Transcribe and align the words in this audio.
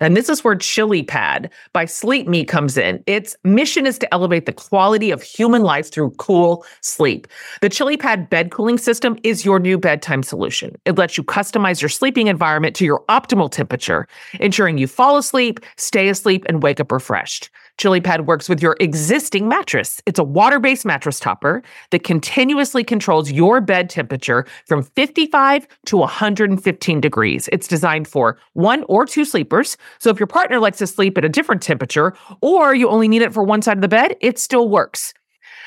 And 0.00 0.16
this 0.16 0.28
is 0.28 0.44
where 0.44 0.54
Chili 0.54 1.02
Pad 1.02 1.50
by 1.72 1.84
Sleep 1.84 2.26
Me 2.26 2.44
comes 2.44 2.76
in. 2.76 3.02
Its 3.06 3.36
mission 3.44 3.86
is 3.86 3.98
to 3.98 4.14
elevate 4.14 4.46
the 4.46 4.52
quality 4.52 5.10
of 5.10 5.22
human 5.22 5.62
life 5.62 5.90
through 5.90 6.10
cool 6.12 6.64
sleep. 6.80 7.26
The 7.60 7.68
Chili 7.68 7.96
Pad 7.96 8.30
bed 8.30 8.50
cooling 8.50 8.78
system 8.78 9.18
is 9.22 9.44
your 9.44 9.58
new 9.58 9.78
bedtime 9.78 10.22
solution. 10.22 10.76
It 10.84 10.96
lets 10.98 11.16
you 11.16 11.24
customize 11.24 11.80
your 11.80 11.88
sleeping 11.88 12.26
environment 12.26 12.76
to 12.76 12.84
your 12.84 13.04
optimal 13.08 13.50
temperature, 13.50 14.06
ensuring 14.40 14.78
you 14.78 14.86
fall 14.86 15.16
asleep, 15.16 15.60
stay 15.76 16.08
asleep, 16.08 16.44
and 16.48 16.62
wake 16.62 16.80
up 16.80 16.92
refreshed. 16.92 17.50
ChiliPad 17.78 18.26
works 18.26 18.48
with 18.48 18.60
your 18.60 18.76
existing 18.80 19.48
mattress. 19.48 20.02
It's 20.04 20.18
a 20.18 20.24
water 20.24 20.58
based 20.58 20.84
mattress 20.84 21.20
topper 21.20 21.62
that 21.90 22.02
continuously 22.02 22.82
controls 22.84 23.30
your 23.30 23.60
bed 23.60 23.88
temperature 23.88 24.44
from 24.66 24.82
55 24.82 25.66
to 25.86 25.96
115 25.96 27.00
degrees. 27.00 27.48
It's 27.52 27.68
designed 27.68 28.08
for 28.08 28.36
one 28.54 28.84
or 28.88 29.06
two 29.06 29.24
sleepers. 29.24 29.76
So 30.00 30.10
if 30.10 30.18
your 30.18 30.26
partner 30.26 30.58
likes 30.58 30.78
to 30.78 30.86
sleep 30.86 31.16
at 31.16 31.24
a 31.24 31.28
different 31.28 31.62
temperature 31.62 32.14
or 32.42 32.74
you 32.74 32.88
only 32.88 33.08
need 33.08 33.22
it 33.22 33.32
for 33.32 33.44
one 33.44 33.62
side 33.62 33.78
of 33.78 33.82
the 33.82 33.88
bed, 33.88 34.16
it 34.20 34.38
still 34.38 34.68
works. 34.68 35.14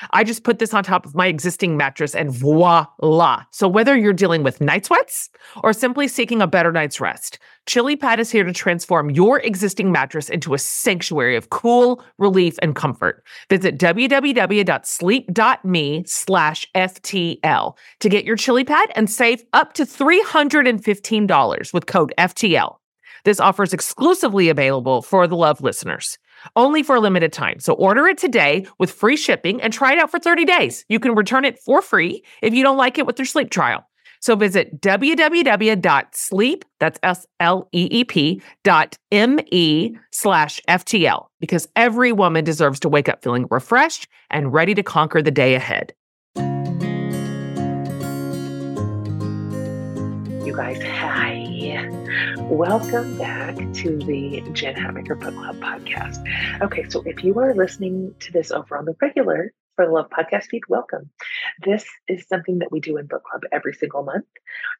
I 0.09 0.23
just 0.23 0.43
put 0.43 0.59
this 0.59 0.73
on 0.73 0.83
top 0.83 1.05
of 1.05 1.13
my 1.15 1.27
existing 1.27 1.77
mattress 1.77 2.15
and 2.15 2.31
voila. 2.31 3.43
So 3.51 3.67
whether 3.67 3.95
you're 3.95 4.13
dealing 4.13 4.41
with 4.43 4.59
night 4.59 4.85
sweats 4.85 5.29
or 5.63 5.73
simply 5.73 6.07
seeking 6.07 6.41
a 6.41 6.47
better 6.47 6.71
night's 6.71 6.99
rest, 6.99 7.37
Chili 7.67 7.95
Pad 7.95 8.19
is 8.19 8.31
here 8.31 8.43
to 8.43 8.51
transform 8.51 9.11
your 9.11 9.39
existing 9.39 9.91
mattress 9.91 10.29
into 10.29 10.55
a 10.55 10.57
sanctuary 10.57 11.35
of 11.35 11.49
cool, 11.51 12.03
relief, 12.17 12.57
and 12.61 12.75
comfort. 12.75 13.23
Visit 13.49 13.77
www.sleep.me 13.77 14.13
slash 16.07 16.67
FTL 16.75 17.77
to 17.99 18.09
get 18.09 18.25
your 18.25 18.35
Chili 18.35 18.63
Pad 18.63 18.91
and 18.95 19.09
save 19.09 19.43
up 19.53 19.73
to 19.73 19.85
$315 19.85 21.73
with 21.73 21.85
code 21.85 22.13
FTL. 22.17 22.77
This 23.23 23.39
offer 23.39 23.61
is 23.63 23.73
exclusively 23.73 24.49
available 24.49 25.03
for 25.03 25.27
the 25.27 25.35
Love 25.35 25.61
listeners 25.61 26.17
only 26.55 26.83
for 26.83 26.95
a 26.95 26.99
limited 26.99 27.33
time. 27.33 27.59
So 27.59 27.73
order 27.73 28.07
it 28.07 28.17
today 28.17 28.65
with 28.79 28.91
free 28.91 29.17
shipping 29.17 29.61
and 29.61 29.71
try 29.71 29.93
it 29.93 29.99
out 29.99 30.11
for 30.11 30.19
30 30.19 30.45
days. 30.45 30.85
You 30.89 30.99
can 30.99 31.15
return 31.15 31.45
it 31.45 31.59
for 31.59 31.81
free 31.81 32.23
if 32.41 32.53
you 32.53 32.63
don't 32.63 32.77
like 32.77 32.97
it 32.97 33.05
with 33.05 33.19
your 33.19 33.25
sleep 33.25 33.49
trial. 33.49 33.85
So 34.21 34.35
visit 34.35 34.79
www.sleep, 34.81 36.65
that's 36.79 36.99
S-L-E-E-P 37.01 38.41
dot 38.63 38.97
M-E 39.11 39.97
slash 40.11 40.61
FTL 40.69 41.25
because 41.39 41.67
every 41.75 42.11
woman 42.11 42.43
deserves 42.43 42.79
to 42.81 42.89
wake 42.89 43.09
up 43.09 43.23
feeling 43.23 43.47
refreshed 43.49 44.07
and 44.29 44.53
ready 44.53 44.75
to 44.75 44.83
conquer 44.83 45.23
the 45.23 45.31
day 45.31 45.55
ahead. 45.55 45.93
You 50.45 50.55
guys, 50.55 50.83
hi. 50.83 51.30
Welcome 52.51 53.17
back 53.17 53.55
to 53.55 53.97
the 53.97 54.43
Jen 54.51 54.75
Hatmaker 54.75 55.17
Book 55.17 55.33
Club 55.33 55.55
podcast. 55.61 56.21
Okay, 56.61 56.85
so 56.89 57.01
if 57.05 57.23
you 57.23 57.39
are 57.39 57.55
listening 57.55 58.13
to 58.19 58.33
this 58.33 58.51
over 58.51 58.77
on 58.77 58.83
the 58.83 58.93
regular 59.01 59.53
for 59.77 59.85
the 59.85 59.91
Love 59.93 60.09
podcast 60.09 60.47
feed, 60.47 60.63
welcome. 60.67 61.09
This 61.65 61.85
is 62.09 62.27
something 62.27 62.59
that 62.59 62.69
we 62.69 62.81
do 62.81 62.97
in 62.97 63.05
book 63.05 63.23
club 63.23 63.43
every 63.53 63.73
single 63.73 64.03
month, 64.03 64.25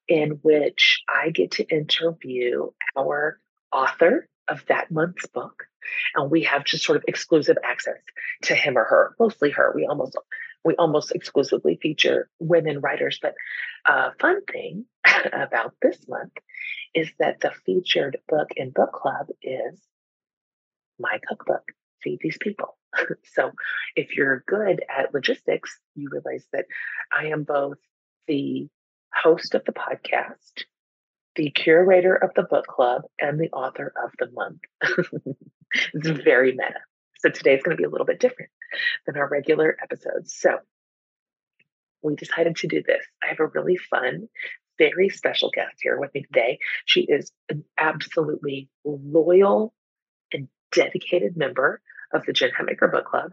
in 0.10 0.32
which 0.42 1.02
I 1.08 1.30
get 1.30 1.52
to 1.52 1.64
interview 1.64 2.72
our 2.98 3.40
author 3.72 4.28
of 4.50 4.66
that 4.68 4.92
month's 4.92 5.28
book. 5.28 5.64
And 6.14 6.30
we 6.30 6.44
have 6.44 6.66
just 6.66 6.84
sort 6.84 6.98
of 6.98 7.06
exclusive 7.08 7.58
access 7.64 8.00
to 8.44 8.54
him 8.54 8.78
or 8.78 8.84
her, 8.84 9.16
mostly 9.18 9.50
her. 9.52 9.72
We 9.74 9.86
almost 9.86 10.18
we 10.66 10.76
almost 10.76 11.14
exclusively 11.14 11.80
feature 11.82 12.30
women 12.38 12.82
writers. 12.82 13.18
But 13.22 13.34
a 13.88 13.94
uh, 13.94 14.12
fun 14.20 14.42
thing 14.44 14.86
about 15.32 15.74
this 15.82 15.98
month 16.10 16.34
is 16.94 17.10
that 17.20 17.40
the 17.40 17.52
featured 17.66 18.18
book 18.28 18.50
in 18.56 18.72
book 18.72 18.92
club 18.92 19.28
is 19.42 19.80
my 21.00 21.20
cookbook, 21.28 21.64
Feed 22.04 22.20
These 22.22 22.38
People. 22.40 22.78
so 23.34 23.52
if 23.96 24.16
you're 24.16 24.44
good 24.48 24.84
at 24.90 25.14
logistics, 25.14 25.80
you 25.96 26.10
realize 26.12 26.46
that 26.54 26.66
I 27.16 27.28
am 27.28 27.44
both 27.44 27.78
the 28.28 28.68
host 29.14 29.56
of 29.56 29.66
the 29.66 29.74
podcast, 29.74 30.64
the 31.36 31.50
curator 31.50 32.16
of 32.16 32.32
the 32.36 32.44
book 32.44 32.68
club, 32.68 33.04
and 33.20 33.40
the 33.40 33.52
author 33.52 33.94
of 34.04 34.12
the 34.20 34.30
month. 34.32 34.60
it's 35.94 36.10
very 36.24 36.52
meta. 36.52 36.82
So 37.20 37.30
today's 37.30 37.62
going 37.64 37.78
to 37.78 37.82
be 37.82 37.86
a 37.86 37.90
little 37.90 38.06
bit 38.06 38.20
different 38.20 38.52
than 39.06 39.18
our 39.18 39.28
regular 39.28 39.78
episodes. 39.82 40.34
So 40.34 40.58
we 42.02 42.16
decided 42.16 42.56
to 42.58 42.68
do 42.68 42.82
this. 42.84 43.06
I 43.24 43.28
have 43.28 43.40
a 43.40 43.48
really 43.48 43.78
fun 43.78 44.28
very 44.82 45.10
special 45.10 45.52
guest 45.54 45.76
here 45.82 46.00
with 46.00 46.14
me 46.14 46.24
today. 46.24 46.60
She 46.86 47.02
is 47.02 47.32
an 47.50 47.64
absolutely 47.78 48.70
loyal 48.84 49.74
and 50.34 50.48
dedicated 50.72 51.38
member 51.38 51.82
of 52.14 52.26
the 52.26 52.34
Jen 52.34 52.50
Hatmaker 52.50 52.92
Book 52.92 53.06
Club, 53.06 53.32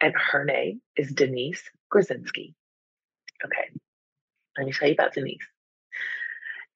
and 0.00 0.14
her 0.14 0.44
name 0.44 0.80
is 0.96 1.12
Denise 1.12 1.62
Gruzensky. 1.92 2.54
Okay, 3.44 3.70
let 4.56 4.66
me 4.66 4.72
tell 4.72 4.88
you 4.88 4.94
about 4.94 5.14
Denise. 5.14 5.46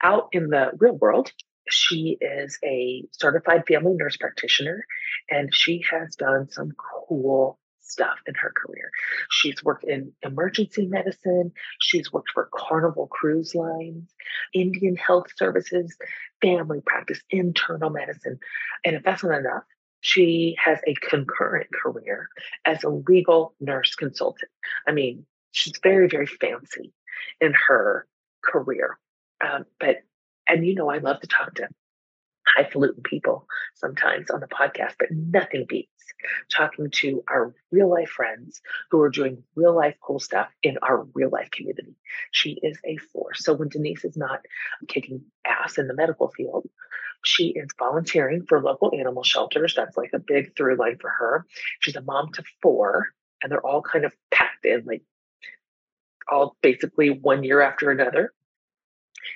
Out 0.03 0.29
in 0.33 0.49
the 0.49 0.71
real 0.79 0.97
world, 0.97 1.31
she 1.69 2.19
is 2.21 2.59
a 2.65 3.05
certified 3.13 3.67
family 3.69 3.95
nurse 3.95 4.17
practitioner, 4.17 4.85
and 5.31 5.55
she 5.55 5.85
has 5.91 6.17
done 6.17 6.51
some 6.51 6.73
cool 6.73 7.59
stuff 7.89 8.19
in 8.27 8.35
her 8.35 8.53
career. 8.57 8.91
She's 9.31 9.63
worked 9.65 9.85
in 9.85 10.13
emergency 10.23 10.87
medicine, 10.87 11.53
she's 11.81 12.13
worked 12.13 12.31
for 12.33 12.49
Carnival 12.55 13.07
Cruise 13.09 13.55
Lines, 13.55 14.11
Indian 14.55 14.97
Health 14.97 15.27
Services, 15.37 15.97
family 16.41 16.81
practice, 16.85 17.21
internal 17.31 17.91
medicine. 17.91 18.39
And 18.85 18.97
if 18.97 19.03
that's 19.03 19.25
not 19.25 19.39
enough, 19.39 19.65
she 20.01 20.57
has 20.63 20.79
a 20.87 20.95
concurrent 20.95 21.69
career 21.73 22.29
as 22.65 22.85
a 22.85 22.89
legal 22.89 23.55
nurse 23.61 23.95
consultant. 23.95 24.51
I 24.87 24.93
mean, 24.93 25.27
she's 25.53 25.75
very, 25.83 26.09
very 26.09 26.27
fancy 26.27 26.93
in 27.41 27.53
her 27.67 28.07
career. 28.45 28.99
Um, 29.41 29.65
but, 29.81 29.99
and 30.47 30.67
you 30.67 30.75
know, 30.75 30.89
I 30.89 30.99
love 30.99 31.21
to 31.21 31.27
talk 31.27 31.55
to 31.55 31.69
highfalutin 32.47 33.03
people 33.03 33.47
sometimes 33.75 34.31
on 34.31 34.41
the 34.41 34.47
podcast, 34.47 34.95
but 34.99 35.11
nothing 35.11 35.67
beats 35.69 35.98
talking 36.51 36.91
to 36.91 37.23
our 37.29 37.55
real 37.71 37.91
life 37.91 38.11
friends 38.11 38.61
who 38.91 39.01
are 39.01 39.11
doing 39.11 39.43
real 39.55 39.75
life 39.75 39.97
cool 40.01 40.21
stuff 40.21 40.49
in 40.63 40.79
our 40.83 41.05
real 41.15 41.31
life 41.31 41.51
community. 41.51 41.95
She 42.31 42.59
is 42.63 42.79
a 42.85 42.97
force. 42.97 43.45
So 43.45 43.55
when 43.55 43.69
Denise 43.69 44.05
is 44.05 44.17
not 44.17 44.41
kicking 44.89 45.23
ass 45.47 45.79
in 45.79 45.89
the 45.89 45.95
medical 45.95 46.29
field, 46.29 46.69
she 47.25 47.49
is 47.49 47.69
volunteering 47.79 48.45
for 48.47 48.63
local 48.63 48.93
animal 48.99 49.23
shelters. 49.23 49.75
That's 49.75 49.97
like 49.97 50.13
a 50.13 50.19
big 50.19 50.57
through 50.57 50.77
line 50.77 50.99
for 51.01 51.11
her. 51.11 51.47
She's 51.81 51.97
a 51.97 52.03
mom 52.03 52.33
to 52.33 52.45
four, 52.63 53.09
and 53.43 53.51
they're 53.51 53.67
all 53.67 53.83
kind 53.83 54.05
of 54.05 54.13
packed 54.31 54.65
in 54.65 54.85
like 54.85 55.03
all 56.31 56.57
basically 56.63 57.11
one 57.11 57.43
year 57.43 57.61
after 57.61 57.91
another. 57.91 58.33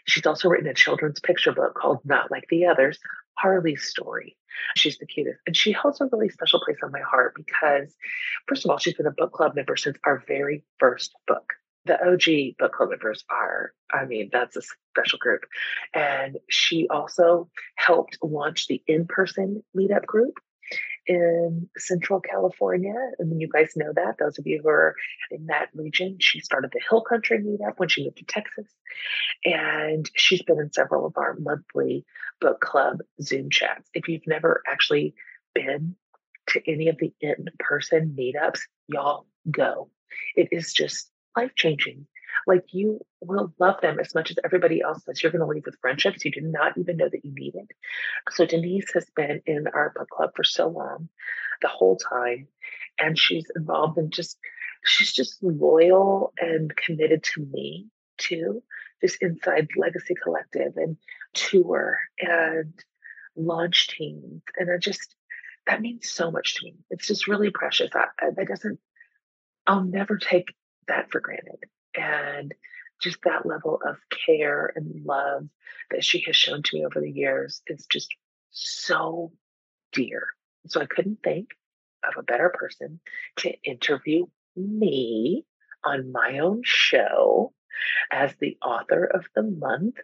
She's 0.05 0.27
also 0.27 0.49
written 0.49 0.69
a 0.69 0.75
children's 0.75 1.21
picture 1.21 1.53
book 1.53 1.75
called 1.75 2.01
Not 2.05 2.31
Like 2.31 2.47
the 2.49 2.67
Others 2.67 2.99
Harley's 3.39 3.85
Story. 3.85 4.37
She's 4.77 4.99
the 4.99 5.07
cutest. 5.07 5.41
And 5.47 5.57
she 5.57 5.73
holds 5.73 6.01
a 6.01 6.07
really 6.07 6.29
special 6.29 6.61
place 6.61 6.79
on 6.83 6.93
my 6.93 7.01
heart 7.01 7.35
because, 7.35 7.95
first 8.47 8.65
of 8.65 8.71
all, 8.71 8.79
she's 8.79 8.95
been 8.95 9.07
a 9.07 9.13
book 9.13 9.33
club 9.33 9.55
member 9.55 9.77
since 9.77 9.97
our 10.05 10.23
very 10.27 10.65
first 10.79 11.15
book. 11.27 11.55
The 11.85 12.01
OG 12.01 12.59
book 12.59 12.73
club 12.73 12.91
members 12.91 13.25
are, 13.31 13.73
I 13.93 14.05
mean, 14.05 14.31
that's 14.33 14.57
a 14.57 14.63
special 14.91 15.19
group. 15.19 15.43
And 15.95 16.39
she 16.49 16.87
also 16.89 17.49
helped 17.77 18.19
launch 18.23 18.69
the 18.69 18.83
in 18.87 19.07
person 19.07 19.65
meetup 19.77 20.07
group 20.07 20.35
in 21.07 21.69
Central 21.77 22.21
California. 22.21 22.95
And 23.19 23.41
you 23.41 23.49
guys 23.49 23.73
know 23.77 23.93
that, 23.95 24.17
those 24.19 24.39
of 24.39 24.47
you 24.47 24.61
who 24.63 24.69
are 24.69 24.95
in 25.31 25.47
that 25.47 25.69
region, 25.75 26.19
she 26.21 26.41
started 26.41 26.71
the 26.73 26.81
Hill 26.89 27.03
Country 27.03 27.39
meetup 27.39 27.75
when 27.79 27.89
she 27.89 28.05
moved 28.05 28.19
to 28.19 28.25
Texas. 28.25 28.67
And 29.45 30.09
she's 30.15 30.43
been 30.43 30.61
in 30.61 30.73
several 30.73 31.07
of 31.07 31.17
our 31.17 31.37
monthly 31.39 32.05
book 32.41 32.61
club 32.61 32.99
Zoom 33.21 33.51
chats. 33.51 33.89
If 33.95 34.09
you've 34.09 34.27
never 34.27 34.63
actually 34.71 35.15
been 35.55 35.97
to 36.49 36.61
any 36.71 36.89
of 36.89 36.99
the 36.99 37.13
in 37.21 37.47
person 37.59 38.17
meetups, 38.19 38.61
y'all 38.89 39.27
go. 39.51 39.91
It 40.37 40.49
is 40.53 40.73
just 40.73 41.11
life 41.37 41.53
changing. 41.57 42.07
Like 42.47 42.65
you 42.73 43.01
will 43.21 43.53
love 43.59 43.81
them 43.81 43.99
as 44.01 44.15
much 44.15 44.31
as 44.31 44.39
everybody 44.45 44.81
else 44.81 45.03
does. 45.05 45.23
You're 45.23 45.33
going 45.33 45.41
to 45.41 45.47
leave 45.47 45.65
with 45.65 45.79
friendships 45.81 46.25
you 46.25 46.31
did 46.31 46.45
not 46.45 46.77
even 46.77 46.97
know 46.97 47.09
that 47.09 47.25
you 47.25 47.33
needed. 47.33 47.71
So 48.31 48.47
Denise 48.47 48.93
has 48.95 49.07
been 49.15 49.43
in 49.47 49.67
our 49.69 49.93
book 49.95 50.09
club 50.11 50.31
for 50.35 50.45
so 50.45 50.69
long, 50.69 51.09
the 51.61 51.69
whole 51.69 51.97
time, 51.97 52.49
and 52.99 53.19
she's 53.19 53.47
involved 53.55 53.99
in 53.99 54.11
just 54.11 54.39
she's 54.85 55.13
just 55.13 55.43
loyal 55.43 56.33
and 56.39 56.75
committed 56.77 57.23
to 57.23 57.47
me 57.53 57.87
too. 58.19 58.63
This 59.01 59.17
inside 59.21 59.69
Legacy 59.77 60.15
Collective 60.23 60.77
and 60.77 60.97
tour 61.35 61.99
and 62.21 62.73
launch 63.37 63.89
teams, 63.89 64.43
and 64.57 64.71
I 64.71 64.79
just 64.79 65.15
that 65.67 65.81
means 65.81 66.11
so 66.11 66.31
much 66.31 66.57
to 66.57 66.65
me. 66.65 66.75
It's 66.91 67.07
just 67.07 67.29
really 67.29 67.51
precious. 67.51 67.91
I, 67.95 68.07
I, 68.21 68.31
that 68.37 68.49
doesn't. 68.49 68.81
I'll 69.67 69.85
never 69.85 70.17
take 70.19 70.53
that 70.89 71.11
for 71.11 71.21
granted 71.21 71.65
and 71.95 72.55
just 73.01 73.19
that 73.25 73.45
level 73.47 73.81
of 73.85 73.97
care 74.27 74.73
and 74.77 75.05
love 75.05 75.49
that 75.91 76.05
she 76.05 76.23
has 76.27 76.37
shown 76.37 76.63
to 76.63 76.77
me 76.77 76.87
over 76.87 77.01
the 77.01 77.11
years 77.11 77.63
is 77.67 77.87
just 77.87 78.15
so 78.51 79.33
dear. 79.93 80.29
So 80.69 80.81
I 80.81 80.87
couldn't 80.87 81.19
think 81.23 81.49
of 82.07 82.15
a 82.17 82.23
better 82.23 82.51
person 82.55 83.01
to 83.39 83.53
interview 83.65 84.27
me 84.57 85.45
on 85.85 86.13
my 86.13 86.39
own 86.39 86.63
show 86.65 87.53
as 88.11 88.35
the 88.37 88.57
author 88.65 89.05
of 89.05 89.25
the 89.35 89.43
month. 89.43 89.97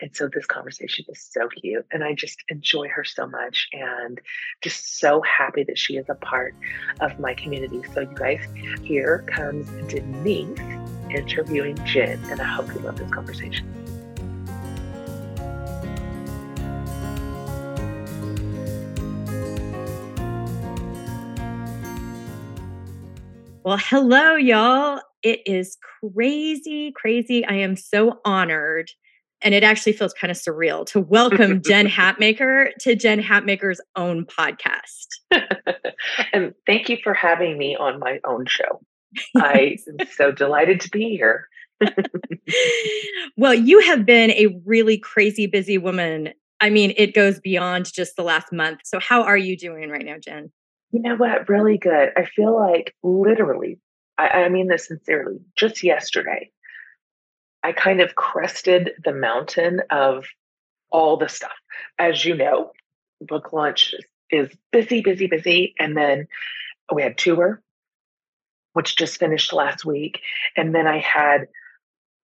And 0.00 0.14
so 0.14 0.28
this 0.28 0.46
conversation 0.46 1.04
is 1.08 1.28
so 1.30 1.48
cute. 1.48 1.86
And 1.92 2.02
I 2.02 2.14
just 2.14 2.42
enjoy 2.48 2.88
her 2.88 3.04
so 3.04 3.26
much 3.26 3.68
and 3.72 4.20
just 4.62 4.98
so 4.98 5.22
happy 5.22 5.62
that 5.64 5.78
she 5.78 5.96
is 5.96 6.06
a 6.08 6.14
part 6.14 6.54
of 7.00 7.20
my 7.20 7.34
community. 7.34 7.82
So, 7.94 8.00
you 8.00 8.14
guys, 8.14 8.42
here 8.82 9.24
comes 9.28 9.68
Denise 9.88 10.58
interviewing 11.14 11.78
Jen, 11.84 12.18
and 12.30 12.40
I 12.40 12.44
hope 12.44 12.68
you 12.74 12.80
love 12.80 12.98
this 12.98 13.10
conversation. 13.10 13.68
Well, 23.64 23.78
hello, 23.78 24.34
y'all. 24.34 25.00
It 25.22 25.40
is 25.46 25.78
crazy, 26.00 26.92
crazy. 26.96 27.44
I 27.44 27.54
am 27.54 27.76
so 27.76 28.20
honored. 28.24 28.90
And 29.40 29.54
it 29.54 29.62
actually 29.62 29.92
feels 29.92 30.12
kind 30.12 30.30
of 30.32 30.36
surreal 30.36 30.84
to 30.86 31.00
welcome 31.00 31.62
Jen 31.66 31.86
Hatmaker 31.86 32.70
to 32.80 32.96
Jen 32.96 33.22
Hatmaker's 33.22 33.80
own 33.94 34.26
podcast. 34.26 35.06
and 36.32 36.54
thank 36.66 36.88
you 36.88 36.98
for 37.04 37.14
having 37.14 37.56
me 37.56 37.76
on 37.76 38.00
my 38.00 38.18
own 38.24 38.46
show. 38.46 38.80
I 39.36 39.78
am 39.88 40.06
so 40.12 40.32
delighted 40.32 40.80
to 40.82 40.90
be 40.90 41.10
here. 41.10 41.48
well, 43.36 43.54
you 43.54 43.80
have 43.80 44.06
been 44.06 44.30
a 44.32 44.60
really 44.64 44.98
crazy 44.98 45.46
busy 45.46 45.78
woman. 45.78 46.32
I 46.60 46.70
mean, 46.70 46.94
it 46.96 47.14
goes 47.14 47.40
beyond 47.40 47.92
just 47.92 48.16
the 48.16 48.22
last 48.22 48.52
month. 48.52 48.80
So, 48.84 49.00
how 49.00 49.22
are 49.22 49.36
you 49.36 49.56
doing 49.56 49.90
right 49.90 50.04
now, 50.04 50.18
Jen? 50.18 50.50
You 50.92 51.00
know 51.00 51.16
what? 51.16 51.48
Really 51.48 51.78
good. 51.78 52.10
I 52.16 52.24
feel 52.24 52.54
like 52.54 52.94
literally, 53.02 53.78
I, 54.18 54.28
I 54.28 54.48
mean 54.48 54.68
this 54.68 54.88
sincerely, 54.88 55.40
just 55.56 55.82
yesterday, 55.82 56.50
I 57.62 57.72
kind 57.72 58.00
of 58.00 58.14
crested 58.14 58.92
the 59.04 59.12
mountain 59.12 59.80
of 59.90 60.26
all 60.90 61.16
the 61.16 61.28
stuff. 61.28 61.52
As 61.98 62.24
you 62.24 62.36
know, 62.36 62.72
book 63.20 63.52
launch 63.52 63.94
is 64.30 64.50
busy, 64.70 65.00
busy, 65.00 65.26
busy. 65.26 65.74
And 65.78 65.96
then 65.96 66.26
we 66.92 67.02
had 67.02 67.18
tour, 67.18 67.62
which 68.72 68.96
just 68.96 69.18
finished 69.18 69.52
last 69.52 69.84
week. 69.84 70.20
And 70.56 70.74
then 70.74 70.86
I 70.86 70.98
had 70.98 71.48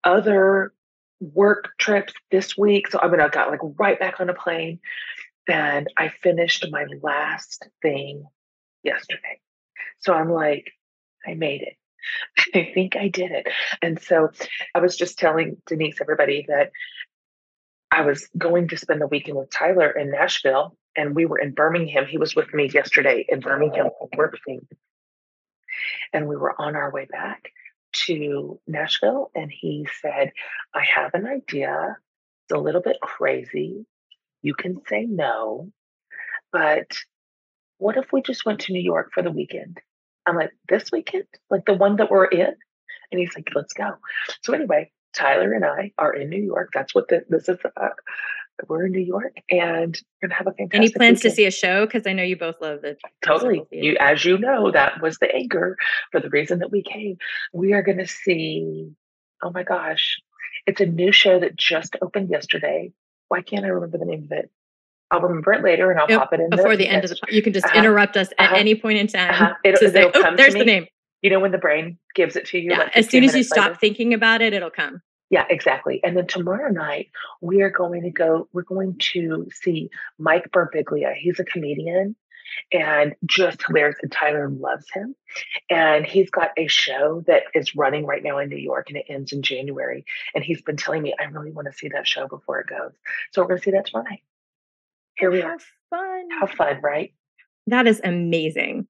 other 0.04 0.72
work 1.20 1.70
trips 1.78 2.12
this 2.30 2.56
week. 2.56 2.88
So 2.88 2.98
I 3.00 3.08
mean, 3.08 3.20
I 3.20 3.28
got 3.28 3.50
like 3.50 3.60
right 3.78 3.98
back 3.98 4.20
on 4.20 4.30
a 4.30 4.34
plane 4.34 4.80
and 5.48 5.88
I 5.96 6.08
finished 6.22 6.66
my 6.70 6.86
last 7.02 7.68
thing 7.82 8.24
yesterday. 8.82 9.40
So 10.00 10.14
I'm 10.14 10.30
like, 10.30 10.70
I 11.26 11.34
made 11.34 11.62
it. 11.62 11.76
I 12.54 12.70
think 12.72 12.96
I 12.96 13.08
did 13.08 13.32
it. 13.32 13.48
And 13.82 14.00
so 14.00 14.30
I 14.74 14.80
was 14.80 14.96
just 14.96 15.18
telling 15.18 15.56
Denise, 15.66 16.00
everybody, 16.00 16.44
that 16.48 16.70
I 17.90 18.02
was 18.02 18.28
going 18.36 18.68
to 18.68 18.76
spend 18.76 19.00
the 19.00 19.06
weekend 19.06 19.38
with 19.38 19.50
Tyler 19.50 19.90
in 19.90 20.10
Nashville, 20.10 20.76
and 20.94 21.16
we 21.16 21.24
were 21.24 21.38
in 21.38 21.52
Birmingham. 21.52 22.06
He 22.06 22.18
was 22.18 22.36
with 22.36 22.52
me 22.52 22.68
yesterday 22.68 23.24
in 23.28 23.40
Birmingham 23.40 23.88
work 24.16 24.38
thing 24.46 24.66
and 26.12 26.28
we 26.28 26.36
were 26.36 26.60
on 26.60 26.76
our 26.76 26.90
way 26.90 27.06
back 27.06 27.50
to 27.92 28.60
Nashville. 28.66 29.30
And 29.34 29.50
he 29.50 29.88
said, 30.00 30.32
I 30.74 30.84
have 30.84 31.14
an 31.14 31.26
idea. 31.26 31.96
It's 32.44 32.56
a 32.56 32.60
little 32.60 32.82
bit 32.82 32.98
crazy. 33.00 33.86
You 34.42 34.54
can 34.54 34.80
say 34.88 35.04
no, 35.04 35.70
but 36.52 36.92
what 37.78 37.96
if 37.96 38.12
we 38.12 38.22
just 38.22 38.44
went 38.44 38.60
to 38.60 38.72
New 38.72 38.82
York 38.82 39.10
for 39.12 39.22
the 39.22 39.30
weekend? 39.30 39.80
I'm 40.26 40.36
like, 40.36 40.52
this 40.68 40.90
weekend? 40.92 41.26
Like 41.50 41.64
the 41.64 41.74
one 41.74 41.96
that 41.96 42.10
we're 42.10 42.26
in? 42.26 42.54
And 43.10 43.18
he's 43.18 43.34
like, 43.34 43.48
let's 43.54 43.72
go. 43.72 43.94
So, 44.42 44.52
anyway, 44.52 44.92
Tyler 45.14 45.52
and 45.52 45.64
I 45.64 45.92
are 45.96 46.12
in 46.12 46.28
New 46.28 46.42
York. 46.42 46.70
That's 46.74 46.94
what 46.94 47.08
the, 47.08 47.24
this 47.28 47.48
is 47.48 47.58
uh, 47.76 47.88
we're 48.68 48.86
in 48.86 48.92
New 48.92 49.00
York 49.00 49.36
and 49.50 50.00
we're 50.22 50.28
gonna 50.28 50.38
have 50.38 50.46
a 50.46 50.52
fantastic. 50.52 50.74
Any 50.74 50.90
plans 50.90 51.18
weekend. 51.18 51.30
to 51.30 51.36
see 51.36 51.46
a 51.46 51.50
show? 51.50 51.86
Because 51.86 52.06
I 52.06 52.12
know 52.12 52.22
you 52.22 52.36
both 52.36 52.56
love 52.60 52.82
the 52.82 52.96
totally. 53.24 53.62
You, 53.70 53.96
as 54.00 54.24
you 54.24 54.38
know, 54.38 54.70
that 54.70 55.00
was 55.00 55.18
the 55.18 55.32
anchor 55.34 55.76
for 56.10 56.20
the 56.20 56.28
reason 56.30 56.58
that 56.60 56.70
we 56.70 56.82
came. 56.82 57.18
We 57.52 57.72
are 57.72 57.82
gonna 57.82 58.06
see. 58.06 58.90
Oh 59.42 59.50
my 59.50 59.62
gosh, 59.62 60.20
it's 60.66 60.80
a 60.80 60.86
new 60.86 61.12
show 61.12 61.38
that 61.40 61.56
just 61.56 61.96
opened 62.02 62.30
yesterday. 62.30 62.92
Why 63.28 63.42
can't 63.42 63.64
I 63.64 63.68
remember 63.68 63.98
the 63.98 64.06
name 64.06 64.24
of 64.24 64.32
it? 64.32 64.50
I'll 65.10 65.20
remember 65.20 65.52
it 65.52 65.62
later 65.62 65.90
and 65.90 65.98
I'll 65.98 66.06
pop 66.06 66.32
it 66.32 66.40
in 66.40 66.50
before 66.50 66.76
the, 66.76 66.86
end 66.86 67.04
of 67.04 67.10
the. 67.10 67.18
You 67.30 67.42
can 67.42 67.52
just 67.52 67.66
uh-huh. 67.66 67.78
interrupt 67.78 68.16
us 68.16 68.28
at 68.38 68.46
uh-huh. 68.46 68.56
any 68.56 68.74
point 68.74 68.98
in 68.98 69.06
time. 69.06 69.30
Uh-huh. 69.30 69.54
It'll, 69.64 69.78
to 69.78 69.98
it'll 69.98 70.12
say, 70.12 70.20
oh, 70.22 70.36
there's 70.36 70.54
the 70.54 70.64
name. 70.64 70.86
You 71.22 71.30
know 71.30 71.40
when 71.40 71.50
the 71.50 71.58
brain 71.58 71.98
gives 72.14 72.36
it 72.36 72.46
to 72.46 72.58
you. 72.58 72.70
Yeah, 72.70 72.78
like 72.78 72.96
as 72.96 73.08
soon 73.08 73.24
as 73.24 73.34
you 73.34 73.42
stop 73.42 73.68
later. 73.68 73.78
thinking 73.80 74.14
about 74.14 74.42
it, 74.42 74.52
it'll 74.52 74.70
come. 74.70 75.00
Yeah, 75.30 75.44
exactly. 75.48 76.00
And 76.02 76.16
then 76.16 76.26
tomorrow 76.26 76.70
night, 76.70 77.10
we 77.40 77.62
are 77.62 77.70
going 77.70 78.02
to 78.02 78.10
go, 78.10 78.48
we're 78.52 78.62
going 78.62 78.96
to 79.12 79.46
see 79.52 79.90
Mike 80.18 80.50
Birbiglia. 80.50 81.14
He's 81.14 81.38
a 81.38 81.44
comedian 81.44 82.16
and 82.72 83.14
just 83.26 83.62
hilarious. 83.66 83.98
And 84.02 84.10
Tyler 84.10 84.48
loves 84.48 84.86
him. 84.90 85.14
And 85.68 86.06
he's 86.06 86.30
got 86.30 86.50
a 86.56 86.66
show 86.66 87.22
that 87.26 87.42
is 87.54 87.76
running 87.76 88.06
right 88.06 88.22
now 88.22 88.38
in 88.38 88.48
New 88.48 88.56
York 88.56 88.88
and 88.88 88.96
it 88.96 89.04
ends 89.08 89.32
in 89.32 89.42
January. 89.42 90.06
And 90.34 90.42
he's 90.42 90.62
been 90.62 90.78
telling 90.78 91.02
me, 91.02 91.14
I 91.18 91.24
really 91.24 91.52
want 91.52 91.66
to 91.70 91.76
see 91.76 91.88
that 91.88 92.06
show 92.08 92.26
before 92.26 92.60
it 92.60 92.66
goes. 92.66 92.92
So 93.32 93.42
we're 93.42 93.48
going 93.48 93.58
to 93.60 93.64
see 93.64 93.70
that 93.72 93.86
tomorrow 93.86 94.08
night. 94.08 94.22
Here 95.16 95.30
we 95.30 95.42
How 95.42 95.48
are. 95.48 95.58
fun. 95.90 96.28
How 96.40 96.46
fun, 96.46 96.80
right? 96.82 97.12
That 97.66 97.86
is 97.86 98.00
amazing. 98.02 98.86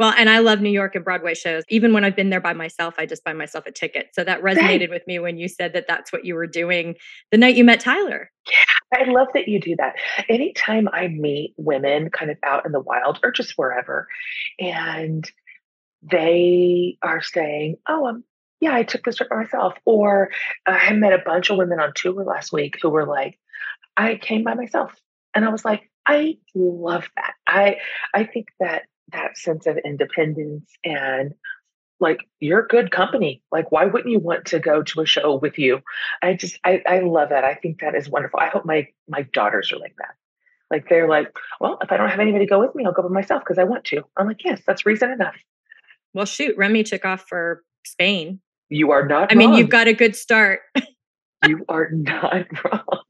Well, 0.00 0.14
and 0.16 0.30
I 0.30 0.38
love 0.38 0.62
New 0.62 0.70
York 0.70 0.94
and 0.94 1.04
Broadway 1.04 1.34
shows. 1.34 1.62
Even 1.68 1.92
when 1.92 2.04
I've 2.04 2.16
been 2.16 2.30
there 2.30 2.40
by 2.40 2.54
myself, 2.54 2.94
I 2.96 3.04
just 3.04 3.22
buy 3.22 3.34
myself 3.34 3.66
a 3.66 3.70
ticket. 3.70 4.08
So 4.14 4.24
that 4.24 4.42
resonated 4.42 4.80
right. 4.80 4.90
with 4.90 5.06
me 5.06 5.18
when 5.18 5.36
you 5.36 5.46
said 5.46 5.74
that 5.74 5.84
that's 5.86 6.10
what 6.10 6.24
you 6.24 6.34
were 6.34 6.46
doing 6.46 6.94
the 7.30 7.36
night 7.36 7.54
you 7.54 7.64
met 7.64 7.80
Tyler. 7.80 8.30
Yeah, 8.50 8.98
I 8.98 9.10
love 9.10 9.28
that 9.34 9.46
you 9.46 9.60
do 9.60 9.76
that. 9.76 9.96
Anytime 10.30 10.88
I 10.90 11.08
meet 11.08 11.52
women 11.58 12.08
kind 12.08 12.30
of 12.30 12.38
out 12.42 12.64
in 12.64 12.72
the 12.72 12.80
wild 12.80 13.20
or 13.22 13.30
just 13.30 13.58
wherever, 13.58 14.08
and 14.58 15.30
they 16.02 16.96
are 17.02 17.20
saying, 17.20 17.76
Oh, 17.86 18.06
um, 18.06 18.24
yeah, 18.60 18.74
I 18.74 18.84
took 18.84 19.04
this 19.04 19.16
trip 19.16 19.28
myself. 19.30 19.74
Or 19.84 20.30
uh, 20.66 20.78
I 20.80 20.94
met 20.94 21.12
a 21.12 21.18
bunch 21.18 21.50
of 21.50 21.58
women 21.58 21.78
on 21.78 21.92
tour 21.94 22.24
last 22.24 22.54
week 22.54 22.76
who 22.80 22.88
were 22.88 23.04
like, 23.04 23.38
I 23.98 24.14
came 24.14 24.44
by 24.44 24.54
myself. 24.54 24.98
And 25.34 25.44
I 25.44 25.50
was 25.50 25.62
like, 25.62 25.90
I 26.06 26.38
love 26.54 27.06
that. 27.16 27.34
I 27.46 27.76
I 28.14 28.24
think 28.24 28.46
that 28.60 28.84
that 29.12 29.38
sense 29.38 29.66
of 29.66 29.78
independence 29.78 30.70
and 30.84 31.34
like 32.00 32.20
you're 32.40 32.66
good 32.66 32.90
company. 32.90 33.42
Like, 33.52 33.70
why 33.70 33.84
wouldn't 33.84 34.10
you 34.10 34.18
want 34.18 34.46
to 34.46 34.58
go 34.58 34.82
to 34.82 35.00
a 35.02 35.06
show 35.06 35.36
with 35.36 35.58
you? 35.58 35.80
I 36.22 36.34
just, 36.34 36.58
I, 36.64 36.82
I 36.86 37.00
love 37.00 37.28
that. 37.28 37.44
I 37.44 37.54
think 37.54 37.80
that 37.80 37.94
is 37.94 38.08
wonderful. 38.08 38.40
I 38.40 38.48
hope 38.48 38.64
my 38.64 38.88
my 39.08 39.22
daughters 39.22 39.70
are 39.72 39.78
like 39.78 39.94
that. 39.98 40.14
Like 40.70 40.88
they're 40.88 41.08
like, 41.08 41.28
well, 41.60 41.78
if 41.82 41.90
I 41.92 41.96
don't 41.96 42.08
have 42.08 42.20
anybody 42.20 42.46
to 42.46 42.48
go 42.48 42.60
with 42.60 42.74
me, 42.74 42.84
I'll 42.86 42.92
go 42.92 43.02
by 43.02 43.08
myself 43.08 43.42
because 43.42 43.58
I 43.58 43.64
want 43.64 43.84
to. 43.86 44.02
I'm 44.16 44.26
like, 44.26 44.44
yes, 44.44 44.62
that's 44.66 44.86
reason 44.86 45.10
enough. 45.10 45.36
Well, 46.14 46.26
shoot, 46.26 46.56
Remy 46.56 46.84
took 46.84 47.04
off 47.04 47.24
for 47.28 47.62
Spain. 47.84 48.40
You 48.68 48.92
are 48.92 49.06
not. 49.06 49.32
I 49.32 49.34
mean, 49.34 49.54
you've 49.54 49.68
got 49.68 49.88
a 49.88 49.92
good 49.92 50.14
start. 50.14 50.60
you 51.46 51.64
are 51.68 51.90
not 51.90 52.46
wrong. 52.64 53.02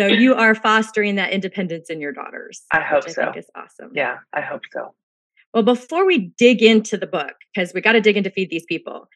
So 0.00 0.06
you 0.06 0.34
are 0.34 0.54
fostering 0.54 1.16
that 1.16 1.30
independence 1.30 1.90
in 1.90 2.00
your 2.00 2.12
daughters. 2.12 2.62
I 2.72 2.80
hope 2.80 3.04
I 3.06 3.10
so. 3.10 3.24
Think 3.24 3.36
is 3.36 3.50
awesome. 3.54 3.90
Yeah, 3.94 4.18
I 4.32 4.40
hope 4.40 4.62
so. 4.72 4.94
Well, 5.52 5.62
before 5.62 6.06
we 6.06 6.32
dig 6.38 6.62
into 6.62 6.96
the 6.96 7.06
book, 7.06 7.34
because 7.52 7.74
we 7.74 7.80
got 7.80 7.92
to 7.92 8.00
dig 8.00 8.16
into 8.16 8.30
feed 8.30 8.50
these 8.50 8.64
people, 8.64 9.08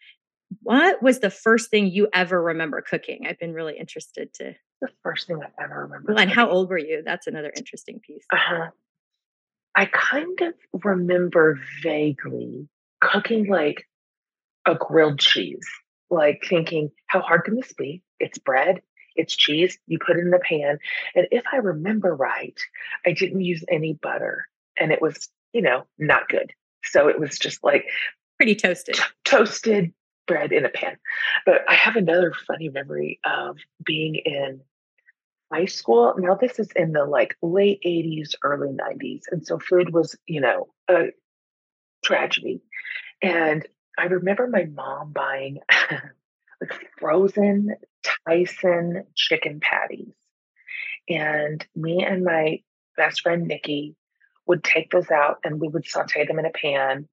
what 0.62 1.03
was 1.03 1.21
the 1.21 1.31
first 1.31 1.71
thing 1.71 1.87
you 1.87 2.09
ever 2.12 2.43
remember 2.43 2.81
cooking? 2.81 3.26
I've 3.29 3.38
been 3.38 3.55
really 3.55 3.79
interested 3.79 4.33
to. 4.35 4.55
The 4.81 4.88
first 5.03 5.26
thing 5.26 5.41
I 5.43 5.62
ever 5.62 5.83
remember. 5.83 6.12
Well, 6.12 6.21
and 6.21 6.31
how 6.31 6.49
old 6.50 6.69
were 6.69 6.79
you? 6.79 7.03
That's 7.05 7.26
another 7.26 7.53
interesting 7.57 8.00
piece. 8.00 8.25
Uh-huh. 8.33 8.71
I 9.76 9.87
kind 9.87 10.38
of 10.41 10.55
remember 10.85 11.59
vaguely 11.83 12.69
cooking 13.00 13.49
like 13.49 13.85
a 14.67 14.75
grilled 14.75 15.19
cheese, 15.19 15.67
like 16.11 16.45
thinking, 16.49 16.91
how 17.07 17.21
hard 17.21 17.45
can 17.45 17.57
this 17.57 17.73
be? 17.73 18.03
It's 18.21 18.38
bread, 18.38 18.81
it's 19.16 19.37
cheese, 19.37 19.78
you 19.87 19.99
put 19.99 20.16
it 20.16 20.21
in 20.21 20.30
the 20.30 20.38
pan. 20.38 20.78
And 21.14 21.26
if 21.30 21.44
I 21.52 21.56
remember 21.56 22.14
right, 22.14 22.59
I 23.06 23.12
didn't 23.12 23.40
use 23.40 23.64
any 23.68 23.94
butter 23.94 24.47
and 24.78 24.92
it 24.92 25.00
was, 25.00 25.28
you 25.52 25.62
know, 25.62 25.87
not 25.99 26.28
good. 26.28 26.52
So 26.85 27.09
it 27.09 27.18
was 27.18 27.38
just 27.38 27.62
like 27.64 27.87
pretty 28.37 28.54
toasted. 28.54 28.97
T- 28.97 29.02
toasted 29.25 29.92
bread 30.26 30.52
in 30.52 30.64
a 30.64 30.68
pan. 30.68 30.97
But 31.44 31.62
I 31.68 31.75
have 31.75 31.97
another 31.97 32.33
funny 32.47 32.68
memory 32.68 33.21
of 33.25 33.59
being 33.85 34.16
in 34.16 34.61
high 35.52 35.66
school. 35.66 36.14
Now 36.18 36.35
this 36.35 36.59
is 36.59 36.71
in 36.75 36.92
the 36.92 37.04
like 37.04 37.37
late 37.42 37.80
80s, 37.85 38.35
early 38.42 38.68
90s. 38.68 39.23
And 39.30 39.47
so 39.47 39.59
food 39.59 39.92
was, 39.92 40.16
you 40.26 40.40
know, 40.40 40.68
a 40.88 41.09
tragedy. 42.04 42.62
And 43.23 43.66
I 43.99 44.04
remember 44.04 44.47
my 44.47 44.64
mom 44.64 45.12
buying 45.12 45.59
like 46.61 46.73
frozen 46.99 47.76
Tyson 48.26 49.04
chicken 49.14 49.61
patties. 49.61 50.12
And 51.08 51.64
me 51.75 52.04
and 52.04 52.25
my 52.25 52.62
best 52.96 53.23
friend 53.23 53.46
Nikki 53.46 53.96
would 54.46 54.62
take 54.62 54.90
those 54.90 55.11
out 55.11 55.38
and 55.44 55.61
we 55.61 55.68
would 55.68 55.87
saute 55.87 56.26
them 56.26 56.38
in 56.38 56.46
a 56.46 56.50
pan 56.50 57.08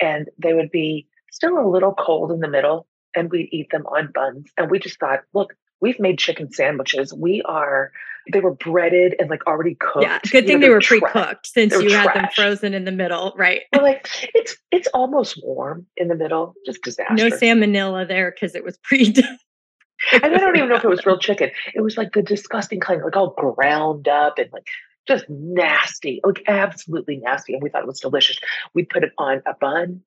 and 0.00 0.28
they 0.38 0.52
would 0.52 0.70
be 0.70 1.08
still 1.30 1.58
a 1.58 1.68
little 1.68 1.94
cold 1.94 2.30
in 2.30 2.40
the 2.40 2.48
middle 2.48 2.86
and 3.14 3.30
we'd 3.30 3.48
eat 3.52 3.70
them 3.70 3.86
on 3.86 4.12
buns. 4.12 4.50
And 4.56 4.70
we 4.70 4.78
just 4.78 4.98
thought, 4.98 5.20
look, 5.32 5.54
we've 5.80 6.00
made 6.00 6.18
chicken 6.18 6.52
sandwiches. 6.52 7.12
We 7.12 7.42
are, 7.42 7.92
they 8.32 8.40
were 8.40 8.54
breaded 8.54 9.14
and 9.18 9.28
like 9.28 9.46
already 9.46 9.74
cooked. 9.74 10.04
Yeah, 10.04 10.18
good 10.30 10.46
thing 10.46 10.48
you 10.48 10.58
know, 10.58 10.66
they 10.66 10.68
were 10.70 10.80
pre 10.80 11.00
cooked 11.00 11.46
since 11.46 11.74
you 11.74 11.90
trash. 11.90 12.06
had 12.06 12.14
them 12.14 12.30
frozen 12.34 12.74
in 12.74 12.84
the 12.84 12.92
middle, 12.92 13.34
right? 13.36 13.62
But 13.72 13.82
like 13.82 14.08
it's 14.34 14.56
it's 14.70 14.88
almost 14.88 15.40
warm 15.42 15.86
in 15.96 16.08
the 16.08 16.14
middle, 16.14 16.54
just 16.66 16.82
disaster. 16.82 17.14
No 17.14 17.28
salmonella 17.28 18.08
there 18.08 18.30
because 18.30 18.54
it 18.54 18.64
was 18.64 18.78
pre. 18.78 19.06
and 20.12 20.24
I 20.24 20.38
don't 20.38 20.56
even 20.56 20.68
know 20.68 20.76
if 20.76 20.84
it 20.84 20.88
was 20.88 21.04
real 21.06 21.18
chicken. 21.18 21.50
It 21.74 21.80
was 21.80 21.96
like 21.96 22.12
the 22.12 22.22
disgusting 22.22 22.80
kind, 22.80 23.02
like 23.02 23.16
all 23.16 23.30
ground 23.30 24.08
up 24.08 24.38
and 24.38 24.52
like 24.52 24.66
just 25.06 25.28
nasty, 25.28 26.20
like 26.24 26.42
absolutely 26.46 27.18
nasty. 27.18 27.54
And 27.54 27.62
we 27.62 27.68
thought 27.68 27.82
it 27.82 27.86
was 27.86 28.00
delicious. 28.00 28.38
We'd 28.74 28.88
put 28.88 29.04
it 29.04 29.12
on 29.18 29.42
a 29.46 29.54
bun 29.54 30.00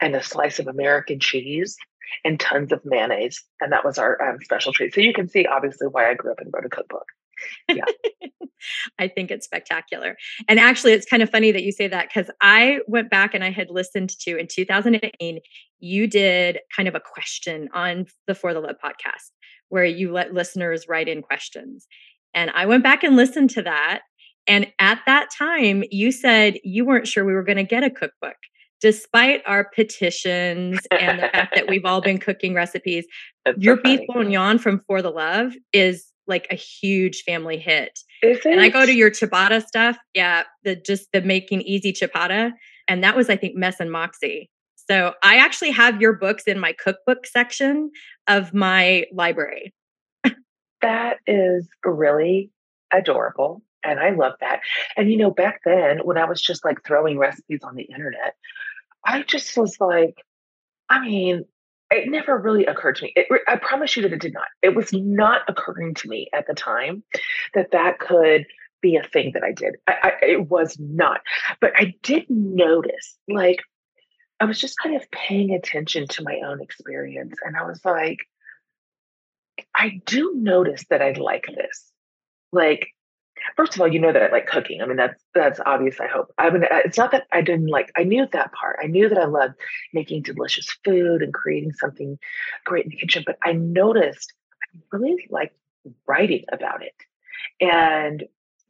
and 0.00 0.14
a 0.14 0.22
slice 0.22 0.58
of 0.58 0.66
American 0.66 1.20
cheese 1.20 1.76
and 2.24 2.38
tons 2.38 2.72
of 2.72 2.80
mayonnaise. 2.84 3.42
And 3.60 3.72
that 3.72 3.84
was 3.84 3.98
our 3.98 4.20
um, 4.22 4.38
special 4.42 4.72
treat. 4.72 4.94
So 4.94 5.00
you 5.00 5.12
can 5.12 5.28
see, 5.28 5.46
obviously, 5.46 5.86
why 5.86 6.10
I 6.10 6.14
grew 6.14 6.32
up 6.32 6.40
and 6.40 6.50
wrote 6.52 6.66
a 6.66 6.68
cookbook. 6.68 7.06
Yeah. 7.68 7.84
I 8.98 9.08
think 9.08 9.30
it's 9.30 9.46
spectacular. 9.46 10.16
And 10.48 10.58
actually, 10.58 10.92
it's 10.92 11.06
kind 11.06 11.22
of 11.22 11.30
funny 11.30 11.50
that 11.52 11.62
you 11.62 11.72
say 11.72 11.88
that 11.88 12.08
because 12.08 12.30
I 12.40 12.80
went 12.86 13.10
back 13.10 13.34
and 13.34 13.42
I 13.42 13.50
had 13.50 13.70
listened 13.70 14.10
to 14.20 14.36
in 14.36 14.46
2018, 14.48 15.40
you 15.78 16.06
did 16.06 16.58
kind 16.74 16.88
of 16.88 16.94
a 16.94 17.00
question 17.00 17.68
on 17.72 18.06
the 18.26 18.34
For 18.34 18.52
the 18.52 18.60
Love 18.60 18.76
podcast 18.84 19.30
where 19.70 19.84
you 19.84 20.12
let 20.12 20.34
listeners 20.34 20.86
write 20.88 21.08
in 21.08 21.22
questions. 21.22 21.86
And 22.34 22.50
I 22.50 22.66
went 22.66 22.82
back 22.82 23.02
and 23.02 23.16
listened 23.16 23.50
to 23.50 23.62
that. 23.62 24.02
And 24.46 24.66
at 24.78 25.00
that 25.06 25.28
time, 25.36 25.84
you 25.90 26.12
said 26.12 26.58
you 26.64 26.84
weren't 26.84 27.06
sure 27.06 27.24
we 27.24 27.34
were 27.34 27.44
going 27.44 27.56
to 27.56 27.64
get 27.64 27.84
a 27.84 27.90
cookbook 27.90 28.36
despite 28.80 29.42
our 29.46 29.68
petitions 29.74 30.80
and 30.90 31.18
the 31.18 31.28
fact 31.28 31.54
that 31.54 31.68
we've 31.68 31.84
all 31.84 32.00
been 32.00 32.18
cooking 32.18 32.54
recipes, 32.54 33.06
That's 33.44 33.58
your 33.58 33.76
so 33.76 33.82
beef 33.82 34.00
bourguignon 34.08 34.58
from 34.58 34.80
For 34.86 35.02
the 35.02 35.10
Love 35.10 35.52
is 35.72 36.06
like 36.30 36.46
a 36.50 36.54
huge 36.54 37.22
family 37.24 37.58
hit. 37.58 38.00
And 38.22 38.60
I 38.60 38.70
go 38.70 38.86
to 38.86 38.94
your 38.94 39.10
ciabatta 39.10 39.66
stuff, 39.66 39.98
yeah, 40.14 40.44
the 40.64 40.76
just 40.76 41.08
the 41.12 41.20
making 41.20 41.60
easy 41.62 41.92
ciabatta, 41.92 42.52
and 42.88 43.04
that 43.04 43.14
was 43.14 43.28
I 43.28 43.36
think 43.36 43.56
Mess 43.56 43.80
and 43.80 43.92
Moxie. 43.92 44.48
So 44.90 45.14
I 45.22 45.36
actually 45.36 45.70
have 45.72 46.00
your 46.00 46.14
books 46.14 46.44
in 46.44 46.58
my 46.58 46.72
cookbook 46.72 47.26
section 47.26 47.90
of 48.26 48.52
my 48.54 49.04
library. 49.12 49.74
that 50.82 51.18
is 51.26 51.68
really 51.84 52.50
adorable. 52.92 53.62
And 53.84 54.00
I 54.00 54.10
love 54.10 54.34
that. 54.40 54.60
And 54.96 55.10
you 55.10 55.16
know, 55.16 55.30
back 55.30 55.60
then 55.64 55.98
when 55.98 56.18
I 56.18 56.24
was 56.24 56.40
just 56.40 56.64
like 56.64 56.84
throwing 56.84 57.18
recipes 57.18 57.60
on 57.62 57.76
the 57.76 57.84
internet, 57.84 58.34
I 59.04 59.22
just 59.22 59.56
was 59.56 59.76
like, 59.80 60.22
I 60.88 61.00
mean, 61.00 61.44
it 61.90 62.10
never 62.10 62.38
really 62.38 62.66
occurred 62.66 62.96
to 62.96 63.04
me. 63.04 63.12
It, 63.16 63.26
I 63.48 63.56
promise 63.56 63.96
you 63.96 64.02
that 64.02 64.12
it 64.12 64.20
did 64.20 64.32
not. 64.32 64.46
It 64.62 64.74
was 64.74 64.92
not 64.92 65.42
occurring 65.48 65.94
to 65.94 66.08
me 66.08 66.28
at 66.32 66.46
the 66.46 66.54
time 66.54 67.02
that 67.54 67.72
that 67.72 67.98
could 67.98 68.46
be 68.80 68.96
a 68.96 69.02
thing 69.02 69.32
that 69.34 69.42
I 69.42 69.52
did. 69.52 69.76
I, 69.86 69.94
I, 70.02 70.12
it 70.26 70.48
was 70.48 70.78
not. 70.78 71.20
But 71.60 71.72
I 71.76 71.94
did 72.02 72.24
notice, 72.28 73.16
like, 73.28 73.60
I 74.38 74.44
was 74.44 74.58
just 74.58 74.78
kind 74.78 74.96
of 74.96 75.10
paying 75.10 75.54
attention 75.54 76.06
to 76.08 76.22
my 76.22 76.40
own 76.46 76.62
experience. 76.62 77.36
And 77.44 77.56
I 77.56 77.64
was 77.64 77.84
like, 77.84 78.18
I 79.74 80.00
do 80.06 80.32
notice 80.36 80.84
that 80.88 81.02
I 81.02 81.12
like 81.12 81.44
this. 81.46 81.90
Like, 82.52 82.88
First 83.56 83.74
of 83.74 83.80
all, 83.80 83.88
you 83.88 83.98
know 83.98 84.12
that 84.12 84.22
I 84.22 84.30
like 84.30 84.46
cooking. 84.46 84.82
I 84.82 84.86
mean, 84.86 84.96
that's 84.96 85.22
that's 85.34 85.60
obvious. 85.64 86.00
I 86.00 86.06
hope. 86.06 86.32
I 86.38 86.50
mean, 86.50 86.64
it's 86.70 86.98
not 86.98 87.12
that 87.12 87.26
I 87.32 87.42
didn't 87.42 87.66
like. 87.66 87.92
I 87.96 88.04
knew 88.04 88.26
that 88.32 88.52
part. 88.52 88.78
I 88.82 88.86
knew 88.86 89.08
that 89.08 89.18
I 89.18 89.26
loved 89.26 89.54
making 89.92 90.22
delicious 90.22 90.70
food 90.84 91.22
and 91.22 91.34
creating 91.34 91.72
something 91.72 92.18
great 92.64 92.84
in 92.84 92.90
the 92.90 92.96
kitchen. 92.96 93.24
But 93.26 93.38
I 93.44 93.52
noticed 93.52 94.32
I 94.62 94.96
really 94.96 95.26
like 95.30 95.52
writing 96.06 96.44
about 96.52 96.82
it, 96.82 96.94
and 97.60 98.24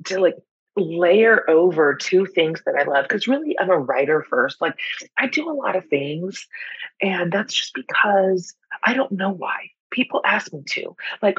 to 0.05 0.21
like 0.21 0.37
layer 0.77 1.49
over 1.51 1.95
two 1.95 2.27
things 2.27 2.63
that 2.65 2.75
I 2.75 2.85
love 2.85 3.05
because 3.09 3.27
really 3.27 3.57
I'm 3.59 3.71
a 3.71 3.79
writer 3.79 4.25
first. 4.29 4.61
Like 4.61 4.79
I 5.19 5.27
do 5.27 5.51
a 5.51 5.53
lot 5.53 5.77
of 5.77 5.87
things, 5.87 6.47
and 7.01 7.33
that's 7.33 7.55
just 7.55 7.75
because 7.75 8.55
I 8.85 8.95
don't 8.95 9.13
know 9.13 9.31
why. 9.31 9.71
People 9.91 10.21
ask 10.25 10.53
me 10.53 10.63
to. 10.71 10.97
Like 11.23 11.39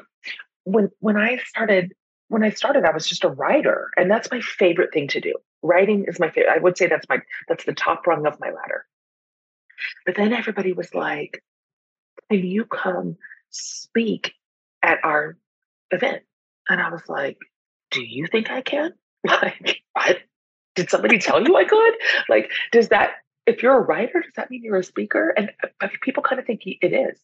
when 0.63 0.89
when 0.99 1.17
I 1.17 1.37
started 1.45 1.93
when 2.31 2.43
I 2.43 2.49
started, 2.49 2.85
I 2.85 2.93
was 2.93 3.05
just 3.05 3.25
a 3.25 3.29
writer, 3.29 3.89
and 3.97 4.09
that's 4.09 4.31
my 4.31 4.39
favorite 4.39 4.93
thing 4.93 5.09
to 5.09 5.19
do. 5.19 5.33
Writing 5.61 6.05
is 6.07 6.17
my 6.17 6.29
favorite. 6.29 6.53
I 6.55 6.59
would 6.59 6.77
say 6.77 6.87
that's 6.87 7.07
my 7.09 7.19
that's 7.49 7.65
the 7.65 7.73
top 7.73 8.07
rung 8.07 8.25
of 8.25 8.39
my 8.39 8.47
ladder. 8.47 8.85
But 10.05 10.15
then 10.15 10.31
everybody 10.31 10.71
was 10.71 10.93
like, 10.93 11.43
"Can 12.29 12.45
you 12.45 12.63
come 12.63 13.17
speak 13.49 14.31
at 14.81 14.99
our 15.03 15.37
event?" 15.91 16.23
And 16.69 16.79
I 16.79 16.89
was 16.89 17.03
like, 17.09 17.37
"Do 17.91 18.01
you 18.01 18.27
think 18.27 18.49
I 18.49 18.61
can? 18.61 18.93
Like, 19.23 19.83
what? 19.93 20.17
Did 20.75 20.89
somebody 20.89 21.19
tell 21.19 21.45
you 21.45 21.55
I 21.55 21.65
could? 21.65 21.93
Like, 22.27 22.49
does 22.71 22.87
that 22.89 23.11
if 23.45 23.63
you're 23.63 23.77
a 23.77 23.81
writer, 23.81 24.21
does 24.21 24.33
that 24.35 24.49
mean 24.49 24.63
you're 24.63 24.77
a 24.77 24.83
speaker? 24.83 25.33
And 25.35 25.51
uh, 25.81 25.87
people 26.01 26.23
kind 26.23 26.39
of 26.39 26.45
think 26.45 26.61
it 26.65 26.93
is. 26.93 27.19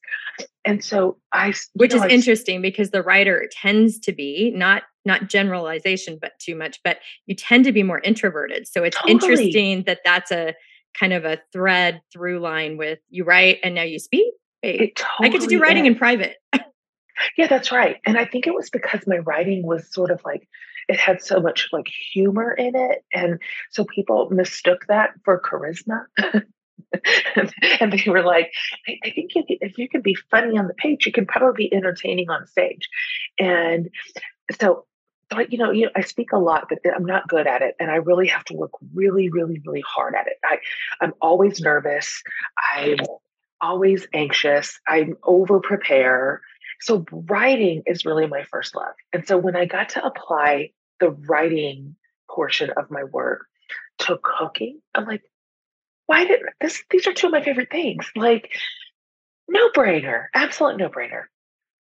And 0.65 0.83
so 0.83 1.17
I, 1.31 1.53
which 1.73 1.91
know, 1.91 1.97
is 1.97 2.03
I, 2.03 2.07
interesting 2.09 2.61
because 2.61 2.89
the 2.89 3.03
writer 3.03 3.47
tends 3.51 3.99
to 3.99 4.11
be 4.11 4.51
not 4.55 4.83
not 5.07 5.27
generalization, 5.29 6.19
but 6.21 6.37
too 6.37 6.55
much, 6.55 6.79
but 6.83 6.97
you 7.25 7.35
tend 7.35 7.65
to 7.65 7.71
be 7.71 7.81
more 7.81 7.99
introverted. 7.99 8.67
So 8.67 8.83
it's 8.83 8.97
totally. 8.97 9.13
interesting 9.13 9.83
that 9.83 10.01
that's 10.05 10.31
a 10.31 10.53
kind 10.99 11.13
of 11.13 11.25
a 11.25 11.39
thread 11.51 12.01
through 12.13 12.39
line 12.39 12.77
with 12.77 12.99
you 13.09 13.23
write 13.23 13.57
and 13.63 13.73
now 13.73 13.83
you 13.83 13.97
speak. 13.97 14.33
Hey, 14.61 14.93
totally 14.95 15.29
I 15.29 15.31
get 15.31 15.41
to 15.41 15.47
do 15.47 15.59
writing 15.59 15.85
is. 15.85 15.93
in 15.93 15.95
private. 15.95 16.37
yeah, 17.37 17.47
that's 17.47 17.71
right. 17.71 17.97
And 18.05 18.17
I 18.17 18.25
think 18.25 18.45
it 18.45 18.53
was 18.53 18.69
because 18.69 19.01
my 19.07 19.17
writing 19.17 19.65
was 19.65 19.91
sort 19.91 20.11
of 20.11 20.21
like 20.25 20.47
it 20.87 20.99
had 20.99 21.21
so 21.21 21.39
much 21.39 21.69
like 21.71 21.87
humor 22.13 22.53
in 22.53 22.75
it. 22.75 23.03
And 23.13 23.39
so 23.71 23.83
people 23.85 24.29
mistook 24.31 24.85
that 24.87 25.11
for 25.23 25.41
charisma. 25.41 26.05
and 27.79 27.91
they 27.91 28.09
were 28.09 28.23
like, 28.23 28.51
I, 28.87 28.97
I 29.03 29.09
think 29.11 29.31
if 29.35 29.77
you 29.77 29.89
can 29.89 30.01
be 30.01 30.15
funny 30.31 30.57
on 30.57 30.67
the 30.67 30.73
page, 30.73 31.05
you 31.05 31.11
can 31.11 31.25
probably 31.25 31.67
be 31.67 31.73
entertaining 31.73 32.29
on 32.29 32.47
stage. 32.47 32.87
And 33.37 33.89
so 34.59 34.85
I, 35.31 35.48
you 35.50 35.57
know, 35.57 35.72
you 35.72 35.86
know, 35.86 35.91
I 35.96 36.01
speak 36.01 36.31
a 36.31 36.38
lot, 36.38 36.67
but 36.69 36.79
uh, 36.86 36.96
I'm 36.96 37.05
not 37.05 37.27
good 37.27 37.48
at 37.48 37.62
it, 37.62 37.75
and 37.79 37.91
I 37.91 37.96
really 37.96 38.27
have 38.27 38.46
to 38.46 38.53
work 38.53 38.72
really, 38.93 39.29
really, 39.29 39.62
really 39.65 39.84
hard 39.86 40.15
at 40.15 40.27
it. 40.27 40.38
I, 40.43 40.60
I'm 41.01 41.13
always 41.22 41.60
nervous. 41.60 42.24
I'm 42.74 43.00
always 43.62 44.07
anxious. 44.13 44.79
I 44.88 45.10
over 45.24 45.60
prepare. 45.60 46.41
So 46.79 47.05
writing 47.12 47.84
is 47.86 48.05
really 48.05 48.27
my 48.27 48.43
first 48.43 48.75
love. 48.75 48.93
And 49.12 49.27
so 49.27 49.38
when 49.38 49.55
I 49.55 49.65
got 49.65 49.89
to 49.89 50.05
apply 50.05 50.72
the 51.00 51.10
writing 51.10 51.96
portion 52.29 52.69
of 52.77 52.91
my 52.91 53.03
work 53.03 53.48
to 54.00 54.19
cooking, 54.22 54.79
I'm 54.93 55.05
like, 55.05 55.24
why 56.05 56.25
did 56.25 56.41
this? 56.62 56.84
These 56.89 57.07
are 57.07 57.13
two 57.13 57.27
of 57.27 57.34
my 57.34 57.43
favorite 57.43 57.72
things. 57.72 58.10
Like, 58.15 58.51
no 59.50 59.69
brainer, 59.69 60.25
absolute 60.34 60.77
no 60.77 60.89
brainer. 60.89 61.24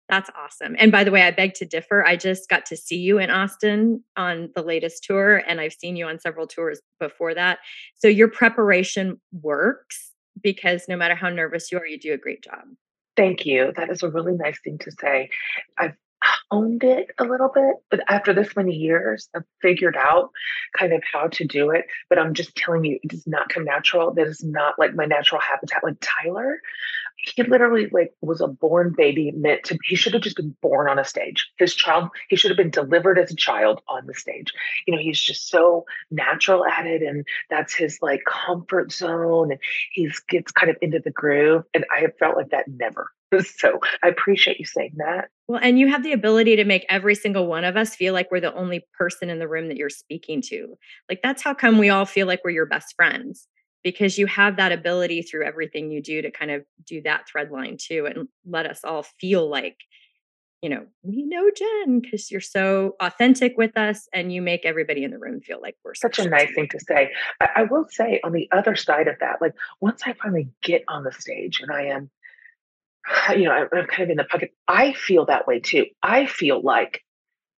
That's 0.08 0.30
awesome. 0.36 0.76
And 0.78 0.92
by 0.92 1.02
the 1.02 1.10
way, 1.10 1.22
I 1.22 1.32
beg 1.32 1.54
to 1.54 1.64
differ. 1.64 2.04
I 2.04 2.16
just 2.16 2.48
got 2.48 2.64
to 2.66 2.76
see 2.76 2.96
you 2.96 3.18
in 3.18 3.30
Austin 3.30 4.04
on 4.16 4.50
the 4.54 4.62
latest 4.62 5.02
tour, 5.02 5.42
and 5.48 5.60
I've 5.60 5.72
seen 5.72 5.96
you 5.96 6.06
on 6.06 6.20
several 6.20 6.46
tours 6.46 6.80
before 7.00 7.34
that. 7.34 7.58
So 7.96 8.06
your 8.06 8.28
preparation 8.28 9.20
works 9.32 10.12
because 10.40 10.84
no 10.88 10.96
matter 10.96 11.14
how 11.14 11.28
nervous 11.28 11.72
you 11.72 11.78
are, 11.78 11.86
you 11.86 11.98
do 11.98 12.12
a 12.12 12.18
great 12.18 12.42
job. 12.44 12.64
Thank 13.16 13.46
you. 13.46 13.72
That 13.76 13.90
is 13.90 14.02
a 14.02 14.10
really 14.10 14.34
nice 14.34 14.58
thing 14.62 14.78
to 14.78 14.92
say. 15.00 15.30
I've 15.78 15.94
owned 16.50 16.84
it 16.84 17.08
a 17.18 17.24
little 17.24 17.50
bit, 17.52 17.76
but 17.90 18.00
after 18.08 18.32
this 18.32 18.54
many 18.56 18.74
years, 18.74 19.28
I've 19.34 19.44
figured 19.62 19.96
out 19.96 20.30
kind 20.78 20.92
of 20.92 21.02
how 21.10 21.28
to 21.28 21.44
do 21.44 21.70
it. 21.70 21.86
But 22.08 22.18
I'm 22.18 22.34
just 22.34 22.54
telling 22.54 22.84
you, 22.84 22.98
it 23.02 23.10
does 23.10 23.26
not 23.26 23.48
come 23.48 23.64
natural. 23.64 24.12
That 24.14 24.26
is 24.26 24.44
not 24.44 24.78
like 24.78 24.94
my 24.94 25.06
natural 25.06 25.40
habitat. 25.40 25.82
Like 25.82 25.96
Tyler, 26.00 26.60
he 27.16 27.42
literally 27.42 27.88
like 27.90 28.12
was 28.20 28.40
a 28.40 28.46
born 28.46 28.94
baby 28.96 29.32
meant 29.32 29.64
to 29.64 29.78
he 29.84 29.96
should 29.96 30.12
have 30.12 30.22
just 30.22 30.36
been 30.36 30.54
born 30.62 30.88
on 30.88 30.98
a 30.98 31.04
stage. 31.04 31.48
His 31.58 31.74
child 31.74 32.10
he 32.28 32.36
should 32.36 32.50
have 32.50 32.58
been 32.58 32.70
delivered 32.70 33.18
as 33.18 33.30
a 33.30 33.36
child 33.36 33.80
on 33.88 34.06
the 34.06 34.14
stage. 34.14 34.52
You 34.86 34.94
know 34.94 35.00
he's 35.00 35.20
just 35.20 35.48
so 35.48 35.84
natural 36.10 36.64
at 36.64 36.86
it 36.86 37.02
and 37.02 37.26
that's 37.50 37.74
his 37.74 37.98
like 38.02 38.22
comfort 38.26 38.92
zone 38.92 39.52
and 39.52 39.60
he's 39.92 40.20
gets 40.20 40.52
kind 40.52 40.70
of 40.70 40.76
into 40.80 41.00
the 41.00 41.10
groove 41.10 41.64
and 41.74 41.84
i 41.94 42.00
have 42.00 42.16
felt 42.18 42.36
like 42.36 42.50
that 42.50 42.66
never. 42.68 43.10
So 43.44 43.80
i 44.02 44.08
appreciate 44.08 44.58
you 44.58 44.64
saying 44.64 44.94
that. 44.96 45.28
Well 45.48 45.60
and 45.62 45.78
you 45.78 45.88
have 45.88 46.02
the 46.02 46.12
ability 46.12 46.56
to 46.56 46.64
make 46.64 46.86
every 46.88 47.14
single 47.14 47.46
one 47.46 47.64
of 47.64 47.76
us 47.76 47.96
feel 47.96 48.14
like 48.14 48.30
we're 48.30 48.40
the 48.40 48.54
only 48.54 48.86
person 48.96 49.30
in 49.30 49.40
the 49.40 49.48
room 49.48 49.68
that 49.68 49.76
you're 49.76 49.90
speaking 49.90 50.40
to. 50.42 50.78
Like 51.08 51.20
that's 51.22 51.42
how 51.42 51.54
come 51.54 51.78
we 51.78 51.90
all 51.90 52.04
feel 52.06 52.26
like 52.26 52.42
we're 52.44 52.50
your 52.50 52.66
best 52.66 52.94
friends 52.94 53.48
because 53.86 54.18
you 54.18 54.26
have 54.26 54.56
that 54.56 54.72
ability 54.72 55.22
through 55.22 55.44
everything 55.44 55.92
you 55.92 56.02
do 56.02 56.20
to 56.20 56.28
kind 56.32 56.50
of 56.50 56.64
do 56.84 57.00
that 57.02 57.28
thread 57.28 57.52
line 57.52 57.76
too 57.78 58.04
and 58.04 58.26
let 58.44 58.66
us 58.66 58.80
all 58.82 59.04
feel 59.20 59.48
like 59.48 59.76
you 60.60 60.68
know 60.68 60.84
we 61.04 61.22
know 61.22 61.48
jen 61.56 62.00
because 62.00 62.28
you're 62.28 62.40
so 62.40 62.96
authentic 62.98 63.56
with 63.56 63.78
us 63.78 64.08
and 64.12 64.32
you 64.32 64.42
make 64.42 64.64
everybody 64.64 65.04
in 65.04 65.12
the 65.12 65.18
room 65.20 65.40
feel 65.40 65.60
like 65.62 65.76
we're 65.84 65.94
such 65.94 66.18
a 66.18 66.28
nice 66.28 66.52
thing 66.52 66.66
to 66.68 66.80
say. 66.80 67.12
I, 67.40 67.48
I 67.58 67.62
will 67.62 67.86
say 67.88 68.18
on 68.24 68.32
the 68.32 68.48
other 68.50 68.74
side 68.74 69.06
of 69.06 69.20
that 69.20 69.40
like 69.40 69.54
once 69.80 70.02
i 70.04 70.14
finally 70.14 70.48
get 70.64 70.82
on 70.88 71.04
the 71.04 71.12
stage 71.12 71.60
and 71.60 71.70
i 71.70 71.82
am 71.84 72.10
you 73.38 73.44
know 73.44 73.52
I'm, 73.52 73.68
I'm 73.72 73.86
kind 73.86 74.02
of 74.02 74.10
in 74.10 74.16
the 74.16 74.24
pocket 74.24 74.52
i 74.66 74.94
feel 74.94 75.26
that 75.26 75.46
way 75.46 75.60
too. 75.60 75.86
I 76.02 76.26
feel 76.26 76.60
like 76.60 77.04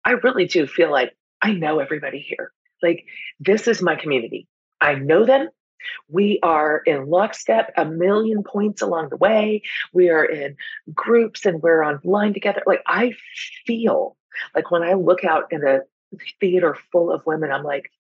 i 0.04 0.10
really 0.10 0.44
do 0.44 0.66
feel 0.66 0.90
like 0.90 1.16
i 1.40 1.52
know 1.52 1.78
everybody 1.78 2.20
here. 2.20 2.52
Like 2.82 3.06
this 3.40 3.66
is 3.66 3.80
my 3.80 3.96
community. 3.96 4.46
I 4.78 4.94
know 4.94 5.24
them. 5.24 5.48
We 6.08 6.38
are 6.42 6.78
in 6.78 7.08
lockstep 7.08 7.72
a 7.76 7.84
million 7.84 8.42
points 8.42 8.82
along 8.82 9.10
the 9.10 9.16
way. 9.16 9.62
We 9.92 10.10
are 10.10 10.24
in 10.24 10.56
groups 10.94 11.46
and 11.46 11.62
we're 11.62 11.84
online 11.84 12.34
together. 12.34 12.62
Like 12.66 12.82
I 12.86 13.14
feel 13.66 14.16
like 14.54 14.70
when 14.70 14.82
I 14.82 14.94
look 14.94 15.24
out 15.24 15.52
in 15.52 15.64
a 15.66 15.80
theater 16.40 16.76
full 16.92 17.12
of 17.12 17.26
women, 17.26 17.50
I'm 17.50 17.64
like, 17.64 17.90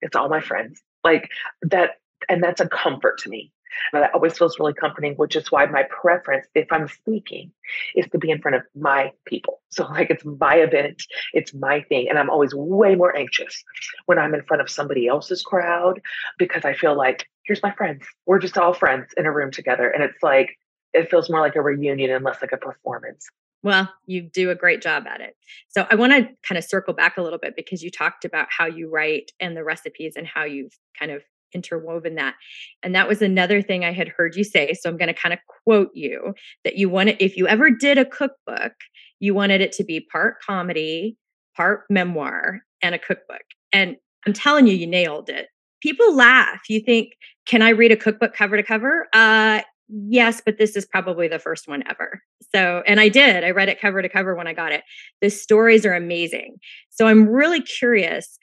it's 0.00 0.16
all 0.16 0.28
my 0.28 0.40
friends. 0.40 0.82
Like 1.02 1.30
that, 1.62 1.92
and 2.28 2.42
that's 2.42 2.60
a 2.60 2.68
comfort 2.68 3.18
to 3.18 3.28
me. 3.28 3.52
That 3.92 4.14
always 4.14 4.36
feels 4.36 4.58
really 4.58 4.74
comforting, 4.74 5.14
which 5.14 5.36
is 5.36 5.50
why 5.50 5.66
my 5.66 5.84
preference, 5.84 6.46
if 6.54 6.66
I'm 6.70 6.88
speaking, 6.88 7.52
is 7.94 8.06
to 8.12 8.18
be 8.18 8.30
in 8.30 8.40
front 8.40 8.56
of 8.56 8.62
my 8.74 9.12
people. 9.26 9.60
So, 9.70 9.84
like, 9.86 10.10
it's 10.10 10.24
my 10.24 10.56
event, 10.56 11.02
it's 11.32 11.54
my 11.54 11.82
thing. 11.82 12.08
And 12.08 12.18
I'm 12.18 12.30
always 12.30 12.54
way 12.54 12.94
more 12.94 13.16
anxious 13.16 13.62
when 14.06 14.18
I'm 14.18 14.34
in 14.34 14.42
front 14.42 14.60
of 14.60 14.70
somebody 14.70 15.06
else's 15.06 15.42
crowd 15.42 16.00
because 16.38 16.64
I 16.64 16.74
feel 16.74 16.96
like, 16.96 17.28
here's 17.44 17.62
my 17.62 17.72
friends. 17.72 18.04
We're 18.26 18.38
just 18.38 18.58
all 18.58 18.72
friends 18.72 19.12
in 19.16 19.26
a 19.26 19.32
room 19.32 19.50
together. 19.50 19.88
And 19.88 20.02
it's 20.02 20.22
like, 20.22 20.56
it 20.92 21.10
feels 21.10 21.28
more 21.28 21.40
like 21.40 21.56
a 21.56 21.62
reunion 21.62 22.10
and 22.10 22.24
less 22.24 22.40
like 22.40 22.52
a 22.52 22.56
performance. 22.56 23.28
Well, 23.64 23.90
you 24.04 24.20
do 24.20 24.50
a 24.50 24.54
great 24.54 24.82
job 24.82 25.06
at 25.06 25.22
it. 25.22 25.36
So 25.68 25.86
I 25.90 25.94
want 25.94 26.12
to 26.12 26.28
kind 26.46 26.58
of 26.58 26.64
circle 26.64 26.92
back 26.92 27.16
a 27.16 27.22
little 27.22 27.38
bit 27.38 27.56
because 27.56 27.82
you 27.82 27.90
talked 27.90 28.26
about 28.26 28.48
how 28.50 28.66
you 28.66 28.90
write 28.90 29.32
and 29.40 29.56
the 29.56 29.64
recipes 29.64 30.14
and 30.16 30.26
how 30.26 30.44
you've 30.44 30.78
kind 30.98 31.10
of 31.10 31.22
interwoven 31.54 32.16
that. 32.16 32.34
And 32.82 32.94
that 32.94 33.08
was 33.08 33.22
another 33.22 33.62
thing 33.62 33.84
I 33.84 33.92
had 33.92 34.08
heard 34.08 34.36
you 34.36 34.44
say. 34.44 34.74
So 34.74 34.88
I'm 34.88 34.96
going 34.96 35.08
to 35.08 35.14
kind 35.14 35.32
of 35.32 35.38
quote 35.64 35.90
you 35.94 36.34
that 36.64 36.76
you 36.76 36.88
want 36.88 37.10
if 37.20 37.36
you 37.36 37.46
ever 37.46 37.70
did 37.70 37.98
a 37.98 38.04
cookbook, 38.04 38.72
you 39.20 39.34
wanted 39.34 39.60
it 39.60 39.72
to 39.72 39.84
be 39.84 40.00
part 40.00 40.36
comedy, 40.44 41.16
part 41.56 41.84
memoir, 41.88 42.60
and 42.82 42.94
a 42.94 42.98
cookbook. 42.98 43.42
And 43.72 43.96
I'm 44.26 44.32
telling 44.32 44.66
you, 44.66 44.74
you 44.74 44.86
nailed 44.86 45.28
it. 45.28 45.48
People 45.82 46.14
laugh. 46.14 46.62
You 46.68 46.80
think, 46.80 47.12
can 47.46 47.62
I 47.62 47.70
read 47.70 47.92
a 47.92 47.96
cookbook 47.96 48.34
cover 48.34 48.56
to 48.56 48.62
cover? 48.62 49.06
Uh, 49.12 49.60
yes, 49.88 50.40
but 50.44 50.58
this 50.58 50.76
is 50.76 50.86
probably 50.86 51.28
the 51.28 51.38
first 51.38 51.68
one 51.68 51.82
ever. 51.88 52.22
So, 52.54 52.82
and 52.86 53.00
I 53.00 53.08
did. 53.08 53.44
I 53.44 53.50
read 53.50 53.68
it 53.68 53.80
cover 53.80 54.00
to 54.00 54.08
cover 54.08 54.34
when 54.34 54.46
I 54.46 54.54
got 54.54 54.72
it. 54.72 54.82
The 55.20 55.30
stories 55.30 55.84
are 55.84 55.94
amazing. 55.94 56.56
So 56.88 57.06
I'm 57.06 57.28
really 57.28 57.60
curious 57.60 58.38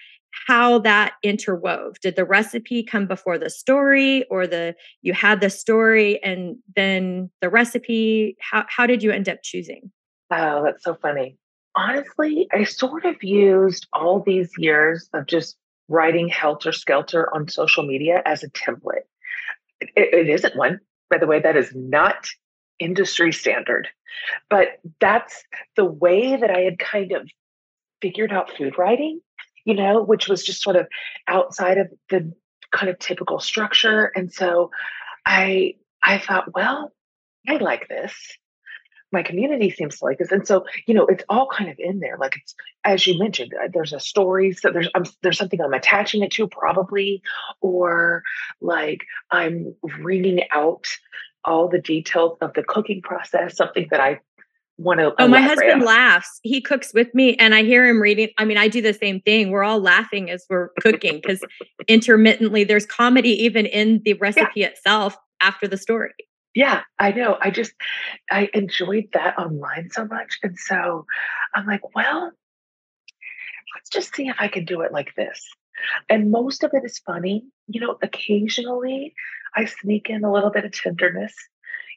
how 0.47 0.79
that 0.79 1.13
interwove. 1.23 1.99
Did 1.99 2.15
the 2.15 2.25
recipe 2.25 2.83
come 2.83 3.07
before 3.07 3.37
the 3.37 3.49
story 3.49 4.25
or 4.29 4.47
the 4.47 4.75
you 5.01 5.13
had 5.13 5.41
the 5.41 5.49
story 5.49 6.21
and 6.23 6.57
then 6.75 7.29
the 7.41 7.49
recipe? 7.49 8.37
How, 8.39 8.65
how 8.67 8.85
did 8.85 9.03
you 9.03 9.11
end 9.11 9.29
up 9.29 9.39
choosing? 9.43 9.91
Oh 10.31 10.63
that's 10.63 10.83
so 10.83 10.95
funny. 10.95 11.37
Honestly 11.75 12.47
i 12.51 12.63
sort 12.63 13.05
of 13.05 13.21
used 13.23 13.87
all 13.93 14.21
these 14.21 14.51
years 14.57 15.09
of 15.13 15.25
just 15.25 15.55
writing 15.87 16.27
helter 16.27 16.71
skelter 16.71 17.33
on 17.33 17.47
social 17.47 17.83
media 17.83 18.21
as 18.25 18.43
a 18.43 18.49
template. 18.49 19.05
It, 19.79 20.13
it 20.13 20.29
isn't 20.29 20.55
one 20.55 20.79
by 21.09 21.17
the 21.17 21.27
way 21.27 21.39
that 21.39 21.57
is 21.57 21.71
not 21.75 22.27
industry 22.79 23.31
standard 23.31 23.87
but 24.49 24.79
that's 24.99 25.43
the 25.75 25.85
way 25.85 26.35
that 26.35 26.49
i 26.49 26.61
had 26.61 26.79
kind 26.79 27.11
of 27.11 27.29
figured 28.01 28.31
out 28.31 28.49
food 28.57 28.77
writing 28.77 29.21
you 29.65 29.73
know, 29.73 30.01
which 30.01 30.27
was 30.27 30.43
just 30.43 30.61
sort 30.61 30.75
of 30.75 30.87
outside 31.27 31.77
of 31.77 31.87
the 32.09 32.33
kind 32.71 32.89
of 32.89 32.99
typical 32.99 33.39
structure. 33.39 34.11
And 34.15 34.31
so 34.31 34.71
I 35.25 35.75
I 36.01 36.17
thought, 36.17 36.53
well, 36.53 36.91
I 37.47 37.57
like 37.57 37.87
this. 37.87 38.13
My 39.13 39.23
community 39.23 39.69
seems 39.69 39.99
to 39.99 40.05
like 40.05 40.19
this, 40.19 40.31
and 40.31 40.47
so 40.47 40.65
you 40.87 40.93
know, 40.93 41.05
it's 41.05 41.23
all 41.27 41.47
kind 41.47 41.69
of 41.69 41.75
in 41.79 41.99
there. 41.99 42.17
Like 42.17 42.37
it's 42.37 42.55
as 42.85 43.05
you 43.05 43.19
mentioned, 43.19 43.51
uh, 43.53 43.67
there's 43.73 43.91
a 43.91 43.99
story, 43.99 44.53
so 44.53 44.71
there's 44.71 44.87
I'm, 44.95 45.03
there's 45.21 45.37
something 45.37 45.59
I'm 45.59 45.73
attaching 45.73 46.23
it 46.23 46.31
to, 46.31 46.47
probably, 46.47 47.21
or 47.59 48.23
like 48.61 49.01
I'm 49.29 49.75
reading 49.83 50.39
out 50.53 50.87
all 51.43 51.67
the 51.67 51.81
details 51.81 52.37
of 52.39 52.53
the 52.53 52.63
cooking 52.63 53.01
process, 53.01 53.57
something 53.57 53.87
that 53.91 53.99
I 53.99 54.19
want 54.81 54.99
to. 54.99 55.13
Oh, 55.19 55.27
my 55.27 55.41
husband 55.41 55.83
laughs. 55.83 56.39
He 56.43 56.61
cooks 56.61 56.93
with 56.93 57.13
me, 57.13 57.35
and 57.35 57.53
I 57.53 57.63
hear 57.63 57.87
him 57.87 58.01
reading. 58.01 58.29
I 58.37 58.45
mean, 58.45 58.57
I 58.57 58.67
do 58.67 58.81
the 58.81 58.93
same 58.93 59.21
thing. 59.21 59.51
We're 59.51 59.63
all 59.63 59.79
laughing 59.79 60.29
as 60.29 60.45
we're 60.49 60.69
cooking 60.81 61.15
because 61.15 61.41
intermittently 61.87 62.63
there's 62.63 62.85
comedy 62.85 63.31
even 63.43 63.65
in 63.65 64.01
the 64.03 64.13
recipe 64.13 64.61
yeah. 64.61 64.67
itself 64.67 65.17
after 65.39 65.67
the 65.67 65.77
story. 65.77 66.11
Yeah, 66.53 66.81
I 66.99 67.11
know. 67.11 67.37
I 67.39 67.49
just 67.51 67.73
I 68.29 68.49
enjoyed 68.53 69.09
that 69.13 69.37
online 69.37 69.89
so 69.91 70.05
much, 70.05 70.39
and 70.43 70.57
so 70.57 71.05
I'm 71.55 71.65
like, 71.65 71.95
well, 71.95 72.31
let's 73.75 73.89
just 73.89 74.13
see 74.15 74.27
if 74.27 74.35
I 74.39 74.47
can 74.47 74.65
do 74.65 74.81
it 74.81 74.91
like 74.91 75.15
this. 75.15 75.47
And 76.09 76.31
most 76.31 76.63
of 76.63 76.71
it 76.73 76.83
is 76.83 76.99
funny. 76.99 77.45
You 77.67 77.81
know, 77.81 77.97
occasionally 78.01 79.13
I 79.55 79.65
sneak 79.65 80.09
in 80.09 80.23
a 80.23 80.31
little 80.31 80.51
bit 80.51 80.65
of 80.65 80.71
tenderness 80.71 81.33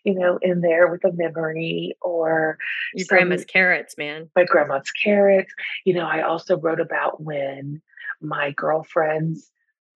you 0.04 0.14
know, 0.14 0.38
in 0.42 0.60
there 0.60 0.88
with 0.88 1.04
a 1.04 1.12
memory 1.12 1.96
or 2.02 2.58
your 2.94 3.06
some, 3.06 3.16
grandma's 3.16 3.44
carrots, 3.44 3.96
man. 3.96 4.30
My 4.36 4.44
grandma's 4.44 4.90
carrots. 5.02 5.52
You 5.84 5.94
know, 5.94 6.06
I 6.06 6.22
also 6.22 6.58
wrote 6.58 6.80
about 6.80 7.22
when 7.22 7.80
my 8.20 8.52
girlfriends 8.52 9.50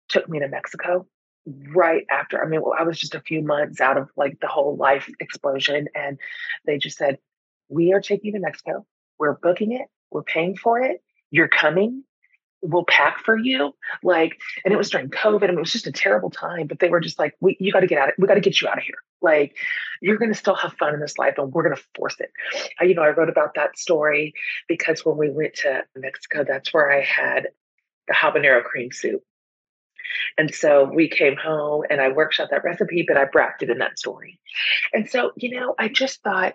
took 0.08 0.28
me 0.28 0.38
to 0.40 0.48
Mexico 0.48 1.06
right 1.74 2.04
after. 2.10 2.42
I 2.42 2.48
mean, 2.48 2.62
I 2.78 2.82
was 2.82 2.98
just 2.98 3.14
a 3.14 3.20
few 3.20 3.42
months 3.42 3.80
out 3.80 3.98
of 3.98 4.08
like 4.16 4.40
the 4.40 4.48
whole 4.48 4.76
life 4.76 5.08
explosion, 5.20 5.88
and 5.94 6.18
they 6.66 6.78
just 6.78 6.96
said, 6.96 7.18
"We 7.68 7.92
are 7.92 8.00
taking 8.00 8.32
you 8.32 8.32
to 8.32 8.40
Mexico. 8.40 8.86
We're 9.18 9.36
booking 9.36 9.72
it. 9.72 9.86
We're 10.10 10.22
paying 10.22 10.56
for 10.56 10.80
it. 10.80 11.02
You're 11.30 11.48
coming." 11.48 12.04
We'll 12.62 12.84
pack 12.84 13.24
for 13.24 13.36
you. 13.36 13.74
Like, 14.02 14.38
and 14.64 14.72
it 14.72 14.76
was 14.76 14.90
during 14.90 15.08
COVID. 15.10 15.44
I 15.44 15.46
mean, 15.48 15.58
it 15.58 15.60
was 15.60 15.72
just 15.72 15.86
a 15.86 15.92
terrible 15.92 16.30
time, 16.30 16.66
but 16.66 16.78
they 16.78 16.88
were 16.88 17.00
just 17.00 17.18
like, 17.18 17.34
we, 17.40 17.56
you 17.60 17.72
got 17.72 17.80
to 17.80 17.86
get 17.86 17.98
out 17.98 18.08
of, 18.08 18.14
we 18.18 18.26
got 18.26 18.34
to 18.34 18.40
get 18.40 18.60
you 18.60 18.68
out 18.68 18.78
of 18.78 18.84
here. 18.84 18.96
Like, 19.20 19.56
you're 20.00 20.16
going 20.16 20.32
to 20.32 20.38
still 20.38 20.54
have 20.54 20.74
fun 20.74 20.94
in 20.94 21.00
this 21.00 21.18
life 21.18 21.34
and 21.38 21.52
we're 21.52 21.64
going 21.64 21.76
to 21.76 21.82
force 21.94 22.16
it. 22.20 22.30
I, 22.80 22.84
you 22.84 22.94
know, 22.94 23.02
I 23.02 23.10
wrote 23.10 23.28
about 23.28 23.54
that 23.54 23.78
story 23.78 24.34
because 24.68 25.04
when 25.04 25.16
we 25.16 25.30
went 25.30 25.54
to 25.56 25.84
Mexico, 25.96 26.44
that's 26.44 26.72
where 26.72 26.90
I 26.90 27.02
had 27.02 27.48
the 28.06 28.14
habanero 28.14 28.62
cream 28.62 28.90
soup. 28.92 29.22
And 30.38 30.54
so 30.54 30.84
we 30.84 31.08
came 31.08 31.36
home 31.36 31.84
and 31.90 32.00
I 32.00 32.10
workshopped 32.10 32.50
that 32.50 32.64
recipe, 32.64 33.04
but 33.06 33.16
I 33.16 33.26
wrapped 33.34 33.62
it 33.62 33.70
in 33.70 33.78
that 33.78 33.98
story. 33.98 34.40
And 34.92 35.08
so, 35.08 35.32
you 35.36 35.58
know, 35.58 35.74
I 35.78 35.88
just 35.88 36.22
thought 36.22 36.54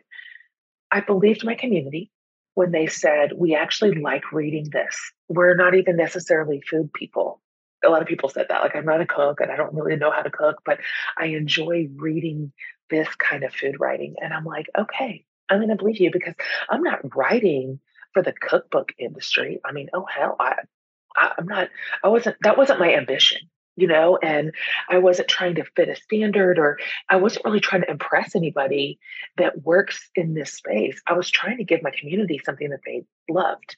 I 0.91 1.01
believed 1.01 1.45
my 1.45 1.55
community 1.55 2.11
when 2.55 2.71
they 2.71 2.87
said, 2.87 3.31
we 3.35 3.55
actually 3.55 3.95
like 3.95 4.31
reading 4.31 4.69
this. 4.71 4.95
We're 5.27 5.55
not 5.55 5.75
even 5.75 5.95
necessarily 5.95 6.61
food 6.61 6.93
people. 6.93 7.41
A 7.85 7.89
lot 7.89 8.01
of 8.01 8.07
people 8.07 8.29
said 8.29 8.47
that, 8.49 8.61
like, 8.61 8.75
I'm 8.75 8.85
not 8.85 9.01
a 9.01 9.05
cook 9.05 9.41
and 9.41 9.51
I 9.51 9.57
don't 9.57 9.73
really 9.73 9.97
know 9.97 10.11
how 10.11 10.21
to 10.21 10.29
cook, 10.29 10.61
but 10.65 10.79
I 11.17 11.27
enjoy 11.27 11.89
reading 11.95 12.53
this 12.89 13.07
kind 13.15 13.43
of 13.43 13.53
food 13.53 13.79
writing. 13.79 14.15
And 14.21 14.33
I'm 14.33 14.45
like, 14.45 14.67
okay, 14.77 15.25
I'm 15.49 15.57
going 15.57 15.69
to 15.69 15.75
believe 15.75 15.99
you 15.99 16.11
because 16.11 16.35
I'm 16.69 16.83
not 16.83 17.15
writing 17.15 17.79
for 18.13 18.21
the 18.21 18.33
cookbook 18.33 18.93
industry. 18.97 19.59
I 19.65 19.71
mean, 19.71 19.89
oh, 19.93 20.05
hell, 20.05 20.35
I, 20.39 20.55
I, 21.15 21.31
I'm 21.37 21.47
not, 21.47 21.69
I 22.03 22.07
wasn't, 22.07 22.37
that 22.43 22.57
wasn't 22.57 22.79
my 22.79 22.93
ambition 22.93 23.49
you 23.75 23.87
know, 23.87 24.17
and 24.17 24.53
I 24.89 24.99
wasn't 24.99 25.27
trying 25.27 25.55
to 25.55 25.65
fit 25.75 25.89
a 25.89 25.95
standard 25.95 26.59
or 26.59 26.77
I 27.09 27.15
wasn't 27.15 27.45
really 27.45 27.59
trying 27.59 27.81
to 27.81 27.89
impress 27.89 28.35
anybody 28.35 28.99
that 29.37 29.63
works 29.63 30.09
in 30.15 30.33
this 30.33 30.53
space. 30.53 31.01
I 31.07 31.13
was 31.13 31.29
trying 31.29 31.57
to 31.57 31.63
give 31.63 31.81
my 31.81 31.91
community 31.91 32.39
something 32.43 32.69
that 32.69 32.81
they 32.85 33.05
loved. 33.29 33.75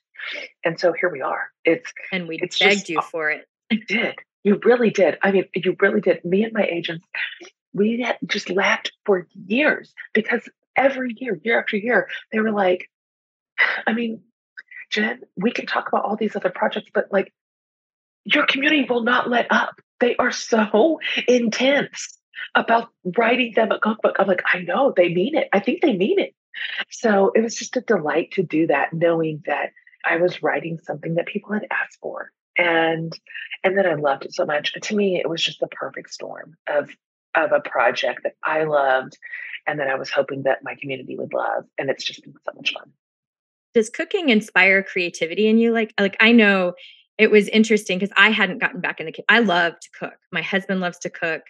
And 0.63 0.79
so 0.79 0.93
here 0.93 1.09
we 1.09 1.21
are. 1.21 1.49
It's 1.63 1.91
and 2.11 2.27
we 2.27 2.39
it's 2.41 2.59
begged 2.59 2.79
just, 2.79 2.89
you 2.89 3.01
for 3.01 3.31
it. 3.31 3.47
You 3.69 3.83
did. 3.85 4.15
You 4.43 4.59
really 4.63 4.89
did. 4.89 5.17
I 5.23 5.31
mean, 5.31 5.45
you 5.55 5.75
really 5.79 6.01
did. 6.01 6.23
Me 6.23 6.43
and 6.43 6.53
my 6.53 6.63
agents, 6.63 7.05
we 7.73 8.01
had 8.01 8.17
just 8.27 8.49
laughed 8.49 8.91
for 9.05 9.27
years 9.33 9.93
because 10.13 10.47
every 10.75 11.15
year, 11.17 11.39
year 11.43 11.59
after 11.59 11.77
year, 11.77 12.09
they 12.31 12.39
were 12.39 12.51
like, 12.51 12.89
I 13.87 13.93
mean, 13.93 14.21
Jen, 14.91 15.21
we 15.35 15.51
can 15.51 15.65
talk 15.65 15.87
about 15.87 16.05
all 16.05 16.15
these 16.15 16.35
other 16.35 16.49
projects, 16.49 16.89
but 16.93 17.07
like 17.11 17.33
your 18.23 18.45
community 18.45 18.85
will 18.89 19.03
not 19.03 19.29
let 19.29 19.47
up. 19.49 19.79
They 20.05 20.15
are 20.17 20.31
so 20.31 20.99
intense 21.27 22.19
about 22.53 22.89
writing 23.17 23.53
them 23.55 23.71
a 23.71 23.79
cookbook. 23.79 24.17
I'm 24.19 24.27
like, 24.27 24.43
I 24.53 24.59
know 24.59 24.93
they 24.95 25.11
mean 25.11 25.35
it. 25.35 25.47
I 25.51 25.59
think 25.59 25.81
they 25.81 25.97
mean 25.97 26.19
it. 26.19 26.35
So 26.91 27.31
it 27.33 27.41
was 27.41 27.55
just 27.55 27.75
a 27.75 27.81
delight 27.81 28.29
to 28.33 28.43
do 28.43 28.67
that, 28.67 28.93
knowing 28.93 29.41
that 29.47 29.71
I 30.07 30.17
was 30.17 30.43
writing 30.43 30.77
something 30.77 31.15
that 31.15 31.25
people 31.25 31.53
had 31.53 31.65
asked 31.71 31.97
for. 32.03 32.31
And 32.55 33.17
and 33.63 33.75
then 33.75 33.87
I 33.87 33.95
loved 33.95 34.25
it 34.25 34.35
so 34.35 34.45
much. 34.45 34.73
To 34.79 34.95
me, 34.95 35.19
it 35.19 35.27
was 35.27 35.43
just 35.43 35.59
the 35.59 35.67
perfect 35.69 36.13
storm 36.13 36.55
of 36.69 36.91
of 37.33 37.51
a 37.51 37.67
project 37.67 38.21
that 38.25 38.35
I 38.43 38.65
loved 38.65 39.17
and 39.65 39.79
that 39.79 39.87
I 39.87 39.95
was 39.95 40.11
hoping 40.11 40.43
that 40.43 40.63
my 40.63 40.75
community 40.75 41.17
would 41.17 41.33
love. 41.33 41.63
And 41.79 41.89
it's 41.89 42.03
just 42.03 42.21
been 42.21 42.35
so 42.45 42.51
much 42.55 42.73
fun. 42.73 42.91
Does 43.73 43.89
cooking 43.89 44.29
inspire 44.29 44.83
creativity 44.83 45.47
in 45.47 45.57
you? 45.57 45.71
Like 45.71 45.95
like 45.99 46.15
I 46.19 46.31
know 46.31 46.75
it 47.17 47.31
was 47.31 47.47
interesting 47.49 47.97
because 47.99 48.13
I 48.17 48.29
hadn't 48.29 48.59
gotten 48.59 48.81
back 48.81 48.99
in 48.99 49.05
the 49.05 49.11
kitchen. 49.11 49.25
I 49.29 49.39
love 49.39 49.79
to 49.79 49.89
cook. 49.97 50.17
My 50.31 50.41
husband 50.41 50.81
loves 50.81 50.97
to 50.99 51.09
cook. 51.09 51.43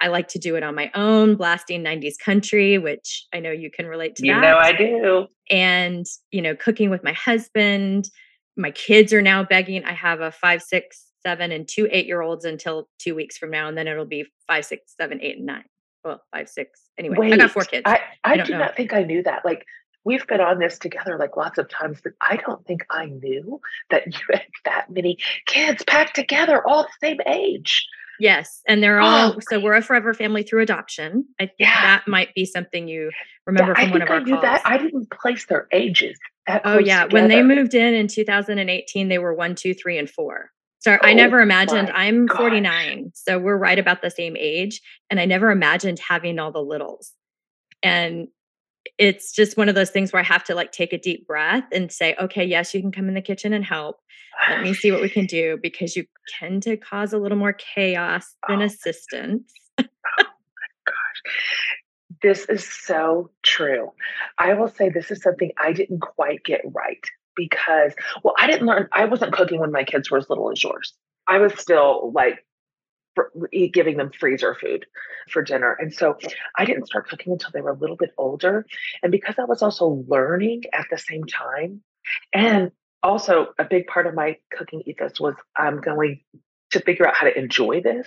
I 0.00 0.08
like 0.08 0.28
to 0.28 0.38
do 0.38 0.56
it 0.56 0.62
on 0.62 0.74
my 0.74 0.90
own, 0.94 1.36
blasting 1.36 1.82
90s 1.82 2.18
country, 2.22 2.76
which 2.76 3.26
I 3.32 3.40
know 3.40 3.50
you 3.50 3.70
can 3.70 3.86
relate 3.86 4.14
to 4.16 4.26
you 4.26 4.34
that. 4.34 4.40
know 4.40 4.58
I 4.58 4.72
do. 4.72 5.26
And, 5.50 6.04
you 6.30 6.42
know, 6.42 6.54
cooking 6.54 6.90
with 6.90 7.02
my 7.02 7.14
husband. 7.14 8.10
My 8.58 8.70
kids 8.70 9.12
are 9.12 9.22
now 9.22 9.42
begging. 9.42 9.84
I 9.84 9.92
have 9.92 10.20
a 10.20 10.30
five, 10.30 10.62
six, 10.62 11.06
seven, 11.24 11.50
and 11.50 11.66
two 11.66 11.88
eight 11.90 12.06
year 12.06 12.20
olds 12.20 12.44
until 12.44 12.88
two 12.98 13.14
weeks 13.14 13.38
from 13.38 13.50
now. 13.50 13.68
And 13.68 13.76
then 13.76 13.88
it'll 13.88 14.04
be 14.04 14.26
five, 14.46 14.66
six, 14.66 14.94
seven, 14.98 15.18
eight, 15.22 15.38
and 15.38 15.46
nine. 15.46 15.64
Well, 16.04 16.22
five, 16.32 16.48
six. 16.48 16.82
Anyway, 16.98 17.16
Wait, 17.18 17.32
I 17.32 17.36
got 17.38 17.50
four 17.50 17.64
kids. 17.64 17.82
I, 17.86 18.00
I, 18.22 18.32
I 18.32 18.36
don't 18.36 18.50
know. 18.50 18.58
not 18.58 18.76
think 18.76 18.92
I 18.92 19.02
knew 19.02 19.22
that. 19.22 19.44
Like 19.44 19.64
we've 20.06 20.26
been 20.26 20.40
on 20.40 20.58
this 20.60 20.78
together 20.78 21.18
like 21.18 21.36
lots 21.36 21.58
of 21.58 21.68
times, 21.68 22.00
but 22.02 22.12
I 22.26 22.36
don't 22.36 22.64
think 22.66 22.86
I 22.90 23.06
knew 23.06 23.60
that 23.90 24.06
you 24.06 24.20
had 24.32 24.42
that 24.64 24.90
many 24.90 25.18
kids 25.46 25.82
packed 25.84 26.14
together 26.14 26.66
all 26.66 26.84
the 26.84 27.06
same 27.08 27.18
age. 27.26 27.86
Yes, 28.18 28.62
and 28.66 28.82
they're 28.82 29.00
all 29.00 29.34
Oh, 29.34 29.38
so 29.50 29.60
we're 29.60 29.74
a 29.74 29.82
forever 29.82 30.14
family 30.14 30.42
through 30.42 30.62
adoption. 30.62 31.26
I 31.38 31.44
think 31.46 31.56
Yeah. 31.58 31.82
that 31.82 32.08
might 32.08 32.32
be 32.34 32.46
something 32.46 32.88
you 32.88 33.10
remember 33.46 33.72
Yeah, 33.76 33.78
I 33.78 33.82
from 33.82 33.90
one 33.92 34.02
of 34.02 34.08
our 34.08 34.16
I 34.16 34.22
knew 34.22 34.32
calls. 34.32 34.42
that. 34.42 34.62
I 34.64 34.78
didn't 34.78 35.10
place 35.10 35.44
their 35.46 35.66
ages. 35.72 36.18
Oh 36.64 36.78
yeah, 36.78 37.06
when 37.10 37.28
they 37.28 37.42
moved 37.42 37.74
in 37.74 37.92
in 37.92 38.06
2018, 38.06 39.08
they 39.08 39.18
were 39.18 39.34
one, 39.34 39.54
two, 39.56 39.74
three, 39.74 39.98
and 39.98 40.08
four. 40.08 40.50
So 40.78 40.92
I 41.02 41.10
Oh 41.10 41.14
never 41.14 41.40
imagined. 41.40 41.90
I'm 41.92 42.26
gosh. 42.26 42.38
49, 42.38 43.10
so 43.12 43.38
we're 43.38 43.56
right 43.58 43.78
about 43.78 44.00
the 44.00 44.10
same 44.10 44.36
age, 44.38 44.80
and 45.10 45.18
I 45.20 45.24
never 45.26 45.50
imagined 45.50 45.98
having 45.98 46.38
all 46.38 46.52
the 46.52 46.62
littles. 46.62 47.12
And 47.82 48.28
it's 48.98 49.32
just 49.32 49.56
one 49.56 49.68
of 49.68 49.74
those 49.74 49.90
things 49.90 50.12
where 50.12 50.20
I 50.20 50.24
have 50.24 50.44
to 50.44 50.54
like 50.54 50.72
take 50.72 50.92
a 50.92 50.98
deep 50.98 51.26
breath 51.26 51.64
and 51.72 51.90
say, 51.90 52.14
okay, 52.20 52.44
yes, 52.44 52.74
you 52.74 52.80
can 52.80 52.92
come 52.92 53.08
in 53.08 53.14
the 53.14 53.22
kitchen 53.22 53.52
and 53.52 53.64
help. 53.64 54.00
Let 54.50 54.62
me 54.62 54.74
see 54.74 54.92
what 54.92 55.00
we 55.00 55.08
can 55.08 55.26
do 55.38 55.58
because 55.62 55.96
you 55.96 56.04
tend 56.38 56.62
to 56.64 56.76
cause 56.76 57.12
a 57.12 57.18
little 57.18 57.38
more 57.38 57.52
chaos 57.54 58.34
oh 58.44 58.52
than 58.52 58.62
Oh. 58.62 58.66
assistance. 58.66 59.52
This 62.22 62.46
is 62.48 62.64
so 62.64 63.30
true. 63.42 63.92
I 64.38 64.54
will 64.54 64.68
say 64.68 64.88
this 64.88 65.10
is 65.10 65.22
something 65.22 65.50
I 65.58 65.72
didn't 65.72 66.00
quite 66.00 66.42
get 66.44 66.62
right 66.72 67.04
because, 67.34 67.92
well, 68.22 68.34
I 68.38 68.46
didn't 68.46 68.66
learn, 68.66 68.88
I 68.92 69.04
wasn't 69.04 69.32
cooking 69.32 69.60
when 69.60 69.70
my 69.70 69.84
kids 69.84 70.10
were 70.10 70.18
as 70.18 70.30
little 70.30 70.50
as 70.50 70.62
yours. 70.62 70.94
I 71.28 71.38
was 71.38 71.52
still 71.58 72.12
like 72.14 72.44
giving 73.72 73.96
them 73.96 74.10
freezer 74.18 74.54
food 74.54 74.86
for 75.30 75.42
dinner. 75.42 75.76
And 75.78 75.92
so 75.92 76.18
I 76.56 76.64
didn't 76.64 76.86
start 76.86 77.08
cooking 77.08 77.32
until 77.32 77.50
they 77.52 77.60
were 77.60 77.70
a 77.70 77.78
little 77.78 77.96
bit 77.96 78.10
older. 78.18 78.66
And 79.02 79.12
because 79.12 79.36
I 79.38 79.44
was 79.44 79.62
also 79.62 80.04
learning 80.08 80.62
at 80.72 80.86
the 80.90 80.98
same 80.98 81.24
time, 81.24 81.82
and 82.32 82.70
also 83.02 83.48
a 83.58 83.64
big 83.64 83.86
part 83.86 84.06
of 84.06 84.14
my 84.14 84.36
cooking 84.50 84.82
ethos 84.86 85.20
was 85.20 85.34
I'm 85.56 85.80
going 85.80 86.20
to 86.72 86.80
figure 86.80 87.06
out 87.06 87.14
how 87.14 87.26
to 87.26 87.38
enjoy 87.38 87.80
this. 87.80 88.06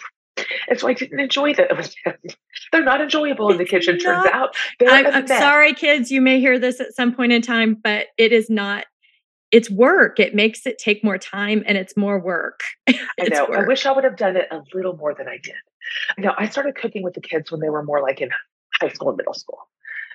And 0.69 0.79
so 0.79 0.87
I 0.87 0.93
didn't 0.93 1.19
enjoy 1.19 1.53
that. 1.55 1.95
They're 2.71 2.83
not 2.83 3.01
enjoyable 3.01 3.51
in 3.51 3.57
the 3.57 3.65
kitchen, 3.65 3.97
turns 3.99 4.25
out. 4.27 4.55
I'm, 4.81 5.07
I'm 5.07 5.27
sorry, 5.27 5.73
kids. 5.73 6.11
You 6.11 6.21
may 6.21 6.39
hear 6.39 6.59
this 6.59 6.79
at 6.79 6.93
some 6.95 7.13
point 7.13 7.31
in 7.31 7.41
time, 7.41 7.77
but 7.81 8.07
it 8.17 8.31
is 8.31 8.49
not. 8.49 8.85
It's 9.51 9.69
work. 9.69 10.19
It 10.19 10.35
makes 10.35 10.65
it 10.65 10.77
take 10.77 11.03
more 11.03 11.17
time, 11.17 11.63
and 11.65 11.77
it's 11.77 11.97
more 11.97 12.19
work. 12.19 12.62
I 12.89 12.93
It's 13.17 13.31
know. 13.31 13.45
I 13.47 13.65
wish 13.65 13.85
I 13.85 13.91
would 13.91 14.03
have 14.03 14.15
done 14.17 14.35
it 14.38 14.47
a 14.51 14.62
little 14.73 14.95
more 14.95 15.13
than 15.13 15.27
I 15.27 15.38
did. 15.41 15.55
You 16.17 16.25
know, 16.25 16.33
I 16.38 16.47
started 16.49 16.75
cooking 16.75 17.03
with 17.03 17.15
the 17.15 17.21
kids 17.21 17.51
when 17.51 17.59
they 17.62 17.69
were 17.69 17.83
more 17.83 18.01
like 18.01 18.21
in 18.21 18.29
high 18.79 18.89
school 18.89 19.09
and 19.09 19.17
middle 19.17 19.33
school, 19.33 19.67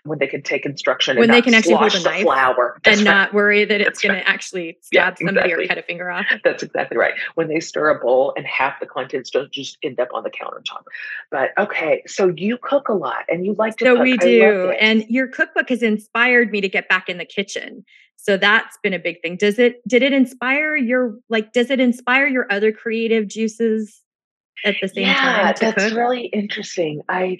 when 0.05 0.19
they 0.19 0.27
could 0.29 0.45
take 0.45 0.65
instruction 0.67 1.17
When 1.17 1.25
and 1.25 1.33
they 1.33 1.39
not 1.39 1.45
can 1.45 1.55
actually 1.55 1.75
hold 1.75 1.95
a 1.95 1.99
the 1.99 2.05
knife 2.05 2.23
flour. 2.23 2.81
That's 2.85 2.99
and 2.99 3.07
right. 3.07 3.13
not 3.13 3.35
worry 3.35 3.65
that 3.65 3.81
it's 3.81 4.01
going 4.01 4.15
right. 4.15 4.23
to 4.23 4.29
actually 4.29 4.79
Yeah, 4.93 5.13
stab 5.15 5.19
somebody 5.27 5.53
or 5.53 5.67
cut 5.67 5.79
a 5.79 5.83
finger 5.83 6.11
off. 6.11 6.27
That's 6.45 6.63
exactly 6.63 6.97
right. 6.97 7.15
When 7.35 7.49
they 7.49 7.59
stir 7.61 7.89
a 7.89 7.99
bowl 7.99 8.33
and 8.37 8.47
half 8.47 8.79
the 8.81 8.87
contents 8.87 9.31
don't 9.31 9.51
just 9.51 9.79
end 9.83 9.99
up 9.99 10.09
on 10.15 10.23
the 10.23 10.31
countertop. 10.31 10.83
But 11.31 11.51
okay, 11.59 12.03
so 12.07 12.33
you 12.37 12.59
cook 12.63 12.89
a 12.89 12.95
lot 12.95 13.25
and 13.29 13.45
you 13.45 13.55
like 13.59 13.77
to 13.79 13.85
So 13.87 13.95
cook. 13.97 14.05
we 14.05 14.17
do. 14.19 14.71
And 14.81 15.05
your 15.09 15.27
cookbook 15.27 15.71
has 15.71 15.83
inspired 15.83 16.51
me 16.53 16.61
to 16.61 16.69
get 16.69 16.89
back 16.89 17.09
in 17.09 17.19
the 17.19 17.25
kitchen. 17.25 17.85
So 18.25 18.39
that's 18.39 18.79
been 18.83 18.95
a 18.95 18.99
big 18.99 19.21
thing. 19.21 19.37
Does 19.37 19.59
it 19.59 19.87
did 19.87 20.03
it 20.03 20.15
inspire 20.15 20.75
your 20.75 21.17
like 21.29 21.53
does 21.53 21.71
it 21.71 21.79
inspire 21.79 22.27
your 22.27 22.51
other 22.51 22.73
creative 22.73 23.29
juices 23.29 24.01
at 24.65 24.77
the 24.81 24.89
same 24.89 25.07
yeah, 25.07 25.53
time 25.53 25.55
that's 25.61 25.85
cook? 25.91 25.95
really 25.95 26.27
interesting. 26.27 27.03
I 27.07 27.37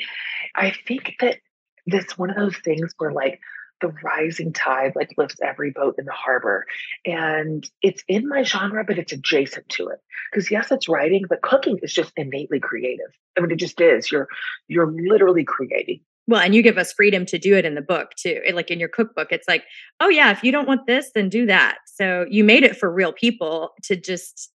I 0.55 0.75
think 0.87 1.15
that 1.21 1.39
that's 1.87 2.19
one 2.19 2.29
of 2.29 2.37
those 2.37 2.57
things 2.59 2.93
where 2.99 3.13
like 3.13 3.41
the 3.81 3.89
rising 4.03 4.53
tide 4.53 4.93
like 4.95 5.15
lifts 5.17 5.37
every 5.43 5.71
boat 5.71 5.95
in 5.99 6.05
the 6.05 6.13
harbor 6.13 6.67
and 7.05 7.69
it's 7.83 8.05
in 8.09 8.29
my 8.29 8.43
genre 8.43 8.85
but 8.87 8.99
it's 8.99 9.13
adjacent 9.13 9.69
to 9.69 9.89
it 9.89 9.99
because 10.31 10.51
yes 10.51 10.71
it's 10.71 10.89
writing 10.89 11.25
but 11.29 11.43
cooking 11.43 11.79
is 11.83 11.93
just 11.93 12.13
innately 12.17 12.61
creative 12.61 13.11
i 13.37 13.41
mean 13.41 13.51
it 13.51 13.57
just 13.57 13.81
is 13.81 14.13
you're 14.13 14.29
you're 14.69 14.93
literally 14.93 15.45
creating 15.45 16.01
Well, 16.27 16.41
and 16.41 16.55
you 16.55 16.63
give 16.63 16.79
us 16.79 16.93
freedom 16.93 17.27
to 17.27 17.39
do 17.39 17.55
it 17.57 17.65
in 17.65 17.75
the 17.75 17.83
book 17.83 18.11
too. 18.17 18.41
It- 18.45 18.55
Like 18.55 18.71
in 18.71 18.81
your 18.81 18.89
cookbook, 18.89 19.29
it's 19.31 19.47
like, 19.49 19.65
oh 20.01 20.09
yeah, 20.09 20.31
if 20.31 20.43
you 20.43 20.53
don't 20.53 20.67
want 20.69 20.87
this, 20.87 21.11
then 21.15 21.29
do 21.29 21.47
that. 21.47 21.79
So 21.87 22.27
you 22.31 22.45
made 22.45 22.63
it 22.65 22.77
for 22.77 22.91
real 22.91 23.13
people 23.13 23.71
to 23.85 23.97
just 23.97 24.51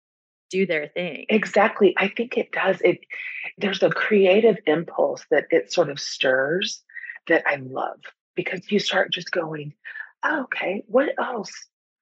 do 0.52 0.64
their 0.66 0.88
thing. 0.90 1.26
exactly 1.30 1.96
i 1.98 2.08
think 2.08 2.38
it 2.38 2.52
does 2.52 2.80
it 2.82 3.00
there's 3.58 3.82
a 3.82 3.90
creative 3.90 4.56
impulse 4.68 5.26
that 5.32 5.46
it 5.50 5.74
sort 5.74 5.90
of 5.90 6.00
stirs 6.00 6.84
that 7.28 7.44
i 7.48 7.56
love 7.56 8.00
because 8.36 8.62
you 8.72 8.78
start 8.78 9.12
just 9.12 9.32
going 9.32 9.74
oh, 10.24 10.42
okay 10.44 10.84
what 10.86 11.10
else 11.20 11.52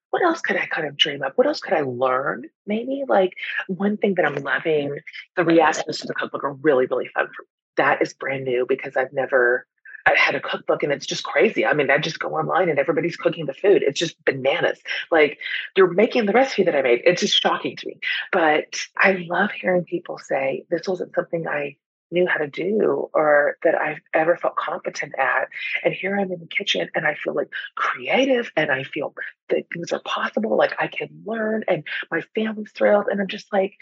what 0.09 0.21
else 0.21 0.41
could 0.41 0.57
i 0.57 0.65
kind 0.65 0.85
of 0.85 0.97
dream 0.97 1.23
up 1.23 1.31
what 1.37 1.47
else 1.47 1.61
could 1.61 1.73
i 1.73 1.79
learn 1.81 2.43
maybe 2.67 3.05
like 3.07 3.31
one 3.67 3.95
thing 3.95 4.13
that 4.15 4.25
i'm 4.25 4.35
loving 4.43 4.93
the 5.37 5.45
reactions 5.45 5.99
to 5.99 6.05
the 6.05 6.13
cookbook 6.13 6.43
are 6.43 6.53
really 6.55 6.85
really 6.87 7.07
fun 7.13 7.25
for 7.27 7.43
me 7.43 7.47
that 7.77 8.01
is 8.01 8.13
brand 8.13 8.43
new 8.43 8.65
because 8.67 8.95
i've 8.95 9.13
never 9.13 9.65
I 10.05 10.15
had 10.17 10.35
a 10.35 10.41
cookbook 10.41 10.83
and 10.83 10.91
it's 10.91 11.05
just 11.05 11.23
crazy. 11.23 11.65
I 11.65 11.73
mean, 11.73 11.89
I 11.89 11.97
just 11.97 12.19
go 12.19 12.29
online 12.29 12.69
and 12.69 12.77
everybody's 12.77 13.15
cooking 13.15 13.45
the 13.45 13.53
food. 13.53 13.83
It's 13.83 13.99
just 13.99 14.23
bananas. 14.25 14.79
Like 15.11 15.39
they're 15.75 15.87
making 15.87 16.25
the 16.25 16.33
recipe 16.33 16.63
that 16.63 16.75
I 16.75 16.81
made. 16.81 17.01
It's 17.05 17.21
just 17.21 17.41
shocking 17.41 17.77
to 17.77 17.87
me. 17.87 17.99
But 18.31 18.75
I 18.97 19.25
love 19.27 19.51
hearing 19.51 19.85
people 19.85 20.17
say, 20.17 20.65
this 20.69 20.87
wasn't 20.87 21.15
something 21.15 21.47
I 21.47 21.77
knew 22.11 22.27
how 22.27 22.37
to 22.37 22.47
do 22.47 23.09
or 23.13 23.57
that 23.63 23.75
I've 23.75 23.99
ever 24.13 24.37
felt 24.37 24.55
competent 24.55 25.13
at. 25.17 25.47
And 25.83 25.93
here 25.93 26.17
I'm 26.17 26.31
in 26.31 26.39
the 26.39 26.47
kitchen 26.47 26.89
and 26.93 27.07
I 27.07 27.15
feel 27.15 27.33
like 27.33 27.49
creative 27.75 28.51
and 28.55 28.71
I 28.71 28.83
feel 28.83 29.15
that 29.49 29.65
things 29.73 29.91
are 29.91 30.01
possible. 30.01 30.57
Like 30.57 30.75
I 30.79 30.87
can 30.87 31.23
learn 31.25 31.63
and 31.67 31.83
my 32.11 32.21
family's 32.35 32.71
thrilled. 32.71 33.07
And 33.09 33.21
I'm 33.21 33.27
just 33.27 33.51
like, 33.53 33.75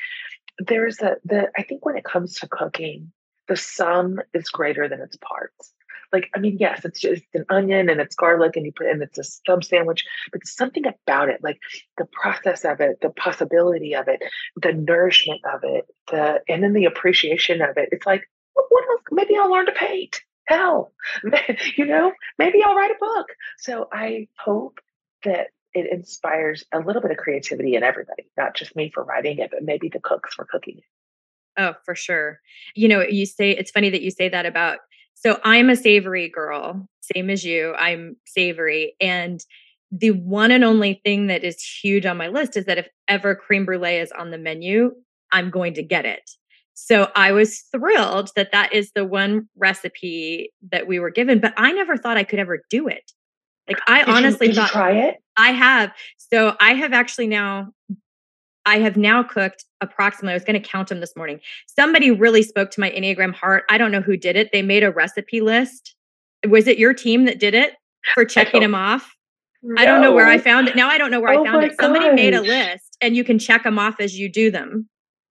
there's 0.59 1.01
a 1.01 1.15
the 1.25 1.49
I 1.57 1.63
think 1.63 1.85
when 1.85 1.97
it 1.97 2.03
comes 2.03 2.35
to 2.39 2.47
cooking, 2.47 3.11
the 3.51 3.57
sum 3.57 4.21
is 4.33 4.47
greater 4.47 4.87
than 4.87 5.01
its 5.01 5.17
parts. 5.17 5.73
Like, 6.13 6.29
I 6.33 6.39
mean, 6.39 6.55
yes, 6.57 6.85
it's 6.85 7.01
just 7.01 7.23
an 7.33 7.43
onion 7.49 7.89
and 7.89 7.99
it's 7.99 8.15
garlic 8.15 8.55
and 8.55 8.65
you 8.65 8.71
put 8.71 8.87
and 8.87 9.03
it's 9.03 9.17
a 9.17 9.25
sub 9.25 9.65
sandwich, 9.65 10.05
but 10.31 10.47
something 10.47 10.85
about 10.85 11.27
it, 11.27 11.43
like 11.43 11.59
the 11.97 12.05
process 12.05 12.63
of 12.63 12.79
it, 12.79 12.99
the 13.01 13.09
possibility 13.09 13.93
of 13.93 14.07
it, 14.07 14.21
the 14.55 14.71
nourishment 14.71 15.41
of 15.53 15.65
it, 15.65 15.85
the 16.09 16.39
and 16.47 16.63
then 16.63 16.71
the 16.71 16.85
appreciation 16.85 17.61
of 17.61 17.75
it. 17.75 17.89
It's 17.91 18.05
like, 18.05 18.23
what 18.53 18.85
else? 18.89 19.01
Maybe 19.11 19.35
I'll 19.35 19.51
learn 19.51 19.65
to 19.65 19.73
paint. 19.73 20.21
Hell, 20.45 20.93
you 21.75 21.85
know, 21.85 22.13
maybe 22.37 22.63
I'll 22.63 22.75
write 22.75 22.91
a 22.91 23.05
book. 23.05 23.27
So 23.57 23.89
I 23.91 24.29
hope 24.37 24.79
that 25.25 25.47
it 25.73 25.91
inspires 25.91 26.63
a 26.71 26.79
little 26.79 27.01
bit 27.01 27.11
of 27.11 27.17
creativity 27.17 27.75
in 27.75 27.83
everybody, 27.83 28.31
not 28.37 28.55
just 28.55 28.77
me 28.77 28.91
for 28.93 29.03
writing 29.03 29.39
it, 29.39 29.51
but 29.51 29.61
maybe 29.61 29.89
the 29.89 29.99
cooks 29.99 30.35
for 30.35 30.45
cooking 30.45 30.77
it. 30.77 30.83
Oh, 31.57 31.73
for 31.85 31.95
sure. 31.95 32.39
You 32.75 32.87
know, 32.87 33.01
you 33.01 33.25
say 33.25 33.51
it's 33.51 33.71
funny 33.71 33.89
that 33.89 34.01
you 34.01 34.11
say 34.11 34.29
that 34.29 34.45
about 34.45 34.79
so 35.21 35.39
I'm 35.43 35.69
a 35.69 35.75
savory 35.75 36.29
girl, 36.29 36.87
same 37.13 37.29
as 37.29 37.43
you. 37.43 37.75
I'm 37.75 38.17
savory. 38.25 38.95
And 38.99 39.39
the 39.91 40.11
one 40.11 40.49
and 40.49 40.63
only 40.63 40.99
thing 41.05 41.27
that 41.27 41.43
is 41.43 41.61
huge 41.61 42.07
on 42.07 42.17
my 42.17 42.27
list 42.27 42.57
is 42.57 42.65
that 42.65 42.79
if 42.79 42.87
ever 43.07 43.35
creme 43.35 43.65
brulee 43.65 43.97
is 43.97 44.11
on 44.13 44.31
the 44.31 44.39
menu, 44.39 44.91
I'm 45.31 45.51
going 45.51 45.75
to 45.75 45.83
get 45.83 46.05
it. 46.05 46.31
So 46.73 47.11
I 47.15 47.33
was 47.33 47.59
thrilled 47.71 48.31
that 48.35 48.51
that 48.51 48.73
is 48.73 48.91
the 48.95 49.05
one 49.05 49.47
recipe 49.55 50.51
that 50.71 50.87
we 50.87 50.99
were 50.99 51.11
given, 51.11 51.39
but 51.39 51.53
I 51.55 51.71
never 51.71 51.97
thought 51.97 52.17
I 52.17 52.23
could 52.23 52.39
ever 52.39 52.63
do 52.69 52.87
it. 52.87 53.11
Like 53.67 53.79
I 53.87 53.99
did 53.99 54.09
honestly 54.09 54.47
you, 54.47 54.53
did 54.53 54.61
thought 54.61 54.69
you 54.69 54.73
try 54.73 54.91
it. 54.93 55.17
I 55.37 55.51
have. 55.51 55.93
So 56.17 56.55
I 56.59 56.73
have 56.73 56.93
actually 56.93 57.27
now 57.27 57.71
I 58.65 58.79
have 58.79 58.97
now 58.97 59.23
cooked 59.23 59.65
approximately, 59.81 60.31
I 60.31 60.35
was 60.35 60.43
going 60.43 60.61
to 60.61 60.67
count 60.67 60.89
them 60.89 60.99
this 60.99 61.15
morning. 61.15 61.39
Somebody 61.67 62.11
really 62.11 62.43
spoke 62.43 62.71
to 62.71 62.79
my 62.79 62.91
Enneagram 62.91 63.33
heart. 63.33 63.63
I 63.69 63.77
don't 63.77 63.91
know 63.91 64.01
who 64.01 64.15
did 64.15 64.35
it. 64.35 64.51
They 64.51 64.61
made 64.61 64.83
a 64.83 64.91
recipe 64.91 65.41
list. 65.41 65.95
Was 66.47 66.67
it 66.67 66.77
your 66.77 66.93
team 66.93 67.25
that 67.25 67.39
did 67.39 67.53
it 67.53 67.73
for 68.13 68.25
checking 68.25 68.59
oh. 68.59 68.65
them 68.65 68.75
off? 68.75 69.15
No. 69.63 69.81
I 69.81 69.85
don't 69.85 70.01
know 70.01 70.13
where 70.13 70.27
I 70.27 70.37
found 70.37 70.67
it. 70.67 70.75
Now 70.75 70.89
I 70.89 70.97
don't 70.97 71.11
know 71.11 71.19
where 71.19 71.33
oh 71.33 71.43
I 71.43 71.45
found 71.45 71.63
it. 71.63 71.75
Somebody 71.79 72.05
gosh. 72.05 72.15
made 72.15 72.33
a 72.33 72.41
list 72.41 72.97
and 72.99 73.15
you 73.15 73.23
can 73.23 73.37
check 73.37 73.63
them 73.63 73.77
off 73.77 73.99
as 73.99 74.17
you 74.17 74.27
do 74.27 74.49
them. 74.49 74.89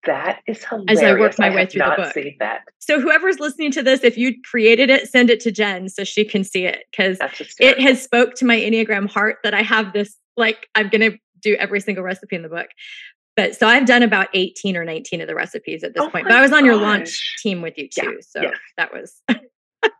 That 0.05 0.41
is 0.47 0.63
hilarious. 0.63 0.99
As 0.99 1.03
I 1.03 1.13
work 1.13 1.39
my 1.39 1.47
I 1.47 1.55
way 1.55 1.65
through 1.65 1.81
the 1.81 1.93
book. 1.97 2.13
seen 2.13 2.35
that. 2.39 2.61
So 2.79 2.99
whoever's 2.99 3.39
listening 3.39 3.71
to 3.71 3.83
this, 3.83 4.03
if 4.03 4.17
you 4.17 4.35
created 4.43 4.89
it, 4.89 5.09
send 5.09 5.29
it 5.29 5.39
to 5.41 5.51
Jen 5.51 5.89
so 5.89 6.03
she 6.03 6.23
can 6.23 6.43
see 6.43 6.65
it 6.65 6.85
because 6.91 7.17
it 7.59 7.79
has 7.79 8.01
spoke 8.01 8.35
to 8.35 8.45
my 8.45 8.57
Enneagram 8.57 9.09
heart 9.09 9.37
that 9.43 9.53
I 9.53 9.61
have 9.61 9.93
this 9.93 10.15
like 10.37 10.67
I'm 10.75 10.89
going 10.89 11.11
to 11.11 11.17
do 11.41 11.55
every 11.55 11.79
single 11.79 12.03
recipe 12.03 12.35
in 12.35 12.41
the 12.41 12.49
book. 12.49 12.67
But 13.37 13.55
so 13.55 13.67
I've 13.67 13.85
done 13.85 14.03
about 14.03 14.27
18 14.33 14.75
or 14.75 14.83
19 14.83 15.21
of 15.21 15.27
the 15.27 15.35
recipes 15.35 15.83
at 15.83 15.93
this 15.93 16.03
Oh 16.03 16.09
point. 16.09 16.25
But 16.27 16.33
I 16.35 16.41
was 16.41 16.51
on 16.51 16.65
your 16.65 16.75
launch 16.75 17.35
team 17.41 17.61
with 17.61 17.77
you 17.77 17.87
Yeah, 17.95 18.03
too. 18.03 18.17
So 18.21 18.41
yes. 18.41 18.57
that 18.77 18.91
was 18.91 19.21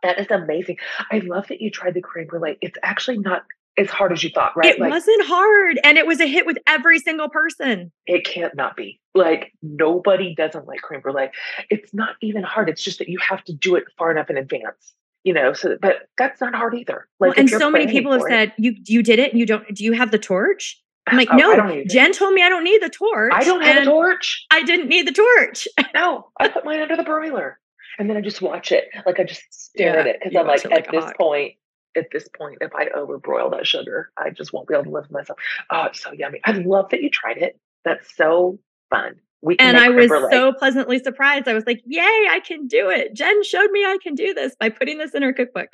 That 0.02 0.18
is 0.20 0.26
amazing. 0.30 0.76
I 1.10 1.20
love 1.20 1.46
that 1.48 1.60
you 1.62 1.70
tried 1.70 1.94
the 1.94 2.00
creme 2.02 2.26
brulee. 2.26 2.58
It's 2.60 2.76
actually 2.82 3.18
not 3.18 3.44
as 3.78 3.88
hard 3.88 4.12
as 4.12 4.24
you 4.24 4.30
thought, 4.30 4.56
right? 4.56 4.74
it 4.74 4.80
wasn't 4.80 5.24
hard. 5.24 5.78
And 5.84 5.96
it 5.96 6.04
was 6.06 6.20
a 6.20 6.26
hit 6.26 6.44
with 6.46 6.58
every 6.66 6.98
single 6.98 7.28
person. 7.28 7.92
it 8.06 8.24
can't 8.24 8.54
not 8.56 8.76
be. 8.76 9.00
Like 9.14 9.52
nobody 9.62 10.34
doesn't 10.34 10.66
like 10.66 10.80
creme 10.82 11.00
brulee. 11.00 11.28
It's 11.70 11.94
not 11.94 12.16
even 12.20 12.42
hard. 12.42 12.68
It's 12.68 12.82
just 12.82 12.98
that 12.98 13.08
you 13.08 13.18
have 13.20 13.44
to 13.44 13.52
do 13.54 13.76
it 13.76 13.84
far 13.96 14.10
enough 14.10 14.30
in 14.30 14.36
advance. 14.36 14.94
You 15.24 15.32
know, 15.34 15.52
so 15.52 15.76
but 15.80 16.08
that's 16.16 16.40
not 16.40 16.54
hard 16.54 16.74
either. 16.74 17.06
Like 17.20 17.30
Well, 17.30 17.34
and 17.38 17.48
so 17.50 17.70
many 17.70 17.86
people 17.86 18.12
have 18.12 18.22
it- 18.22 18.28
said, 18.28 18.52
You 18.58 18.74
you 18.86 19.02
did 19.02 19.18
it 19.20 19.30
and 19.30 19.38
you 19.38 19.46
don't 19.46 19.72
do 19.74 19.84
you 19.84 19.92
have 19.92 20.10
the 20.10 20.18
torch? 20.18 20.80
I'm 21.10 21.16
like, 21.16 21.28
Oh, 21.30 21.36
no, 21.36 21.56
don't 21.56 21.68
need 21.68 21.78
it. 21.80 21.88
Jen 21.90 22.12
told 22.12 22.34
me 22.34 22.42
I 22.42 22.48
don't 22.48 22.64
need 22.64 22.82
the 22.82 22.90
torch. 22.90 23.32
I 23.34 23.44
don't 23.44 23.62
have 23.62 23.82
a 23.82 23.84
torch. 23.86 24.46
I 24.50 24.62
didn't 24.62 24.88
need 24.88 25.06
the 25.06 25.12
torch. 25.12 25.66
No, 25.94 26.30
I 26.38 26.48
put 26.48 26.64
mine 26.64 26.80
under 26.80 26.96
the 26.96 27.02
broiler, 27.02 27.58
and 27.98 28.08
then 28.08 28.16
I 28.16 28.20
just 28.20 28.40
watch 28.42 28.72
it. 28.72 28.84
Like 29.06 29.18
I 29.18 29.24
just 29.24 29.42
stare 29.50 29.94
Yeah, 29.94 30.00
at 30.00 30.06
it 30.06 30.16
because 30.22 30.36
I'm 30.36 30.46
like, 30.46 30.64
like 30.64 30.86
at 30.86 30.92
this 30.92 31.04
hawk. 31.04 31.16
point, 31.18 31.54
at 31.96 32.06
this 32.12 32.28
point, 32.28 32.58
if 32.60 32.72
I 32.74 32.86
overbroil 32.90 33.50
that 33.52 33.66
sugar, 33.66 34.10
I 34.16 34.30
just 34.30 34.52
won't 34.52 34.68
be 34.68 34.74
able 34.74 34.84
to 34.84 34.90
live 34.90 35.04
with 35.04 35.12
myself. 35.12 35.38
Oh, 35.70 35.84
it's 35.84 36.00
so 36.02 36.12
yummy. 36.12 36.40
I 36.44 36.52
love 36.52 36.90
that 36.90 37.02
you 37.02 37.10
tried 37.10 37.38
it. 37.38 37.58
That's 37.84 38.14
so 38.16 38.58
fun. 38.90 39.16
We 39.40 39.56
and 39.58 39.76
I 39.76 39.88
was 39.88 40.08
so 40.30 40.52
pleasantly 40.52 40.98
surprised. 40.98 41.46
I 41.48 41.54
was 41.54 41.64
like, 41.64 41.80
yay, 41.86 42.00
I 42.02 42.40
can 42.44 42.66
do 42.66 42.90
it. 42.90 43.14
Jen 43.14 43.42
showed 43.44 43.70
me 43.70 43.84
I 43.84 43.96
can 44.02 44.14
do 44.14 44.34
this 44.34 44.56
by 44.58 44.68
putting 44.68 44.98
this 44.98 45.14
in 45.14 45.22
her 45.22 45.32
cookbook. 45.32 45.68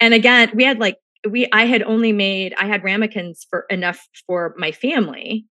And 0.00 0.14
again, 0.14 0.50
we 0.54 0.64
had 0.64 0.78
like 0.78 0.96
we 1.28 1.48
I 1.52 1.66
had 1.66 1.82
only 1.82 2.12
made 2.12 2.54
I 2.58 2.66
had 2.66 2.84
ramekins 2.84 3.46
for 3.48 3.66
enough 3.70 4.06
for 4.26 4.54
my 4.58 4.72
family. 4.72 5.46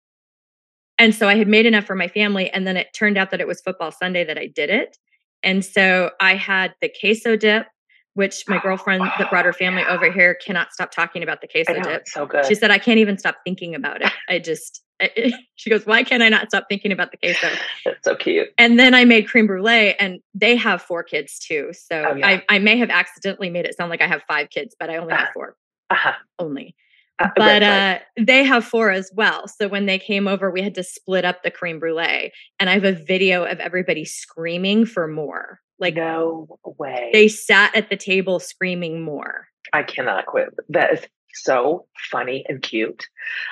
And 0.98 1.16
so 1.16 1.28
I 1.28 1.36
had 1.36 1.48
made 1.48 1.66
enough 1.66 1.86
for 1.86 1.96
my 1.96 2.08
family. 2.08 2.50
And 2.52 2.68
then 2.68 2.78
it 2.78 2.88
turned 2.94 3.18
out 3.18 3.32
that 3.32 3.42
it 3.42 3.48
was 3.48 3.60
football 3.62 3.92
Sunday 3.92 4.24
that 4.24 4.38
I 4.38 4.46
did 4.48 4.70
it. 4.70 4.98
And 5.42 5.66
so 5.66 6.12
I 6.20 6.36
had 6.36 6.76
the 6.80 6.90
queso 7.00 7.36
dip, 7.36 7.66
which 8.14 8.44
my 8.48 8.58
Oh, 8.58 8.60
girlfriend 8.62 9.02
that 9.18 9.30
brought 9.32 9.46
her 9.46 9.54
family 9.54 9.82
yeah. 9.82 9.94
over 9.96 10.12
here 10.12 10.36
cannot 10.36 10.72
stop 10.74 10.92
talking 10.92 11.24
about 11.24 11.42
the 11.42 11.48
queso 11.48 11.74
know 11.74 11.82
dip. 11.82 12.08
so 12.08 12.28
good. 12.28 12.46
She 12.46 12.54
said, 12.54 12.70
I 12.70 12.78
can't 12.78 13.00
even 13.00 13.18
stop 13.18 13.38
thinking 13.44 13.74
about 13.74 14.04
it. 14.04 14.12
I 14.30 14.38
just, 14.38 14.84
she 15.56 15.72
goes, 15.72 15.88
Why 15.88 16.04
can't 16.04 16.22
I 16.22 16.30
not 16.30 16.50
stop 16.50 16.66
thinking 16.70 16.92
about 16.92 17.10
the 17.10 17.18
queso? 17.18 17.48
it's 17.88 18.04
so 18.04 18.16
cute. 18.16 18.50
And 18.60 18.78
then 18.78 18.94
I 18.94 19.04
made 19.06 19.28
creme 19.28 19.48
brulee, 19.48 19.96
and 20.00 20.20
they 20.36 20.56
have 20.58 20.84
four 20.84 21.02
kids 21.02 21.40
too. 21.40 21.72
So 21.74 22.06
Oh, 22.12 22.16
yeah. 22.16 22.28
I, 22.28 22.44
I 22.50 22.60
may 22.60 22.78
have 22.78 22.92
accidentally 22.92 23.50
made 23.50 23.66
it 23.66 23.76
sound 23.76 23.90
like 23.90 24.02
I 24.04 24.08
have 24.08 24.22
five 24.28 24.52
kids, 24.52 24.76
but 24.80 24.92
I 24.92 24.98
only 24.98 25.16
have 25.16 25.30
four, 25.34 25.56
Uh-huh. 25.92 26.14
only. 26.40 26.76
Uh, 27.20 27.28
But 27.36 27.46
red 27.46 27.62
flag. 27.62 28.02
uh, 28.02 28.24
they 28.26 28.44
have 28.44 28.66
four 28.66 28.90
as 28.92 29.12
well. 29.14 29.48
So 29.48 29.68
when 29.68 29.86
they 29.86 30.00
came 30.00 30.28
over, 30.28 30.50
we 30.50 30.62
had 30.64 30.74
to 30.76 30.84
split 30.84 31.24
up 31.26 31.44
the 31.44 31.52
creme 31.52 31.78
brulee. 31.80 32.32
And 32.60 32.70
I 32.70 32.74
have 32.74 32.84
a 32.84 32.94
video 32.94 33.44
of 33.44 33.60
everybody 33.60 34.06
screaming 34.06 34.86
for 34.86 35.08
more. 35.08 35.60
Like 35.78 35.96
no 35.96 36.48
way. 36.80 37.10
they 37.12 37.28
sat 37.28 37.76
at 37.76 37.90
the 37.90 37.98
table 37.98 38.40
screaming 38.40 39.02
more. 39.02 39.48
I 39.74 39.84
cannot 39.84 40.26
quit. 40.28 40.50
That 40.70 40.94
is 40.94 41.00
so 41.34 41.88
funny 42.12 42.46
and 42.48 42.62
cute. 42.62 43.06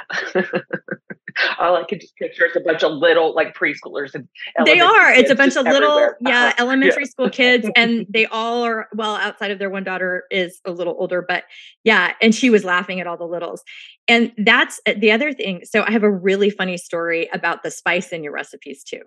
All 1.59 1.75
I 1.77 1.83
can 1.83 1.99
just 1.99 2.15
picture 2.17 2.45
is 2.47 2.55
a 2.55 2.59
bunch 2.59 2.83
of 2.83 2.91
little 2.91 3.33
like 3.33 3.55
preschoolers 3.55 4.13
and 4.13 4.27
They 4.65 4.79
are. 4.81 5.11
It's 5.13 5.29
a 5.31 5.35
bunch 5.35 5.55
of 5.55 5.63
little, 5.65 5.91
everywhere. 5.91 6.17
yeah, 6.21 6.45
Uh-huh. 6.47 6.53
elementary 6.59 7.05
school 7.05 7.29
kids, 7.29 7.69
and 7.77 8.05
they 8.09 8.25
all 8.25 8.63
are 8.65 8.89
well 8.93 9.15
outside 9.15 9.51
of 9.51 9.59
their 9.59 9.69
one 9.69 9.83
daughter 9.83 10.23
is 10.31 10.59
a 10.65 10.71
little 10.71 10.95
older, 10.99 11.23
but 11.25 11.43
yeah, 11.83 12.13
and 12.21 12.33
she 12.35 12.49
was 12.49 12.65
laughing 12.65 12.99
at 12.99 13.07
all 13.07 13.15
the 13.15 13.25
littles. 13.27 13.63
And 14.07 14.33
that's 14.37 14.81
uh, 14.87 14.95
the 14.97 15.11
other 15.11 15.31
thing. 15.31 15.61
So 15.63 15.83
I 15.87 15.91
have 15.91 16.03
a 16.03 16.11
really 16.11 16.49
funny 16.49 16.77
story 16.77 17.29
about 17.31 17.63
the 17.63 17.71
spice 17.71 18.11
in 18.11 18.23
your 18.23 18.33
recipes 18.33 18.83
too, 18.83 19.03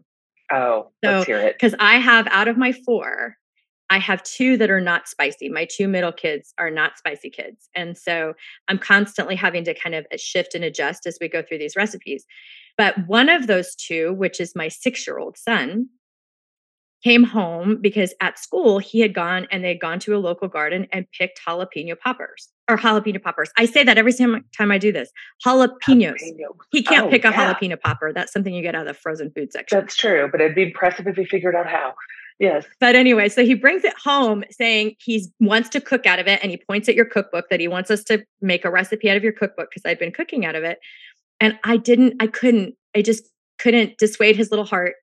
Oh, 0.51 0.93
So, 1.05 1.11
let's 1.11 1.27
hear 1.27 1.39
it. 1.41 1.55
because 1.59 1.75
I 1.81 1.99
have 1.99 2.27
out 2.31 2.49
of 2.49 2.57
my 2.57 2.73
four, 2.73 3.37
I 3.93 3.99
have 3.99 4.23
two 4.23 4.57
that 4.57 4.71
are 4.71 4.81
not 4.81 5.07
spicy. 5.07 5.51
My 5.51 5.67
two 5.67 5.87
middle 5.87 6.13
kids 6.13 6.55
are 6.57 6.71
not 6.71 6.97
spicy 6.97 7.29
kids, 7.29 7.69
and 7.75 7.97
so 7.99 8.33
I'm 8.69 8.79
constantly 8.79 9.37
having 9.37 9.65
to 9.65 9.75
kind 9.75 9.95
of 9.95 10.07
uh, 10.11 10.17
shift 10.17 10.55
and 10.55 10.65
adjust 10.65 11.07
as 11.07 11.19
we 11.21 11.29
go 11.29 11.43
through 11.43 11.59
these 11.59 11.77
recipes. 11.77 12.25
But 12.79 12.95
one 13.07 13.29
of 13.29 13.49
those 13.49 13.75
two, 13.75 14.15
which 14.15 14.41
is 14.41 14.57
my 14.57 14.69
six 14.69 15.07
year 15.07 15.19
old 15.19 15.37
son, 15.37 15.89
came 17.05 17.23
home 17.25 17.79
because 17.83 18.15
at 18.23 18.39
school 18.39 18.79
he 18.79 19.01
had 19.01 19.13
gone 19.13 19.47
and 19.51 19.63
they'd 19.63 19.81
gone 19.81 19.99
to 19.99 20.17
a 20.17 20.19
local 20.19 20.49
garden 20.49 20.87
and 20.91 21.05
picked 21.19 21.41
jalapeno 21.47 21.99
poppers 21.99 22.49
or 22.71 22.79
jalapeno 22.79 23.21
poppers. 23.23 23.51
I 23.59 23.67
say 23.67 23.85
that 23.85 23.99
every 23.99 24.13
time, 24.15 24.43
time 24.57 24.71
I 24.71 24.79
do 24.79 24.91
this 24.91 25.11
jalapenos. 25.45 25.79
Jalapenos. 25.85 26.55
He 26.71 26.83
can't 26.83 27.09
Oh, 27.09 27.11
pick 27.11 27.27
a 27.27 27.29
yeah. 27.29 27.55
jalapeno 27.55 27.79
popper. 27.79 28.13
That's 28.15 28.33
something 28.33 28.55
you 28.55 28.63
get 28.63 28.75
out 28.75 28.87
of 28.87 28.95
the 28.95 28.99
frozen 28.99 29.33
food 29.37 29.53
section. 29.53 29.79
That's 29.81 29.97
true, 29.97 30.29
but 30.33 30.41
it'd 30.41 30.55
be 30.55 30.63
impressive 30.63 31.07
if 31.07 31.17
he 31.17 31.27
figured 31.27 31.55
out 31.57 31.67
how. 31.67 31.93
Yes. 32.39 32.67
But 32.81 32.97
anyway, 32.97 33.29
so 33.29 33.45
he 33.45 33.55
brings 33.55 33.85
it 33.85 33.95
home 34.03 34.45
saying 34.51 34.97
he 34.99 35.27
wants 35.41 35.69
to 35.71 35.81
cook 35.81 36.07
out 36.07 36.19
of 36.19 36.27
it 36.27 36.41
and 36.43 36.51
he 36.51 36.57
points 36.57 36.89
at 36.89 36.95
your 36.95 37.05
cookbook 37.05 37.49
that 37.51 37.61
he 37.61 37.69
wants 37.69 37.91
us 37.91 38.03
to 38.05 38.25
make 38.41 38.65
a 38.65 38.71
recipe 38.71 39.11
out 39.11 39.17
of 39.17 39.23
your 39.23 39.33
cookbook 39.33 39.71
because 39.71 39.83
I'd 39.85 39.99
been 39.99 40.13
cooking 40.13 40.45
out 40.45 40.55
of 40.55 40.65
it. 40.65 40.79
And 41.41 41.59
I 41.65 41.77
didn't, 41.77 42.17
I 42.21 42.27
couldn't, 42.27 42.75
I 42.97 43.03
just 43.03 43.25
couldn't 43.59 43.99
dissuade 43.99 44.37
his 44.37 44.51
little 44.51 44.65
heart 44.65 44.95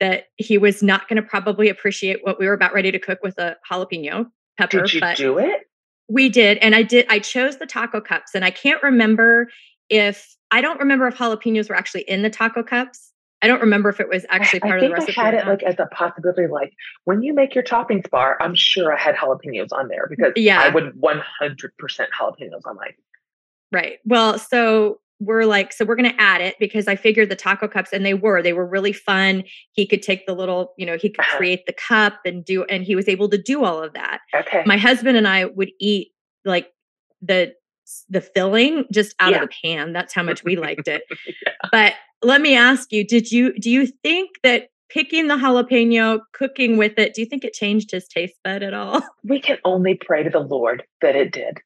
that 0.00 0.24
he 0.36 0.58
was 0.58 0.82
not 0.82 1.08
going 1.08 1.22
to 1.22 1.28
probably 1.28 1.68
appreciate 1.68 2.24
what 2.24 2.40
we 2.40 2.46
were 2.46 2.54
about 2.54 2.72
ready 2.72 2.90
to 2.90 2.98
cook 2.98 3.18
with 3.22 3.38
a 3.38 3.56
jalapeno 3.70 4.30
pepper. 4.58 4.82
Did 4.82 4.94
you 4.94 5.00
but 5.00 5.16
do 5.16 5.38
it? 5.38 5.66
we 6.10 6.28
did. 6.28 6.58
And 6.58 6.74
I 6.74 6.82
did, 6.82 7.06
I 7.08 7.20
chose 7.20 7.58
the 7.58 7.66
taco 7.66 8.00
cups 8.00 8.34
and 8.34 8.44
I 8.44 8.50
can't 8.50 8.82
remember 8.82 9.48
if, 9.88 10.36
I 10.50 10.60
don't 10.60 10.80
remember 10.80 11.06
if 11.06 11.16
jalapenos 11.16 11.68
were 11.68 11.76
actually 11.76 12.02
in 12.02 12.22
the 12.22 12.30
taco 12.30 12.62
cups 12.62 13.09
I 13.42 13.46
don't 13.46 13.60
remember 13.60 13.88
if 13.88 14.00
it 14.00 14.08
was 14.08 14.26
actually 14.28 14.60
part 14.60 14.72
I 14.74 14.76
of 14.76 14.80
think 14.80 14.94
the 14.96 15.00
recipe. 15.00 15.18
I 15.20 15.24
had 15.24 15.34
it 15.34 15.46
like 15.46 15.62
as 15.62 15.76
a 15.78 15.86
possibility. 15.86 16.46
Like 16.46 16.72
when 17.04 17.22
you 17.22 17.32
make 17.34 17.54
your 17.54 17.64
toppings 17.64 18.08
bar, 18.10 18.36
I'm 18.40 18.54
sure 18.54 18.92
I 18.94 18.98
had 19.00 19.14
jalapenos 19.16 19.68
on 19.72 19.88
there 19.88 20.06
because 20.08 20.32
Yeah. 20.36 20.60
I 20.60 20.68
would 20.68 21.00
100 21.00 21.76
percent 21.78 22.10
jalapenos 22.18 22.60
on 22.66 22.76
mine. 22.76 22.92
Right. 23.72 23.98
Well, 24.04 24.38
so 24.38 25.00
we're 25.20 25.44
like, 25.44 25.72
so 25.72 25.84
we're 25.84 25.96
going 25.96 26.10
to 26.10 26.20
add 26.20 26.40
it 26.40 26.56
because 26.58 26.88
I 26.88 26.96
figured 26.96 27.28
the 27.28 27.36
taco 27.36 27.68
cups, 27.68 27.92
and 27.92 28.04
they 28.06 28.14
were, 28.14 28.42
they 28.42 28.54
were 28.54 28.66
really 28.66 28.92
fun. 28.92 29.44
He 29.72 29.86
could 29.86 30.02
take 30.02 30.26
the 30.26 30.32
little, 30.34 30.72
you 30.78 30.86
know, 30.86 30.96
he 30.96 31.10
could 31.10 31.20
Uh-huh. 31.20 31.36
create 31.36 31.66
the 31.66 31.74
cup 31.74 32.20
and 32.24 32.42
do, 32.44 32.64
and 32.64 32.82
he 32.84 32.96
was 32.96 33.06
able 33.08 33.28
to 33.28 33.36
do 33.38 33.62
all 33.64 33.82
of 33.82 33.92
that. 33.92 34.20
Okay. 34.34 34.62
My 34.66 34.76
husband 34.78 35.16
and 35.18 35.28
I 35.28 35.44
would 35.46 35.70
eat 35.78 36.08
like 36.44 36.72
the 37.22 37.54
the 38.08 38.20
filling 38.20 38.84
just 38.92 39.14
out 39.18 39.32
Yeah. 39.32 39.42
of 39.42 39.48
the 39.50 39.54
pan. 39.62 39.92
That's 39.92 40.14
how 40.14 40.22
much 40.22 40.42
we 40.44 40.56
liked 40.56 40.88
it. 40.88 41.02
But 41.72 41.94
let 42.22 42.40
me 42.40 42.56
ask 42.56 42.92
you, 42.92 43.04
did 43.06 43.30
you 43.30 43.52
do 43.58 43.70
you 43.70 43.86
think 43.86 44.30
that 44.42 44.68
picking 44.88 45.28
the 45.28 45.36
jalapeno, 45.36 46.20
cooking 46.32 46.76
with 46.76 46.98
it, 46.98 47.14
do 47.14 47.22
you 47.22 47.26
think 47.26 47.44
it 47.44 47.54
changed 47.54 47.90
his 47.90 48.06
taste 48.08 48.34
bud 48.44 48.62
at 48.62 48.74
all? 48.74 49.02
we 49.24 49.40
can 49.40 49.58
only 49.64 49.94
pray 49.94 50.22
to 50.22 50.30
the 50.30 50.40
Lord 50.40 50.82
that 51.00 51.16
it 51.16 51.32
did. 51.32 51.58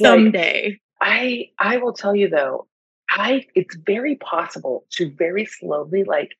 Like, 0.00 0.10
Someday. 0.10 0.80
I 1.00 1.50
I 1.58 1.76
will 1.76 1.92
tell 1.92 2.16
you 2.16 2.28
though, 2.28 2.66
I 3.10 3.46
it's 3.54 3.76
very 3.76 4.16
possible 4.16 4.84
to 4.92 5.10
very 5.10 5.44
slowly, 5.44 6.04
like 6.04 6.32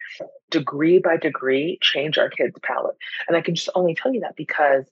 degree 0.51 0.99
by 0.99 1.17
degree, 1.17 1.79
change 1.83 2.19
our 2.19 2.31
kids' 2.31 2.59
palate. 2.63 2.97
And 3.27 3.37
I 3.37 3.41
can 3.41 3.55
just 3.55 3.69
only 3.75 3.95
tell 3.95 4.13
you 4.13 4.21
that 4.21 4.37
because 4.37 4.85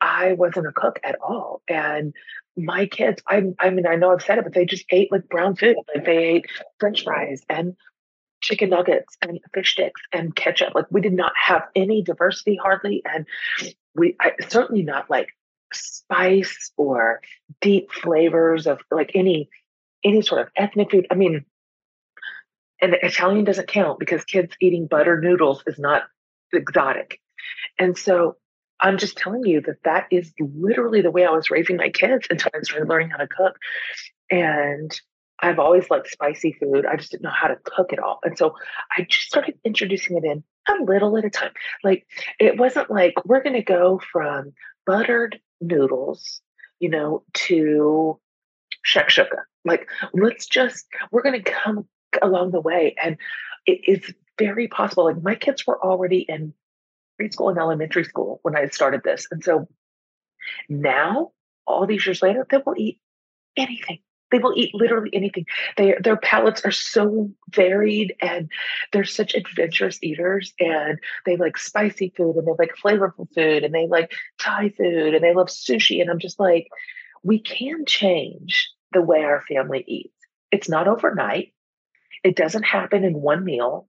I 0.00 0.32
wasn't 0.32 0.66
a 0.66 0.72
cook 0.72 0.98
at 1.04 1.16
all. 1.20 1.62
And 1.68 2.14
my 2.56 2.86
kids, 2.86 3.22
I 3.28 3.44
I 3.60 3.70
mean, 3.70 3.86
I 3.86 3.96
know 3.96 4.12
I've 4.12 4.22
said 4.22 4.38
it, 4.38 4.44
but 4.44 4.54
they 4.54 4.66
just 4.66 4.84
ate 4.90 5.12
like 5.12 5.28
brown 5.28 5.54
food. 5.56 5.76
Like 5.94 6.04
they 6.04 6.18
ate 6.18 6.46
French 6.80 7.04
fries 7.04 7.42
and 7.48 7.76
chicken 8.42 8.70
nuggets 8.70 9.16
and 9.22 9.40
fish 9.54 9.72
sticks 9.72 10.00
and 10.12 10.34
ketchup. 10.36 10.74
Like 10.74 10.86
we 10.90 11.00
did 11.00 11.14
not 11.14 11.32
have 11.40 11.62
any 11.74 12.02
diversity 12.02 12.56
hardly. 12.56 13.02
And 13.04 13.26
we 13.94 14.16
I, 14.20 14.32
certainly 14.48 14.82
not 14.82 15.08
like 15.08 15.28
spice 15.72 16.70
or 16.76 17.20
deep 17.60 17.90
flavors 17.92 18.66
of 18.66 18.80
like 18.90 19.12
any 19.14 19.48
any 20.04 20.20
sort 20.20 20.42
of 20.42 20.48
ethnic 20.56 20.90
food. 20.90 21.06
I 21.10 21.14
mean, 21.14 21.44
and 22.80 22.94
Italian 23.02 23.44
doesn't 23.44 23.68
count 23.68 23.98
because 23.98 24.24
kids 24.24 24.54
eating 24.60 24.86
butter 24.86 25.20
noodles 25.20 25.62
is 25.66 25.78
not 25.78 26.02
exotic. 26.52 27.20
And 27.78 27.96
so 27.96 28.36
I'm 28.80 28.98
just 28.98 29.16
telling 29.16 29.46
you 29.46 29.60
that 29.62 29.84
that 29.84 30.06
is 30.10 30.32
literally 30.40 31.02
the 31.02 31.10
way 31.12 31.24
I 31.24 31.30
was 31.30 31.50
raising 31.50 31.76
my 31.76 31.90
kids 31.90 32.26
until 32.28 32.50
I 32.52 32.60
started 32.62 32.88
learning 32.88 33.10
how 33.10 33.18
to 33.18 33.28
cook. 33.28 33.56
And 34.28 34.90
I've 35.42 35.58
always 35.58 35.90
liked 35.90 36.08
spicy 36.08 36.52
food. 36.52 36.86
I 36.86 36.96
just 36.96 37.10
didn't 37.10 37.24
know 37.24 37.30
how 37.30 37.48
to 37.48 37.58
cook 37.64 37.92
it 37.92 37.98
all. 37.98 38.20
And 38.22 38.38
so 38.38 38.54
I 38.96 39.02
just 39.02 39.26
started 39.26 39.58
introducing 39.64 40.16
it 40.16 40.24
in 40.24 40.44
a 40.68 40.84
little 40.84 41.18
at 41.18 41.24
a 41.24 41.30
time. 41.30 41.52
Like 41.82 42.06
it 42.38 42.56
wasn't 42.56 42.90
like 42.90 43.14
we're 43.24 43.42
going 43.42 43.56
to 43.56 43.62
go 43.62 44.00
from 44.12 44.52
buttered 44.86 45.40
noodles, 45.60 46.40
you 46.78 46.88
know, 46.88 47.24
to 47.34 48.20
shakshuka. 48.86 49.42
Like 49.64 49.88
let's 50.14 50.46
just 50.46 50.86
we're 51.10 51.22
going 51.22 51.42
to 51.42 51.50
come 51.50 51.88
along 52.22 52.52
the 52.52 52.60
way 52.60 52.94
and 53.02 53.16
it 53.66 53.80
is 53.86 54.14
very 54.38 54.68
possible 54.68 55.04
like 55.04 55.22
my 55.22 55.34
kids 55.34 55.66
were 55.66 55.82
already 55.84 56.26
in 56.28 56.52
preschool 57.20 57.50
and 57.50 57.58
elementary 57.58 58.04
school 58.04 58.38
when 58.42 58.56
I 58.56 58.68
started 58.68 59.02
this. 59.04 59.26
And 59.30 59.42
so 59.42 59.68
now 60.68 61.32
all 61.66 61.86
these 61.86 62.06
years 62.06 62.22
later 62.22 62.46
they 62.48 62.58
will 62.64 62.76
eat 62.76 63.00
anything. 63.56 63.98
They 64.32 64.38
will 64.38 64.54
eat 64.56 64.74
literally 64.74 65.10
anything. 65.12 65.46
They, 65.76 65.94
their 66.02 66.16
palates 66.16 66.64
are 66.64 66.72
so 66.72 67.30
varied 67.50 68.16
and 68.20 68.50
they're 68.92 69.04
such 69.04 69.34
adventurous 69.34 69.98
eaters 70.02 70.52
and 70.58 70.98
they 71.26 71.36
like 71.36 71.58
spicy 71.58 72.12
food 72.16 72.36
and 72.36 72.46
they 72.46 72.52
like 72.58 72.74
flavorful 72.82 73.32
food 73.34 73.62
and 73.62 73.74
they 73.74 73.86
like 73.86 74.12
Thai 74.40 74.70
food 74.70 75.14
and 75.14 75.22
they 75.22 75.34
love 75.34 75.48
sushi. 75.48 76.00
And 76.00 76.10
I'm 76.10 76.18
just 76.18 76.40
like, 76.40 76.68
we 77.22 77.38
can 77.38 77.84
change 77.86 78.70
the 78.92 79.02
way 79.02 79.22
our 79.22 79.42
family 79.42 79.84
eats. 79.86 80.14
It's 80.50 80.68
not 80.68 80.88
overnight. 80.88 81.52
It 82.24 82.36
doesn't 82.36 82.64
happen 82.64 83.04
in 83.04 83.14
one 83.14 83.44
meal, 83.44 83.88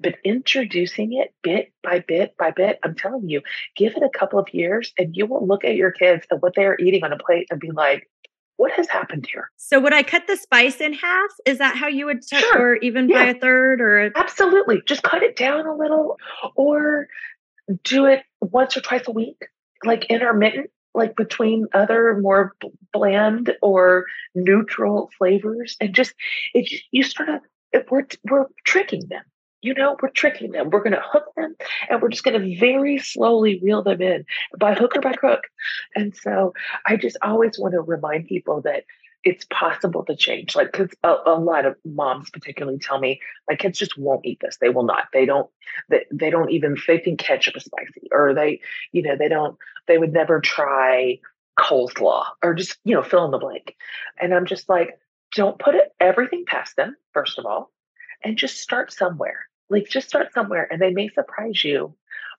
but 0.00 0.16
introducing 0.24 1.12
it 1.12 1.34
bit 1.42 1.72
by 1.82 2.00
bit 2.00 2.36
by 2.38 2.50
bit, 2.50 2.78
I'm 2.82 2.94
telling 2.94 3.28
you, 3.28 3.42
give 3.76 3.96
it 3.96 4.02
a 4.02 4.18
couple 4.18 4.38
of 4.38 4.52
years 4.52 4.92
and 4.98 5.16
you 5.16 5.26
will 5.26 5.46
look 5.46 5.64
at 5.64 5.76
your 5.76 5.90
kids 5.90 6.26
and 6.30 6.40
what 6.40 6.54
they 6.54 6.64
are 6.64 6.78
eating 6.78 7.04
on 7.04 7.12
a 7.12 7.18
plate 7.18 7.48
and 7.50 7.60
be 7.60 7.70
like, 7.70 8.08
what 8.60 8.72
has 8.72 8.88
happened 8.90 9.26
here? 9.32 9.50
So 9.56 9.80
would 9.80 9.94
I 9.94 10.02
cut 10.02 10.26
the 10.26 10.36
spice 10.36 10.82
in 10.82 10.92
half? 10.92 11.30
Is 11.46 11.56
that 11.58 11.76
how 11.78 11.86
you 11.88 12.04
would 12.04 12.20
cut, 12.28 12.40
Sure. 12.40 12.58
or 12.60 12.76
even 12.76 13.08
by 13.10 13.24
a 13.24 13.34
third 13.40 13.80
or 13.80 14.08
a, 14.08 14.10
Absolutely. 14.14 14.82
Just 14.84 15.02
cut 15.02 15.22
it 15.22 15.34
down 15.34 15.64
a 15.66 15.74
little 15.74 16.18
or 16.56 17.08
do 17.82 18.04
it 18.04 18.20
once 18.42 18.76
or 18.76 18.82
twice 18.82 19.08
a 19.08 19.12
week, 19.12 19.46
like 19.82 20.04
intermittent, 20.10 20.68
like 20.94 21.16
between 21.16 21.68
other 21.72 22.18
more 22.20 22.52
bland 22.92 23.56
or 23.62 24.04
neutral 24.34 25.08
flavors. 25.16 25.78
And 25.80 25.94
just, 25.94 26.12
it, 26.52 26.70
you 26.90 27.02
sort 27.02 27.30
of, 27.30 27.40
it, 27.72 27.90
we're, 27.90 28.04
we're 28.30 28.44
tricking 28.66 29.06
them. 29.08 29.22
You 29.62 29.74
know, 29.74 29.96
we're 30.00 30.10
tricking 30.10 30.52
them. 30.52 30.70
We're 30.70 30.82
going 30.82 30.92
to 30.92 31.02
hook 31.04 31.26
them 31.36 31.54
and 31.88 32.00
we're 32.00 32.08
just 32.08 32.24
going 32.24 32.40
to 32.40 32.58
very 32.58 32.98
slowly 32.98 33.60
reel 33.62 33.82
them 33.82 34.00
in 34.00 34.24
by 34.58 34.74
hook 34.74 34.96
or 34.96 35.00
by 35.00 35.12
crook. 35.12 35.42
And 35.94 36.16
so 36.16 36.54
I 36.86 36.96
just 36.96 37.16
always 37.22 37.58
want 37.58 37.74
to 37.74 37.80
remind 37.80 38.26
people 38.26 38.62
that 38.62 38.84
it's 39.22 39.44
possible 39.50 40.04
to 40.04 40.16
change. 40.16 40.56
Like, 40.56 40.72
because 40.72 40.90
a, 41.02 41.16
a 41.26 41.38
lot 41.38 41.66
of 41.66 41.76
moms, 41.84 42.30
particularly, 42.30 42.78
tell 42.78 42.98
me 42.98 43.20
my 43.48 43.56
kids 43.56 43.78
just 43.78 43.98
won't 43.98 44.24
eat 44.24 44.38
this. 44.40 44.56
They 44.60 44.70
will 44.70 44.84
not. 44.84 45.08
They 45.12 45.26
don't. 45.26 45.50
They, 45.88 46.06
they 46.10 46.30
don't 46.30 46.50
even. 46.50 46.76
They 46.86 46.98
think 46.98 47.20
ketchup 47.20 47.56
is 47.56 47.64
spicy, 47.64 48.08
or 48.12 48.34
they, 48.34 48.60
you 48.92 49.02
know, 49.02 49.16
they 49.16 49.28
don't. 49.28 49.58
They 49.86 49.98
would 49.98 50.12
never 50.12 50.40
try 50.40 51.20
coleslaw, 51.58 52.24
or 52.42 52.54
just 52.54 52.78
you 52.84 52.94
know, 52.94 53.02
fill 53.02 53.24
in 53.26 53.30
the 53.30 53.38
blank. 53.38 53.76
And 54.20 54.32
I'm 54.32 54.46
just 54.46 54.68
like, 54.68 54.98
don't 55.34 55.58
put 55.58 55.74
it 55.74 55.92
everything 56.00 56.44
past 56.46 56.76
them. 56.76 56.96
First 57.12 57.38
of 57.38 57.44
all, 57.44 57.70
and 58.24 58.38
just 58.38 58.58
start 58.58 58.92
somewhere. 58.92 59.46
Like, 59.70 59.88
just 59.88 60.08
start 60.08 60.32
somewhere, 60.34 60.68
and 60.70 60.80
they 60.82 60.90
may 60.90 61.08
surprise 61.08 61.64
you 61.64 61.94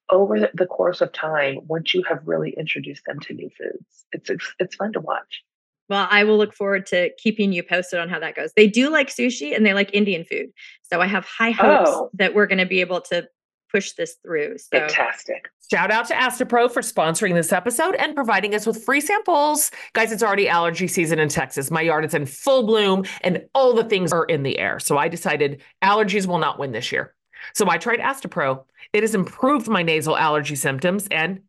over 0.09 0.39
the, 0.39 0.51
the 0.53 0.65
course 0.65 0.99
of 1.01 1.11
time 1.13 1.59
once 1.67 1.93
you 1.93 2.03
have 2.03 2.19
really 2.25 2.53
introduced 2.57 3.03
them 3.05 3.19
to 3.21 3.33
new 3.33 3.49
foods. 3.57 4.05
It's 4.11 4.29
it's, 4.29 4.53
it's 4.59 4.75
fun 4.75 4.91
to 4.93 4.99
watch. 4.99 5.41
well, 5.89 6.07
I 6.09 6.23
will 6.25 6.37
look 6.37 6.53
forward 6.53 6.85
to 6.87 7.11
keeping 7.17 7.53
you 7.53 7.63
posted 7.63 7.99
on 7.99 8.09
how 8.09 8.19
that 8.19 8.35
goes. 8.35 8.51
They 8.55 8.67
do 8.67 8.89
like 8.89 9.09
sushi 9.09 9.55
and 9.55 9.65
they 9.65 9.73
like 9.73 9.93
Indian 9.93 10.25
food. 10.25 10.47
So 10.83 10.99
I 11.01 11.07
have 11.07 11.25
high 11.25 11.51
hopes 11.51 11.89
Oh. 11.93 12.09
that 12.15 12.33
we're 12.35 12.45
going 12.47 12.59
to 12.59 12.65
be 12.65 12.81
able 12.81 13.01
to 13.01 13.27
push 13.71 13.93
this 13.93 14.15
through. 14.21 14.57
So 14.57 14.79
Fantastic. 14.79 15.47
Shout 15.71 15.91
out 15.91 16.05
to 16.07 16.13
Astepro 16.13 16.69
for 16.69 16.81
sponsoring 16.81 17.33
this 17.33 17.53
episode 17.53 17.95
and 17.95 18.13
providing 18.15 18.53
us 18.53 18.65
with 18.65 18.83
free 18.83 18.99
samples. 18.99 19.71
Guys, 19.93 20.11
it's 20.11 20.21
already 20.23 20.49
allergy 20.49 20.87
season 20.89 21.19
in 21.19 21.29
Texas. 21.29 21.71
My 21.71 21.81
yard 21.81 22.03
is 22.03 22.13
in 22.13 22.25
full 22.25 22.63
bloom 22.63 23.05
and 23.21 23.45
all 23.55 23.73
the 23.73 23.85
things 23.85 24.11
are 24.11 24.25
in 24.25 24.43
the 24.43 24.59
air. 24.59 24.77
So 24.79 24.97
I 24.97 25.07
decided 25.07 25.61
allergies 25.81 26.25
will 26.25 26.39
not 26.39 26.59
win 26.59 26.73
this 26.73 26.91
year. 26.91 27.13
So 27.53 27.69
I 27.69 27.77
tried 27.77 27.99
Astepro. 27.99 28.63
It 28.93 29.03
has 29.03 29.15
improved 29.15 29.67
my 29.67 29.83
nasal 29.83 30.17
allergy 30.17 30.55
symptoms 30.55 31.07
and 31.11 31.41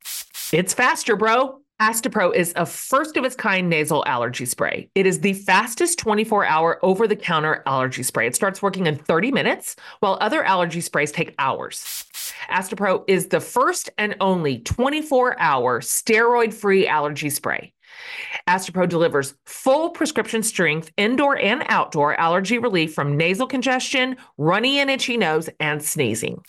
it's 0.53 0.75
faster, 0.75 1.17
bro. 1.17 1.59
Astepro 1.81 2.33
is 2.33 2.53
a 2.55 2.65
first 2.65 3.17
of 3.17 3.25
its 3.25 3.35
kind 3.35 3.69
nasal 3.69 4.05
allergy 4.07 4.47
spray. 4.47 4.89
It 4.95 5.05
is 5.05 5.19
the 5.19 5.33
fastest 5.33 5.99
24 5.99 6.45
hour 6.45 6.79
over 6.85 7.09
the 7.09 7.17
counter 7.17 7.63
allergy 7.67 8.05
spray. 8.05 8.29
It 8.29 8.37
starts 8.37 8.63
working 8.63 8.87
in 8.87 8.97
30 8.97 9.33
minutes, 9.33 9.75
while 9.99 10.17
other 10.21 10.45
allergy 10.45 10.81
sprays 10.81 11.11
take 11.11 11.35
hours. 11.41 12.05
Astepro 12.49 13.03
is 13.09 13.29
the 13.29 13.41
first 13.41 13.91
and 13.99 14.15
only 14.21 14.61
24 14.61 15.41
hour 15.41 15.81
steroid 15.81 16.55
free 16.55 16.87
allergy 16.87 17.31
spray. 17.31 17.73
Astepro 18.49 18.89
delivers 18.89 19.35
full 19.47 19.91
prescription 19.91 20.43
strength 20.43 20.91
indoor 20.97 21.39
and 21.39 21.65
outdoor 21.69 22.19
allergy 22.19 22.59
relief 22.59 22.95
from 22.95 23.17
nasal 23.17 23.47
congestion, 23.47 24.17
runny 24.39 24.79
and 24.79 24.91
itchy 24.91 25.17
nose, 25.17 25.49
and 25.61 25.83
sneezing. 25.83 26.43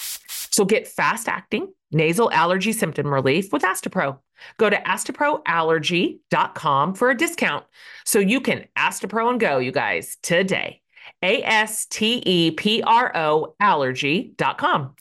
So 0.52 0.66
get 0.66 0.88
fast 0.88 1.28
acting 1.28 1.68
nasal 1.94 2.30
allergy 2.32 2.74
symptom 2.74 3.14
relief 3.14 3.54
with 3.54 3.62
Astepro. 3.62 4.18
Go 4.58 4.70
to 4.70 4.76
asteproallergy.com 4.78 6.96
for 6.96 7.10
a 7.10 7.18
discount 7.18 7.66
so 8.06 8.20
you 8.20 8.42
can 8.42 8.66
Astepro 8.78 9.30
and 9.30 9.40
go, 9.40 9.60
you 9.60 9.72
guys, 9.72 10.18
today. 10.22 10.82
A 11.22 11.42
S 11.44 11.86
T 11.86 12.22
E 12.26 12.52
P 12.52 12.82
R 12.82 13.12
O 13.16 13.56
allergy.com. 13.60 14.96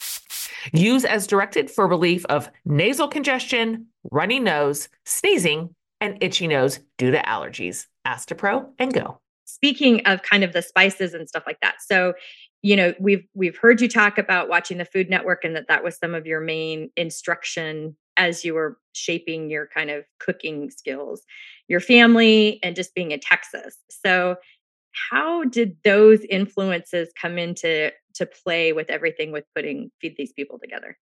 Use 0.72 1.04
as 1.04 1.26
directed 1.26 1.68
for 1.70 1.88
relief 1.88 2.24
of 2.26 2.48
nasal 2.64 3.08
congestion, 3.08 3.86
runny 4.10 4.38
nose, 4.38 4.88
sneezing, 5.04 5.74
and 6.02 6.18
itchy 6.20 6.48
nose 6.48 6.80
due 6.98 7.12
to 7.12 7.18
allergies. 7.22 7.86
Astepro 8.06 8.68
and 8.80 8.92
go. 8.92 9.20
speaking 9.44 10.04
of 10.06 10.22
kind 10.22 10.42
of 10.42 10.52
the 10.52 10.60
spices 10.60 11.14
and 11.14 11.28
stuff 11.28 11.44
like 11.46 11.60
that. 11.62 11.76
So, 11.80 12.14
you 12.62 12.74
know, 12.74 12.94
we've 12.98 13.24
we've 13.34 13.56
heard 13.56 13.80
you 13.80 13.88
talk 13.88 14.18
about 14.18 14.48
watching 14.48 14.78
the 14.78 14.84
Food 14.84 15.08
Network 15.08 15.44
and 15.44 15.54
that 15.54 15.68
that 15.68 15.84
was 15.84 15.96
some 15.96 16.14
of 16.14 16.26
your 16.26 16.40
main 16.40 16.90
instruction 16.96 17.96
as 18.16 18.44
you 18.44 18.54
were 18.54 18.76
shaping 18.92 19.50
your 19.50 19.68
kind 19.68 19.88
of 19.90 20.04
cooking 20.18 20.68
skills, 20.70 21.22
your 21.68 21.80
family 21.80 22.58
and 22.62 22.74
just 22.76 22.94
being 22.94 23.12
in 23.12 23.20
Texas. 23.20 23.78
So, 23.88 24.36
how 25.10 25.44
did 25.44 25.76
those 25.84 26.20
influences 26.28 27.08
come 27.20 27.38
into 27.38 27.92
to 28.14 28.26
play 28.26 28.72
with 28.72 28.90
everything 28.90 29.30
with 29.30 29.44
putting 29.54 29.90
feed 30.00 30.16
these 30.18 30.32
people 30.32 30.58
together? 30.58 30.98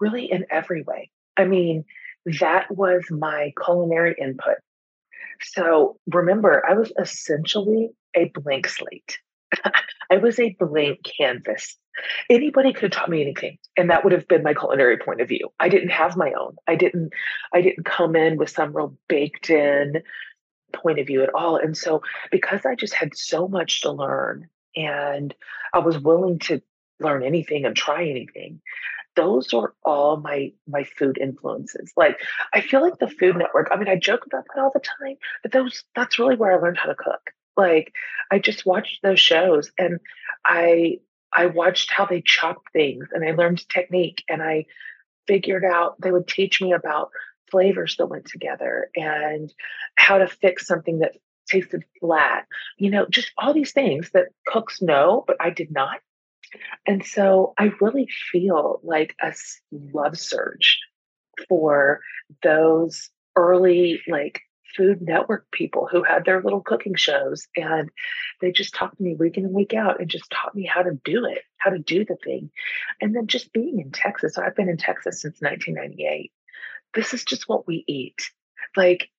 Really, 0.00 0.30
in 0.30 0.46
every 0.50 0.82
way. 0.82 1.10
I 1.36 1.44
mean, 1.46 1.84
that 2.40 2.66
was 2.70 3.04
my 3.10 3.52
culinary 3.64 4.14
input. 4.20 4.56
So 5.42 5.98
remember, 6.06 6.62
I 6.68 6.74
was 6.74 6.92
essentially 6.98 7.90
a 8.14 8.30
blank 8.34 8.68
slate. 8.68 9.18
I 10.10 10.16
was 10.18 10.38
a 10.38 10.56
blank 10.58 11.00
canvas. 11.18 11.76
Anybody 12.30 12.72
could 12.72 12.84
have 12.84 12.90
taught 12.92 13.10
me 13.10 13.20
anything, 13.20 13.58
and 13.76 13.90
that 13.90 14.02
would 14.04 14.12
have 14.12 14.26
been 14.28 14.42
my 14.42 14.54
culinary 14.54 14.96
point 14.96 15.20
of 15.20 15.28
view. 15.28 15.50
I 15.60 15.68
didn't 15.68 15.90
have 15.90 16.16
my 16.16 16.32
own. 16.32 16.56
I 16.66 16.74
didn't. 16.74 17.12
I 17.52 17.60
didn't 17.60 17.84
come 17.84 18.16
in 18.16 18.38
with 18.38 18.50
some 18.50 18.74
real 18.74 18.96
baked 19.08 19.50
in 19.50 20.02
point 20.72 20.98
of 20.98 21.06
view 21.06 21.22
at 21.22 21.34
all. 21.34 21.56
And 21.56 21.76
so, 21.76 22.02
because 22.30 22.64
I 22.64 22.74
just 22.74 22.94
had 22.94 23.14
so 23.14 23.46
much 23.46 23.82
to 23.82 23.92
learn, 23.92 24.48
and 24.74 25.34
I 25.74 25.80
was 25.80 25.98
willing 25.98 26.38
to 26.40 26.62
learn 26.98 27.22
anything 27.22 27.66
and 27.66 27.76
try 27.76 28.08
anything, 28.08 28.60
those 29.16 29.52
are 29.52 29.74
all 29.84 30.16
my 30.16 30.52
my 30.66 30.84
food 30.84 31.18
influences. 31.18 31.92
Like 31.96 32.18
I 32.52 32.60
feel 32.60 32.82
like 32.82 32.98
the 32.98 33.08
Food 33.08 33.30
uh-huh. 33.30 33.38
Network. 33.38 33.68
I 33.70 33.76
mean, 33.76 33.88
I 33.88 33.96
joke 33.96 34.26
about 34.26 34.44
that 34.54 34.60
all 34.60 34.70
the 34.72 34.80
time, 34.80 35.16
but 35.42 35.52
those 35.52 35.84
that's 35.94 36.18
really 36.18 36.36
where 36.36 36.52
I 36.52 36.60
learned 36.60 36.78
how 36.78 36.88
to 36.88 36.94
cook. 36.94 37.30
Like 37.56 37.92
I 38.30 38.38
just 38.38 38.64
watched 38.66 39.02
those 39.02 39.20
shows 39.20 39.70
and 39.78 40.00
I 40.44 41.00
I 41.32 41.46
watched 41.46 41.90
how 41.90 42.06
they 42.06 42.22
chopped 42.22 42.72
things 42.72 43.08
and 43.12 43.24
I 43.24 43.32
learned 43.32 43.68
technique 43.68 44.22
and 44.28 44.42
I 44.42 44.66
figured 45.26 45.64
out 45.64 46.00
they 46.00 46.10
would 46.10 46.28
teach 46.28 46.60
me 46.60 46.72
about 46.72 47.10
flavors 47.50 47.96
that 47.96 48.06
went 48.06 48.26
together 48.26 48.88
and 48.96 49.52
how 49.94 50.18
to 50.18 50.26
fix 50.26 50.66
something 50.66 51.00
that 51.00 51.12
tasted 51.48 51.84
flat. 52.00 52.46
You 52.78 52.90
know, 52.90 53.06
just 53.08 53.30
all 53.36 53.52
these 53.52 53.72
things 53.72 54.10
that 54.14 54.28
cooks 54.46 54.80
know, 54.80 55.24
but 55.26 55.36
I 55.40 55.50
did 55.50 55.70
not. 55.70 56.00
And 56.86 57.04
so 57.04 57.54
I 57.58 57.72
really 57.80 58.08
feel 58.30 58.80
like 58.82 59.16
a 59.22 59.32
love 59.70 60.18
surge 60.18 60.78
for 61.48 62.00
those 62.42 63.10
early 63.36 64.02
like 64.08 64.42
Food 64.76 65.02
Network 65.02 65.50
people 65.50 65.88
who 65.90 66.02
had 66.02 66.24
their 66.24 66.42
little 66.42 66.60
cooking 66.60 66.94
shows. 66.94 67.46
And 67.56 67.90
they 68.40 68.52
just 68.52 68.74
talked 68.74 68.96
to 68.96 69.02
me 69.02 69.14
week 69.14 69.36
in 69.36 69.44
and 69.44 69.54
week 69.54 69.74
out 69.74 70.00
and 70.00 70.08
just 70.08 70.30
taught 70.30 70.54
me 70.54 70.64
how 70.64 70.82
to 70.82 70.98
do 71.04 71.26
it, 71.26 71.42
how 71.58 71.70
to 71.70 71.78
do 71.78 72.04
the 72.04 72.16
thing. 72.16 72.50
And 73.00 73.14
then 73.14 73.26
just 73.26 73.52
being 73.52 73.80
in 73.80 73.90
Texas, 73.90 74.38
I've 74.38 74.56
been 74.56 74.68
in 74.68 74.78
Texas 74.78 75.20
since 75.20 75.40
1998. 75.40 76.32
This 76.94 77.14
is 77.14 77.24
just 77.24 77.48
what 77.48 77.66
we 77.66 77.84
eat. 77.86 78.30
Like, 78.76 79.10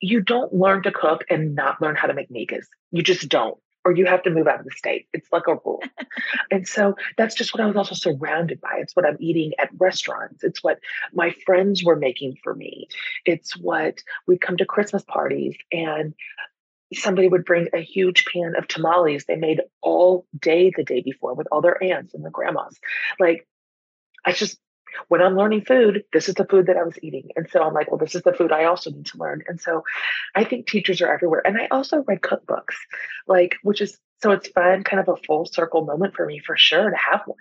you 0.00 0.20
don't 0.20 0.52
learn 0.52 0.82
to 0.84 0.92
cook 0.92 1.24
and 1.28 1.54
not 1.54 1.80
learn 1.82 1.96
how 1.96 2.06
to 2.06 2.14
make 2.14 2.30
migas. 2.30 2.66
You 2.92 3.02
just 3.02 3.28
don't 3.28 3.58
or 3.88 3.96
you 3.96 4.04
have 4.04 4.22
to 4.22 4.30
move 4.30 4.46
out 4.46 4.60
of 4.60 4.66
the 4.66 4.70
state. 4.72 5.08
It's 5.14 5.32
like 5.32 5.46
a 5.48 5.54
rule. 5.64 5.82
and 6.50 6.68
so 6.68 6.94
that's 7.16 7.34
just 7.34 7.54
what 7.54 7.62
I 7.62 7.66
was 7.66 7.74
also 7.74 7.94
surrounded 7.94 8.60
by. 8.60 8.74
It's 8.76 8.94
what 8.94 9.06
I'm 9.06 9.16
eating 9.18 9.52
at 9.58 9.70
restaurants. 9.78 10.44
It's 10.44 10.62
what 10.62 10.78
my 11.14 11.34
friends 11.46 11.82
were 11.82 11.96
making 11.96 12.36
for 12.44 12.54
me. 12.54 12.86
It's 13.24 13.56
what 13.56 14.02
we'd 14.26 14.42
come 14.42 14.58
to 14.58 14.66
Christmas 14.66 15.02
parties 15.04 15.56
and 15.72 16.12
somebody 16.92 17.28
would 17.28 17.46
bring 17.46 17.68
a 17.72 17.80
huge 17.80 18.26
pan 18.26 18.52
of 18.58 18.68
tamales 18.68 19.24
they 19.24 19.36
made 19.36 19.62
all 19.80 20.26
day 20.38 20.70
the 20.76 20.84
day 20.84 21.00
before 21.00 21.32
with 21.32 21.46
all 21.50 21.62
their 21.62 21.82
aunts 21.82 22.12
and 22.12 22.22
their 22.22 22.30
grandmas. 22.30 22.78
Like 23.18 23.48
I 24.26 24.32
just 24.32 24.58
when 25.08 25.22
I'm 25.22 25.36
learning 25.36 25.64
food, 25.64 26.04
this 26.12 26.28
is 26.28 26.34
the 26.34 26.44
food 26.44 26.66
that 26.66 26.76
I 26.76 26.82
was 26.82 26.98
eating. 27.02 27.30
And 27.36 27.48
so 27.50 27.62
I'm 27.62 27.74
like, 27.74 27.90
well, 27.90 27.98
this 27.98 28.14
is 28.14 28.22
the 28.22 28.32
food 28.32 28.52
I 28.52 28.64
also 28.64 28.90
need 28.90 29.06
to 29.06 29.18
learn. 29.18 29.42
And 29.46 29.60
so 29.60 29.84
I 30.34 30.44
think 30.44 30.66
teachers 30.66 31.00
are 31.00 31.12
everywhere. 31.12 31.46
And 31.46 31.58
I 31.58 31.68
also 31.70 32.04
read 32.06 32.20
cookbooks, 32.20 32.74
like, 33.26 33.56
which 33.62 33.80
is 33.80 33.98
so 34.22 34.32
it's 34.32 34.48
fun, 34.48 34.82
kind 34.82 35.00
of 35.00 35.08
a 35.08 35.22
full 35.26 35.46
circle 35.46 35.84
moment 35.84 36.14
for 36.14 36.26
me 36.26 36.40
for 36.40 36.56
sure 36.56 36.90
to 36.90 36.96
have 36.96 37.22
one 37.26 37.38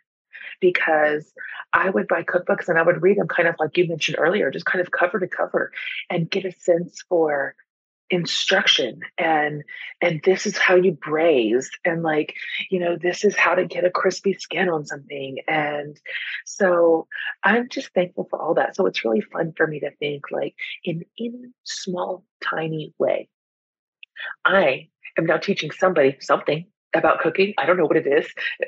because 0.60 1.32
I 1.74 1.90
would 1.90 2.08
buy 2.08 2.24
cookbooks 2.24 2.68
and 2.68 2.78
I 2.78 2.84
would 2.84 3.02
read 3.02 3.18
them 3.18 3.28
kind 3.28 3.48
of 3.48 3.56
like 3.60 3.78
you 3.78 3.88
mentioned 3.88 4.18
earlier, 4.20 4.52
just 4.52 4.66
kind 4.66 4.82
of 4.82 4.92
cover 4.92 5.20
to 5.20 5.28
cover 5.28 5.72
and 6.10 6.30
get 6.30 6.46
a 6.46 6.52
sense 6.52 7.04
for 7.10 7.56
instruction 8.10 9.02
and 9.18 9.64
and 10.02 10.22
this 10.24 10.46
is 10.46 10.58
how 10.58 10.76
you 10.76 10.94
braise 10.94 11.70
and 11.84 12.04
like 12.04 12.36
you 12.70 12.80
know 12.80 12.96
this 12.96 13.26
is 13.26 13.36
how 13.36 13.54
to 13.54 13.66
get 13.66 13.84
a 13.84 13.92
crispy 13.92 14.34
skin 14.34 14.70
on 14.70 14.86
something 14.86 15.38
and 15.48 16.00
so 16.46 17.06
i'm 17.44 17.68
just 17.68 17.94
thankful 17.94 18.26
for 18.30 18.42
all 18.42 18.54
that 18.54 18.76
so 18.76 18.86
it's 18.86 19.04
really 19.04 19.22
fun 19.22 19.52
for 19.58 19.68
me 19.68 19.80
to 19.80 19.92
think 20.00 20.24
like 20.32 20.56
in 20.86 21.04
in 21.18 21.54
small 21.66 22.24
tiny 22.42 22.94
way 22.98 23.28
i 24.46 24.88
am 25.18 25.26
now 25.26 25.38
teaching 25.38 25.72
somebody 25.72 26.16
something 26.22 26.66
about 26.94 27.20
cooking. 27.20 27.54
I 27.58 27.66
don't 27.66 27.78
know 27.78 27.86
what 27.86 27.98
it 27.98 28.08
is. 28.08 28.26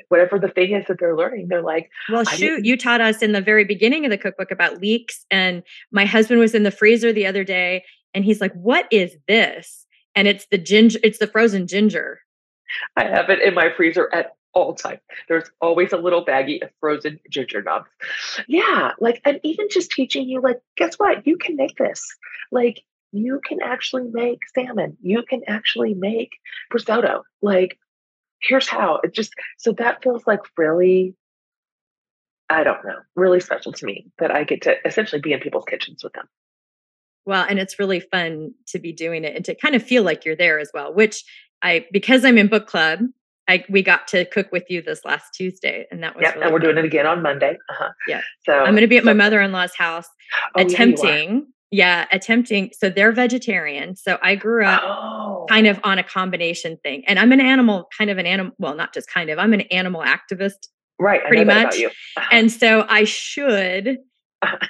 Whatever 0.08 0.38
the 0.38 0.48
thing 0.48 0.72
is 0.72 0.86
that 0.88 0.98
they're 1.00 1.16
learning, 1.16 1.48
they're 1.48 1.62
like, 1.62 1.90
Well, 2.10 2.22
shoot, 2.24 2.64
you 2.64 2.76
taught 2.76 3.00
us 3.00 3.22
in 3.22 3.32
the 3.32 3.40
very 3.40 3.64
beginning 3.64 4.04
of 4.04 4.10
the 4.10 4.18
cookbook 4.18 4.50
about 4.50 4.78
leeks. 4.78 5.24
And 5.30 5.62
my 5.90 6.04
husband 6.04 6.38
was 6.38 6.54
in 6.54 6.62
the 6.62 6.70
freezer 6.70 7.12
the 7.14 7.26
other 7.26 7.44
day 7.44 7.82
and 8.14 8.24
he's 8.24 8.40
like, 8.40 8.52
"What 8.54 8.86
is 8.90 9.16
this?" 9.28 9.86
And 10.14 10.26
it's 10.28 10.46
the 10.50 10.58
ginger. 10.58 10.98
It's 11.02 11.18
the 11.18 11.26
frozen 11.26 11.66
ginger. 11.66 12.20
I 12.96 13.04
have 13.04 13.30
it 13.30 13.40
in 13.40 13.54
my 13.54 13.70
freezer 13.76 14.08
at 14.14 14.36
all 14.52 14.74
time. 14.74 14.98
There's 15.28 15.50
always 15.60 15.92
a 15.92 15.96
little 15.96 16.24
baggie 16.24 16.62
of 16.62 16.70
frozen 16.80 17.20
ginger 17.30 17.62
nuts. 17.62 17.88
Yeah, 18.48 18.92
like 19.00 19.20
and 19.24 19.40
even 19.42 19.68
just 19.70 19.90
teaching 19.90 20.28
you, 20.28 20.40
like, 20.40 20.60
guess 20.76 20.96
what? 20.96 21.26
You 21.26 21.36
can 21.36 21.56
make 21.56 21.76
this. 21.76 22.04
Like, 22.50 22.82
you 23.12 23.40
can 23.44 23.60
actually 23.62 24.04
make 24.12 24.40
salmon. 24.54 24.96
You 25.00 25.22
can 25.22 25.42
actually 25.46 25.94
make 25.94 26.30
risotto. 26.72 27.22
Like, 27.42 27.78
here's 28.40 28.68
how. 28.68 29.00
It 29.02 29.14
just 29.14 29.32
so 29.58 29.72
that 29.72 30.02
feels 30.02 30.26
like 30.26 30.40
really 30.56 31.14
I 32.50 32.64
don't 32.64 32.84
know, 32.84 32.98
really 33.14 33.38
special 33.38 33.72
to 33.72 33.86
me 33.86 34.06
that 34.18 34.32
I 34.32 34.42
get 34.42 34.62
to 34.62 34.74
essentially 34.84 35.20
be 35.20 35.32
in 35.32 35.38
people's 35.38 35.64
kitchens 35.66 36.02
with 36.02 36.12
them. 36.14 36.26
Well, 37.30 37.46
and 37.48 37.60
it's 37.60 37.78
really 37.78 38.00
fun 38.00 38.54
to 38.70 38.80
be 38.80 38.92
doing 38.92 39.22
it 39.22 39.36
and 39.36 39.44
to 39.44 39.54
kind 39.54 39.76
of 39.76 39.84
feel 39.84 40.02
like 40.02 40.24
you're 40.24 40.34
there 40.34 40.58
as 40.58 40.68
well, 40.74 40.92
which 40.92 41.22
I 41.62 41.86
because 41.92 42.24
I'm 42.24 42.36
in 42.36 42.48
book 42.48 42.66
club, 42.66 42.98
I 43.46 43.64
we 43.68 43.84
got 43.84 44.08
to 44.08 44.24
cook 44.24 44.48
with 44.50 44.64
you 44.68 44.82
this 44.82 45.04
last 45.04 45.32
Tuesday, 45.32 45.86
and 45.92 46.02
that 46.02 46.16
was 46.16 46.22
yeah. 46.24 46.30
Really 46.30 46.42
and 46.42 46.52
we're 46.52 46.58
fun. 46.58 46.74
doing 46.74 46.78
it 46.78 46.84
again 46.84 47.06
on 47.06 47.22
Monday. 47.22 47.56
Uh-huh. 47.68 47.90
Yeah. 48.08 48.22
So 48.44 48.52
I'm 48.52 48.72
going 48.72 48.80
to 48.80 48.88
be 48.88 48.96
at 48.96 49.04
my 49.04 49.12
mother-in-law's 49.12 49.76
house 49.76 50.08
oh, 50.56 50.60
attempting. 50.60 51.46
Yeah, 51.70 52.06
attempting. 52.10 52.72
So 52.76 52.90
they're 52.90 53.12
vegetarian. 53.12 53.94
So 53.94 54.18
I 54.20 54.34
grew 54.34 54.64
up 54.64 54.82
oh. 54.82 55.46
kind 55.48 55.68
of 55.68 55.78
on 55.84 56.00
a 56.00 56.02
combination 56.02 56.78
thing, 56.82 57.04
and 57.06 57.16
I'm 57.16 57.30
an 57.30 57.40
animal, 57.40 57.88
kind 57.96 58.10
of 58.10 58.18
an 58.18 58.26
animal. 58.26 58.56
Well, 58.58 58.74
not 58.74 58.92
just 58.92 59.08
kind 59.08 59.30
of. 59.30 59.38
I'm 59.38 59.52
an 59.52 59.60
animal 59.60 60.02
activist, 60.02 60.66
right. 60.98 61.24
Pretty 61.24 61.44
much. 61.44 61.58
About 61.58 61.78
you. 61.78 61.86
Uh-huh. 62.16 62.28
and 62.32 62.50
so 62.50 62.84
I 62.88 63.04
should 63.04 63.98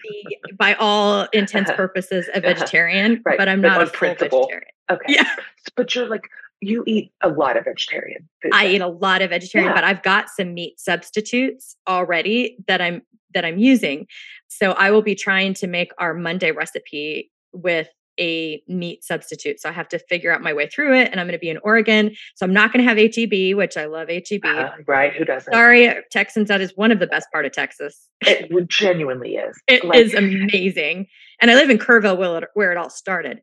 be, 0.03 0.39
by 0.59 0.75
all 0.75 1.27
intents 1.33 1.71
purposes, 1.77 2.29
a 2.35 2.41
vegetarian. 2.41 3.23
Right, 3.25 3.39
But 3.39 3.49
I'm 3.49 3.61
but 3.63 3.69
not 3.69 3.83
a 3.83 3.87
principle. 3.91 4.41
vegetarian. 4.49 4.69
okay. 4.91 5.05
Yeah. 5.09 5.29
But 5.77 5.95
you're 5.95 6.09
like 6.09 6.23
you 6.63 6.85
eat 6.87 7.11
a 7.23 7.29
lot 7.31 7.57
of 7.57 7.65
vegetarian 7.65 8.29
food. 8.43 8.53
I 8.55 8.67
eat 8.69 8.83
a 8.83 8.87
lot 8.87 9.23
of 9.23 9.31
vegetarian, 9.31 9.71
Yeah. 9.71 9.75
but 9.75 9.85
I've 9.85 10.03
got 10.03 10.29
some 10.29 10.53
meat 10.53 10.79
substitutes 10.79 11.75
already 11.89 12.59
that 12.67 12.81
I'm 12.83 13.03
that 13.33 13.45
I'm 13.45 13.59
using. 13.59 14.07
So 14.49 14.73
I 14.73 14.91
will 14.91 15.03
be 15.03 15.15
trying 15.15 15.55
to 15.55 15.67
make 15.67 15.93
our 15.99 16.13
Monday 16.15 16.51
recipe 16.51 17.31
with 17.53 17.89
a 18.21 18.63
meat 18.69 19.03
substitute. 19.03 19.61
So 19.61 19.69
I 19.69 19.73
have 19.73 19.89
to 19.89 19.99
figure 19.99 20.33
out 20.33 20.43
my 20.43 20.53
way 20.53 20.69
through 20.69 20.95
it. 20.95 21.09
And 21.11 21.19
I'm 21.19 21.27
going 21.27 21.33
to 21.33 21.39
be 21.41 21.49
in 21.49 21.59
Oregon. 21.59 22.15
So 22.37 22.45
I'm 22.45 22.53
not 22.53 22.73
going 22.73 22.85
to 22.85 22.89
have 22.89 22.99
HEB, 22.99 23.57
which 23.57 23.77
I 23.77 23.87
love 23.87 24.09
HEB. 24.09 24.45
Uh, 24.45 24.71
right? 24.87 25.15
Who 25.15 25.25
doesn't? 25.25 25.53
Sorry, 25.53 25.93
Texans, 26.11 26.49
that 26.49 26.61
is 26.61 26.77
one 26.77 26.93
of 26.93 26.99
the 26.99 27.07
best 27.07 27.29
part 27.33 27.47
of 27.47 27.53
Texas. 27.53 28.09
It 28.21 28.51
genuinely 28.69 29.37
is. 29.37 29.61
It 29.69 29.85
Like, 29.85 29.99
is 29.99 30.15
amazing. 30.15 31.07
And 31.41 31.51
I 31.51 31.55
live 31.55 31.71
in 31.71 31.79
Kerrville 31.79 32.19
where 32.19 32.39
it, 32.39 32.49
where 32.55 32.71
it 32.73 32.77
all 32.77 32.91
started. 32.91 33.41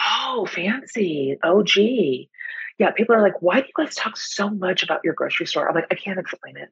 Oh, 0.00 0.48
fancy. 0.50 1.36
Oh, 1.44 1.62
gee. 1.62 2.30
Yeah, 2.78 2.90
people 2.90 3.14
are 3.14 3.22
like, 3.22 3.40
why 3.40 3.60
do 3.60 3.66
you 3.66 3.72
guys 3.84 3.94
talk 3.94 4.16
so 4.16 4.50
much 4.50 4.82
about 4.82 5.00
your 5.04 5.14
grocery 5.14 5.46
store? 5.46 5.68
I'm 5.68 5.74
like, 5.74 5.86
I 5.90 5.94
can't 5.94 6.18
explain 6.18 6.56
it. 6.56 6.70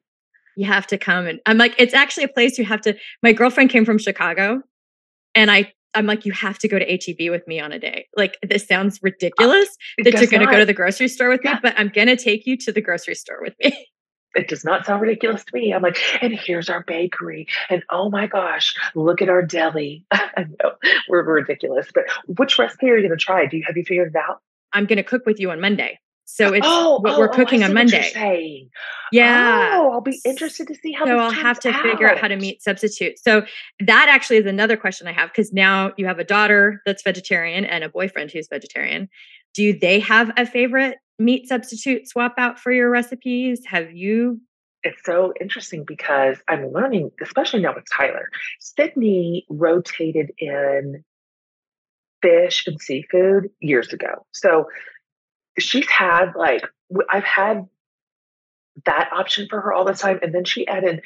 You 0.55 0.65
have 0.65 0.85
to 0.87 0.97
come 0.97 1.25
and 1.27 1.39
I'm 1.45 1.57
like, 1.57 1.75
it's 1.77 1.93
actually 1.93 2.25
a 2.25 2.27
place 2.29 2.57
you 2.57 2.65
have 2.65 2.81
to. 2.81 2.95
My 3.23 3.31
girlfriend 3.33 3.69
came 3.69 3.85
from 3.85 3.97
Chicago 3.97 4.61
and 5.33 5.49
I 5.49 5.73
I'm 5.95 6.05
like, 6.05 6.25
you 6.25 6.31
have 6.31 6.57
to 6.59 6.67
go 6.67 6.79
to 6.79 6.85
HEB 6.85 7.29
with 7.29 7.47
me 7.47 7.59
on 7.59 7.71
a 7.71 7.79
day. 7.79 8.07
Like 8.15 8.37
this 8.47 8.67
sounds 8.67 8.97
uh, 8.97 8.99
ridiculous 9.03 9.69
It 9.97 10.03
that 10.03 10.13
you're 10.13 10.27
gonna 10.27 10.51
go 10.51 10.59
to 10.59 10.65
the 10.65 10.73
grocery 10.73 11.07
store 11.07 11.29
with 11.29 11.41
Yeah. 11.43 11.53
me, 11.55 11.59
but 11.63 11.73
I'm 11.77 11.89
gonna 11.89 12.15
take 12.15 12.45
you 12.45 12.57
to 12.57 12.71
the 12.71 12.81
grocery 12.81 13.15
store 13.15 13.41
with 13.41 13.53
me. 13.63 13.87
It 14.35 14.47
does 14.47 14.65
not 14.65 14.83
sound 14.83 15.03
ridiculous 15.03 15.43
to 15.43 15.51
me. 15.53 15.71
I'm 15.71 15.83
like, 15.83 15.95
and 16.19 16.33
here's 16.33 16.67
our 16.67 16.83
bakery. 16.83 17.45
And 17.69 17.83
oh 17.91 18.09
my 18.09 18.25
gosh, 18.25 18.73
look 18.95 19.21
at 19.21 19.29
our 19.29 19.43
deli. 19.43 20.07
I 20.11 20.47
know 20.59 20.71
we're 21.07 21.21
ridiculous. 21.21 21.87
But 21.93 22.05
which 22.25 22.57
recipe 22.57 22.89
are 22.89 22.97
you 22.97 23.07
going 23.07 23.15
to 23.15 23.23
try? 23.23 23.45
Do 23.45 23.57
you 23.57 23.63
have 23.67 23.77
you 23.77 23.85
figured 23.85 24.07
it 24.07 24.15
out? 24.15 24.39
I'm 24.73 24.87
gonna 24.87 25.03
cook 25.03 25.27
with 25.27 25.39
you 25.39 25.51
on 25.51 25.61
Monday. 25.61 25.99
So 26.33 26.51
it's 26.51 26.65
oh, 26.67 26.97
what 26.99 27.13
oh, 27.13 27.19
we're 27.19 27.25
oh, 27.25 27.29
oh 27.31 27.35
cooking 27.35 27.59
see 27.59 27.65
on 27.65 27.75
Monday. 27.75 28.67
Yeah. 29.11 29.69
Oh, 29.73 29.91
I'll 29.91 30.01
be 30.01 30.19
interested 30.25 30.67
to 30.67 30.73
see 30.73 30.91
how 30.91 31.05
so 31.05 31.19
I'll 31.19 31.29
have 31.29 31.59
to 31.59 31.71
turns 31.71 31.83
figure 31.83 32.09
out 32.09 32.17
how 32.17 32.27
to 32.27 32.33
out. 32.33 32.41
meat 32.41 32.63
substitute. 32.63 33.19
So 33.19 33.45
that 33.81 34.07
actually 34.09 34.37
is 34.37 34.47
another 34.47 34.75
question 34.75 35.05
I 35.05 35.11
have 35.11 35.29
because 35.29 35.53
now 35.53 35.93
you 35.95 36.07
have 36.07 36.17
a 36.17 36.23
daughter 36.23 36.81
that's 36.87 37.03
vegetarian 37.03 37.65
and 37.65 37.83
a 37.83 37.89
boyfriend 37.89 38.31
who's 38.31 38.47
vegetarian. 38.47 39.09
Do 39.53 39.77
they 39.77 39.99
have 39.99 40.31
a 40.35 40.47
favorite 40.47 40.97
meat 41.19 41.47
substitute 41.47 42.09
swap 42.09 42.33
out 42.39 42.59
for 42.59 42.71
your 42.71 42.89
recipes? 42.89 43.61
Have 43.67 43.91
you? 43.91 44.41
It's 44.81 45.05
so 45.05 45.33
interesting 45.39 45.83
because 45.85 46.37
I'm 46.47 46.73
learning, 46.73 47.11
especially 47.21 47.61
now 47.61 47.75
with 47.75 47.85
Tyler. 47.95 48.27
Sydney 48.59 49.45
rotated 49.51 50.31
in 50.39 51.03
fish 52.23 52.65
and 52.65 52.81
seafood 52.81 53.51
years 53.59 53.93
ago. 53.93 54.25
So 54.31 54.65
she's 55.59 55.89
had 55.89 56.33
like, 56.35 56.63
I've 57.09 57.23
had 57.23 57.67
that 58.85 59.09
option 59.13 59.47
for 59.49 59.61
her 59.61 59.73
all 59.73 59.85
the 59.85 59.93
time. 59.93 60.19
And 60.21 60.33
then 60.33 60.45
she 60.45 60.67
added 60.67 61.01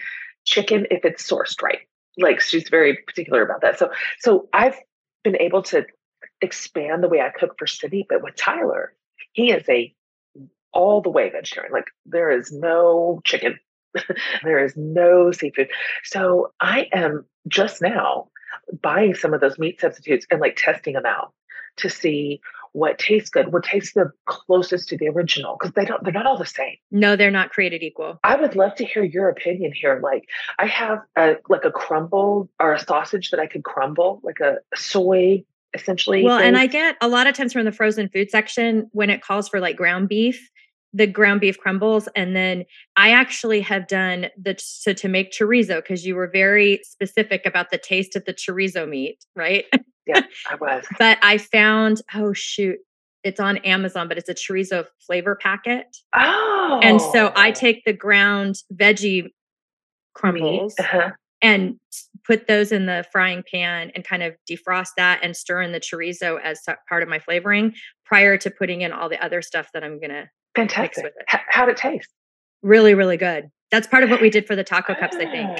chicken 0.45 0.88
if 0.89 1.06
it's 1.06 1.30
sourced 1.30 1.62
right. 1.62 1.80
Like 2.18 2.41
she's 2.41 2.70
very 2.70 2.98
particular 3.06 3.43
about 3.43 3.62
that. 3.62 3.78
So, 3.78 3.91
so 4.20 4.50
I've 4.54 4.78
been 5.24 5.39
able 5.39 5.64
to 5.64 5.86
expand 6.41 7.04
the 7.04 7.10
way 7.10 7.22
I 7.22 7.30
cook 7.30 7.56
for 7.58 7.68
Sydney, 7.68 8.06
but 8.08 8.24
with 8.24 8.36
Tyler, 8.36 8.93
he 9.34 9.52
is 9.52 9.68
a 9.70 9.93
all 10.74 11.02
the 11.02 11.10
way 11.10 11.30
vegetarian. 11.30 11.74
Like 11.74 11.88
there 12.06 12.32
is 12.32 12.52
no 12.52 13.22
chicken, 13.26 13.60
there 14.43 14.64
is 14.64 14.76
no 14.76 15.32
seafood. 15.32 15.70
So 16.04 16.54
I 16.60 16.88
am 16.93 17.26
just 17.48 17.82
now 17.82 18.30
buying 18.82 19.16
some 19.16 19.34
of 19.34 19.41
those 19.41 19.60
meat 19.60 19.80
substitutes 19.80 20.26
and 20.30 20.39
like 20.39 20.56
testing 20.58 20.93
them 20.93 21.06
out 21.06 21.34
to 21.78 21.89
see 21.89 22.41
what 22.78 23.00
tastes 23.00 23.32
good, 23.32 23.52
what 23.52 23.64
tastes 23.64 23.94
the 23.94 24.12
closest 24.28 24.88
to 24.90 24.98
the 24.98 25.08
original, 25.08 25.58
because 25.60 25.74
they 25.74 25.84
don't, 25.84 26.04
they're 26.04 26.14
not 26.14 26.28
all 26.28 26.38
the 26.38 26.46
same. 26.46 26.76
No, 26.92 27.16
they're 27.16 27.32
not 27.32 27.50
created 27.50 27.82
equal. 27.82 28.20
I 28.24 28.36
would 28.36 28.56
love 28.56 28.76
to 28.76 28.86
hear 28.86 29.04
your 29.04 29.30
opinion 29.30 29.74
here. 29.74 30.00
Like 30.04 30.26
I 30.60 30.68
have 30.68 31.00
a 31.16 31.38
like 31.50 31.66
a 31.66 31.72
crumble 31.72 32.50
or 32.60 32.74
a 32.74 32.80
sausage 32.80 33.32
that 33.32 33.40
I 33.40 33.48
could 33.48 33.64
crumble, 33.64 34.22
like 34.24 34.40
a 34.40 34.58
soy 34.76 35.44
essentially. 35.74 36.24
Well, 36.24 36.38
and 36.38 36.56
I 36.56 36.68
get 36.68 36.98
a 37.02 37.08
lot 37.08 37.26
of 37.26 37.36
times 37.36 37.52
from 37.52 37.66
the 37.66 37.72
frozen 37.72 38.10
food 38.10 38.30
section 38.30 38.90
when 38.92 39.10
it 39.10 39.22
calls 39.22 39.50
for 39.50 39.60
like 39.60 39.76
ground 39.76 40.08
beef, 40.08 40.48
the 40.94 41.08
ground 41.08 41.42
beef 41.42 41.58
crumbles. 41.58 42.08
And 42.16 42.36
then 42.36 42.64
I 42.96 43.10
actually 43.10 43.62
have 43.62 43.88
done 43.88 44.28
the 44.40 44.56
so 44.60 44.94
to 44.94 45.08
make 45.08 45.32
chorizo 45.32 45.78
because 45.78 46.06
you 46.06 46.16
were 46.16 46.28
very 46.28 46.82
specific 46.84 47.48
about 47.48 47.72
the 47.72 47.80
taste 47.80 48.16
of 48.16 48.26
the 48.26 48.36
chorizo 48.36 48.88
meat, 48.88 49.26
right? 49.36 49.66
Yeah, 50.08 50.22
I 50.49 50.55
was. 50.55 50.86
but 50.99 51.18
I 51.22 51.38
found, 51.38 52.01
oh 52.14 52.34
shoot, 52.34 52.78
it's 53.24 53.39
on 53.39 53.58
Amazon, 53.58 54.08
but 54.08 54.18
it's 54.18 54.30
a 54.30 54.34
chorizo 54.34 54.86
flavor 55.05 55.36
packet. 55.36 55.97
Oh. 56.16 56.80
And 56.84 57.01
so 57.01 57.28
I 57.36 57.49
oh. 57.49 57.53
take 57.53 57.84
the 57.86 57.93
ground 57.93 58.55
veggie 58.74 59.32
crumbles 60.14 60.76
uh-huh. 60.80 61.12
and 61.41 61.80
put 62.26 62.47
those 62.47 62.72
in 62.72 62.86
the 62.86 63.05
frying 63.12 63.43
pan 63.51 63.91
and 63.95 64.03
kind 64.03 64.24
of 64.24 64.36
defrost 64.49 64.89
that 64.97 65.20
and 65.24 65.36
stir 65.36 65.62
in 65.62 65.72
the 65.72 65.80
chorizo 65.80 66.39
as 66.41 66.62
part 66.89 67.03
of 67.03 67.10
my 67.10 67.20
flavoring 67.20 67.74
prior 68.05 68.38
to 68.38 68.49
putting 68.49 68.82
in 68.82 68.91
all 68.91 69.10
the 69.10 69.24
other 69.24 69.41
stuff 69.41 69.70
that 69.74 69.84
I'm 69.84 69.99
going 69.99 70.10
to 70.10 70.30
Fantastic. 70.55 71.03
mix 71.03 71.03
with 71.03 71.14
it. 71.18 71.26
H- 71.34 71.41
how'd 71.49 71.70
it 71.70 71.78
taste? 71.78 72.10
Really, 72.64 72.95
really 72.95 73.18
good. 73.18 73.49
That's 73.72 73.88
part 73.88 74.03
of 74.03 74.10
what 74.10 74.22
we 74.22 74.30
did 74.30 74.47
for 74.47 74.55
the 74.55 74.64
taco 74.64 74.95
cups, 74.95 75.16
I 75.16 75.26
think. 75.26 75.60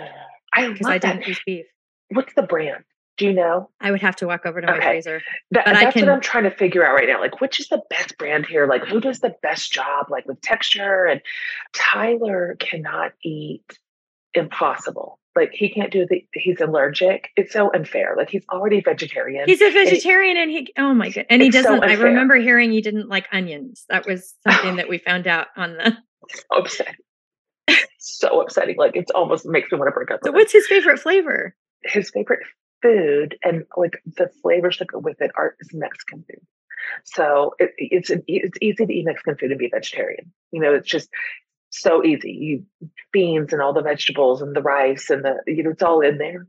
I 0.54 0.70
because 0.70 0.88
I 0.88 0.98
didn't 0.98 1.28
use 1.28 1.40
beef. 1.46 1.66
What's 2.10 2.34
the 2.34 2.42
brand? 2.42 2.84
Do 3.18 3.26
you 3.26 3.34
know? 3.34 3.70
I 3.82 3.90
would 3.90 4.02
have 4.02 4.16
to 4.18 4.28
walk 4.28 4.46
over 4.46 4.62
to 4.62 4.70
okay. 4.70 4.80
my 4.80 4.86
freezer. 4.86 5.22
That, 5.52 5.66
but 5.66 5.74
that's 5.74 5.94
can, 5.94 6.06
what 6.06 6.14
I'm 6.14 6.22
trying 6.22 6.44
to 6.44 6.52
figure 6.52 6.86
out 6.86 6.94
right 6.94 7.08
now. 7.08 7.20
Like, 7.20 7.42
which 7.42 7.60
is 7.60 7.68
the 7.68 7.82
best 7.90 8.18
brand 8.18 8.46
here? 8.46 8.68
Like, 8.68 8.86
who 8.86 9.00
does 9.00 9.20
the 9.20 9.34
best 9.42 9.72
job? 9.72 10.08
Like 10.10 10.28
with 10.28 10.40
texture 10.42 11.06
and 11.06 11.22
Tyler 11.74 12.56
cannot 12.60 13.14
eat 13.24 13.80
impossible. 14.36 15.20
Like 15.36 15.52
he 15.54 15.70
can't 15.70 15.92
do 15.92 16.06
the. 16.10 16.26
He's 16.34 16.60
allergic. 16.62 17.30
It's 17.36 17.54
so 17.54 17.72
unfair. 17.74 18.16
Like 18.18 18.30
he's 18.30 18.46
already 18.52 18.82
vegetarian. 18.82 19.44
He's 19.46 19.62
a 19.62 19.72
vegetarian, 19.72 20.36
and 20.36 20.50
he. 20.50 20.58
And 20.58 20.68
he 20.68 20.74
oh 20.78 20.94
my 20.96 21.10
god! 21.12 21.28
And 21.30 21.44
he 21.44 21.50
doesn't. 21.50 21.80
So 21.80 21.88
I 21.88 21.94
remember 21.94 22.38
hearing 22.38 22.72
he 22.72 22.82
didn't 22.82 23.08
like 23.08 23.28
onions. 23.32 23.86
That 23.90 24.08
was 24.08 24.34
something 24.48 24.78
that 24.78 24.90
we 24.90 24.98
found 24.98 25.28
out 25.28 25.48
on 25.56 25.74
the. 25.74 25.96
So 26.30 26.58
upsetting. 26.58 26.96
so 28.00 28.42
upsetting. 28.42 28.78
Like 28.78 28.96
it's 28.96 29.12
almost 29.12 29.46
makes 29.46 29.72
me 29.72 29.78
want 29.78 29.90
to 29.90 29.94
break 29.94 30.10
up. 30.10 30.22
So, 30.24 30.32
what's 30.32 30.52
his 30.52 30.66
favorite 30.66 31.00
flavor? 31.00 31.56
His 31.84 32.10
favorite 32.10 32.40
food 32.88 33.38
and 33.44 33.66
like 33.76 34.02
the 34.06 34.30
flavors 34.42 34.78
that 34.78 34.88
go 34.88 35.00
with 35.00 35.22
it 35.22 35.32
are 35.36 35.56
is 35.60 35.74
Mexican 35.74 36.24
food. 36.28 36.46
So 37.04 37.54
it, 37.60 37.72
it's 37.78 38.12
it's 38.28 38.58
easy 38.62 38.86
to 38.86 38.94
eat 38.94 39.06
Mexican 39.06 39.38
food 39.38 39.52
and 39.52 39.60
be 39.60 39.70
vegetarian. 39.70 40.32
You 40.52 40.62
know, 40.62 40.74
it's 40.74 40.90
just 40.90 41.10
so 41.70 42.04
easy. 42.04 42.32
You 42.32 42.90
beans 43.12 43.54
and 43.54 43.62
all 43.62 43.74
the 43.74 43.82
vegetables 43.82 44.42
and 44.42 44.56
the 44.56 44.62
rice 44.62 45.10
and 45.10 45.24
the 45.24 45.38
you 45.48 45.64
know 45.64 45.72
it's 45.72 45.84
all 45.84 46.02
in 46.02 46.18
there. 46.18 46.48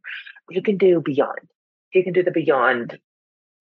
You 0.50 0.62
can 0.62 0.76
do 0.76 1.00
beyond. 1.00 1.50
You 1.92 2.04
can 2.04 2.12
do 2.12 2.22
the 2.22 2.30
beyond 2.30 2.98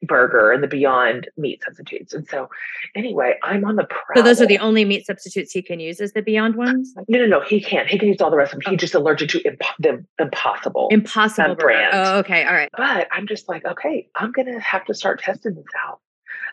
burger 0.03 0.51
and 0.51 0.63
the 0.63 0.67
beyond 0.67 1.27
meat 1.37 1.63
substitutes. 1.63 2.13
And 2.13 2.27
so 2.27 2.49
anyway, 2.95 3.35
I'm 3.43 3.65
on 3.65 3.75
the 3.75 3.85
prowl. 3.85 4.15
So 4.15 4.21
those 4.21 4.41
are 4.41 4.45
the 4.45 4.59
only 4.59 4.85
meat 4.85 5.05
substitutes 5.05 5.51
he 5.51 5.61
can 5.61 5.79
use 5.79 5.99
as 5.99 6.13
the 6.13 6.21
beyond 6.21 6.55
ones? 6.55 6.93
No, 7.07 7.19
no, 7.19 7.25
no. 7.25 7.41
He 7.41 7.61
can't. 7.61 7.87
He 7.87 7.97
can 7.97 8.07
use 8.07 8.21
all 8.21 8.29
the 8.29 8.37
rest 8.37 8.53
of 8.53 8.59
them. 8.59 8.63
Oh. 8.67 8.71
He's 8.71 8.79
just 8.79 8.95
allergic 8.95 9.29
to 9.29 9.41
imp- 9.41 9.61
the 9.79 10.05
impossible. 10.19 10.87
Impossible 10.91 11.55
brand. 11.55 11.91
Oh, 11.93 12.19
okay. 12.19 12.43
All 12.45 12.53
right. 12.53 12.69
But 12.75 13.07
I'm 13.11 13.27
just 13.27 13.49
like, 13.49 13.65
okay, 13.65 14.07
I'm 14.15 14.31
gonna 14.31 14.59
have 14.59 14.85
to 14.85 14.93
start 14.93 15.21
testing 15.21 15.55
this 15.55 15.65
out. 15.85 15.99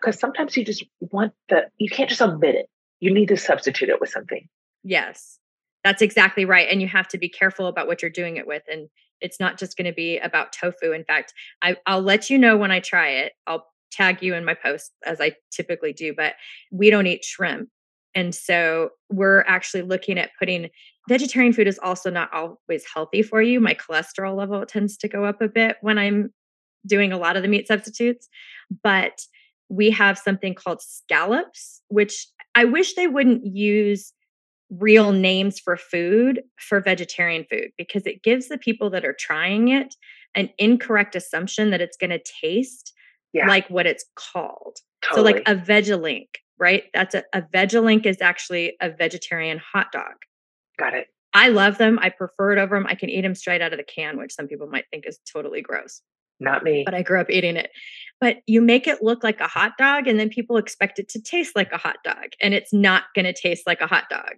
Because 0.00 0.18
sometimes 0.18 0.56
you 0.56 0.64
just 0.64 0.84
want 1.00 1.32
the 1.48 1.68
you 1.78 1.88
can't 1.88 2.08
just 2.08 2.22
omit 2.22 2.54
it. 2.54 2.70
You 3.00 3.12
need 3.12 3.28
to 3.28 3.36
substitute 3.36 3.88
it 3.88 4.00
with 4.00 4.10
something. 4.10 4.48
Yes. 4.82 5.38
That's 5.82 6.00
exactly 6.00 6.46
right. 6.46 6.66
And 6.70 6.80
you 6.80 6.88
have 6.88 7.08
to 7.08 7.18
be 7.18 7.28
careful 7.28 7.66
about 7.66 7.86
what 7.86 8.00
you're 8.00 8.10
doing 8.10 8.38
it 8.38 8.46
with. 8.46 8.62
And 8.70 8.88
it's 9.24 9.40
not 9.40 9.58
just 9.58 9.76
going 9.76 9.86
to 9.86 9.92
be 9.92 10.18
about 10.18 10.52
tofu. 10.52 10.92
In 10.92 11.02
fact, 11.02 11.32
I, 11.62 11.76
I'll 11.86 12.02
let 12.02 12.30
you 12.30 12.38
know 12.38 12.56
when 12.56 12.70
I 12.70 12.78
try 12.78 13.08
it. 13.08 13.32
I'll 13.46 13.66
tag 13.90 14.22
you 14.22 14.34
in 14.34 14.44
my 14.44 14.54
post 14.54 14.92
as 15.04 15.20
I 15.20 15.32
typically 15.50 15.92
do, 15.92 16.14
but 16.14 16.34
we 16.70 16.90
don't 16.90 17.06
eat 17.06 17.24
shrimp. 17.24 17.68
And 18.14 18.34
so 18.34 18.90
we're 19.10 19.40
actually 19.40 19.82
looking 19.82 20.18
at 20.18 20.30
putting 20.38 20.68
vegetarian 21.08 21.52
food 21.52 21.66
is 21.66 21.80
also 21.82 22.10
not 22.10 22.32
always 22.32 22.84
healthy 22.92 23.22
for 23.22 23.42
you. 23.42 23.60
My 23.60 23.74
cholesterol 23.74 24.36
level 24.36 24.64
tends 24.66 24.96
to 24.98 25.08
go 25.08 25.24
up 25.24 25.40
a 25.40 25.48
bit 25.48 25.76
when 25.80 25.98
I'm 25.98 26.32
doing 26.86 27.12
a 27.12 27.18
lot 27.18 27.36
of 27.36 27.42
the 27.42 27.48
meat 27.48 27.66
substitutes, 27.66 28.28
but 28.82 29.20
we 29.68 29.90
have 29.90 30.18
something 30.18 30.54
called 30.54 30.82
scallops, 30.82 31.80
which 31.88 32.26
I 32.54 32.64
wish 32.64 32.94
they 32.94 33.06
wouldn't 33.06 33.46
use 33.46 34.12
real 34.70 35.12
names 35.12 35.60
for 35.60 35.76
food 35.76 36.42
for 36.58 36.80
vegetarian 36.80 37.44
food 37.50 37.70
because 37.76 38.06
it 38.06 38.22
gives 38.22 38.48
the 38.48 38.58
people 38.58 38.90
that 38.90 39.04
are 39.04 39.16
trying 39.18 39.68
it 39.68 39.94
an 40.34 40.50
incorrect 40.58 41.14
assumption 41.14 41.70
that 41.70 41.80
it's 41.80 41.96
going 41.96 42.10
to 42.10 42.22
taste 42.42 42.92
yeah. 43.32 43.46
like 43.46 43.68
what 43.68 43.86
it's 43.86 44.04
called. 44.16 44.78
Totally. 45.02 45.32
So, 45.32 45.36
like 45.36 45.42
a 45.46 45.54
Veja-Link, 45.54 46.28
right? 46.58 46.84
That's 46.92 47.14
a, 47.14 47.24
a 47.32 47.42
Veja-Link 47.52 48.06
is 48.06 48.20
actually 48.20 48.76
a 48.80 48.90
vegetarian 48.90 49.60
hot 49.72 49.92
dog. 49.92 50.14
Got 50.78 50.94
it. 50.94 51.08
I 51.34 51.48
love 51.48 51.78
them. 51.78 51.98
I 52.00 52.10
prefer 52.10 52.52
it 52.52 52.58
over 52.58 52.76
them. 52.76 52.86
I 52.88 52.94
can 52.94 53.10
eat 53.10 53.22
them 53.22 53.34
straight 53.34 53.60
out 53.60 53.72
of 53.72 53.78
the 53.78 53.84
can, 53.84 54.18
which 54.18 54.32
some 54.32 54.46
people 54.46 54.68
might 54.68 54.84
think 54.90 55.04
is 55.06 55.18
totally 55.32 55.60
gross. 55.60 56.00
Not 56.40 56.62
me. 56.62 56.82
But 56.84 56.94
I 56.94 57.02
grew 57.02 57.20
up 57.20 57.30
eating 57.30 57.56
it. 57.56 57.70
But 58.20 58.38
you 58.46 58.60
make 58.60 58.86
it 58.86 59.02
look 59.02 59.24
like 59.24 59.40
a 59.40 59.48
hot 59.48 59.72
dog, 59.78 60.06
and 60.06 60.18
then 60.18 60.28
people 60.28 60.56
expect 60.56 60.98
it 60.98 61.08
to 61.10 61.20
taste 61.20 61.56
like 61.56 61.72
a 61.72 61.76
hot 61.76 61.96
dog, 62.04 62.30
and 62.40 62.54
it's 62.54 62.72
not 62.72 63.04
going 63.14 63.24
to 63.24 63.32
taste 63.32 63.66
like 63.66 63.80
a 63.80 63.86
hot 63.86 64.04
dog. 64.08 64.34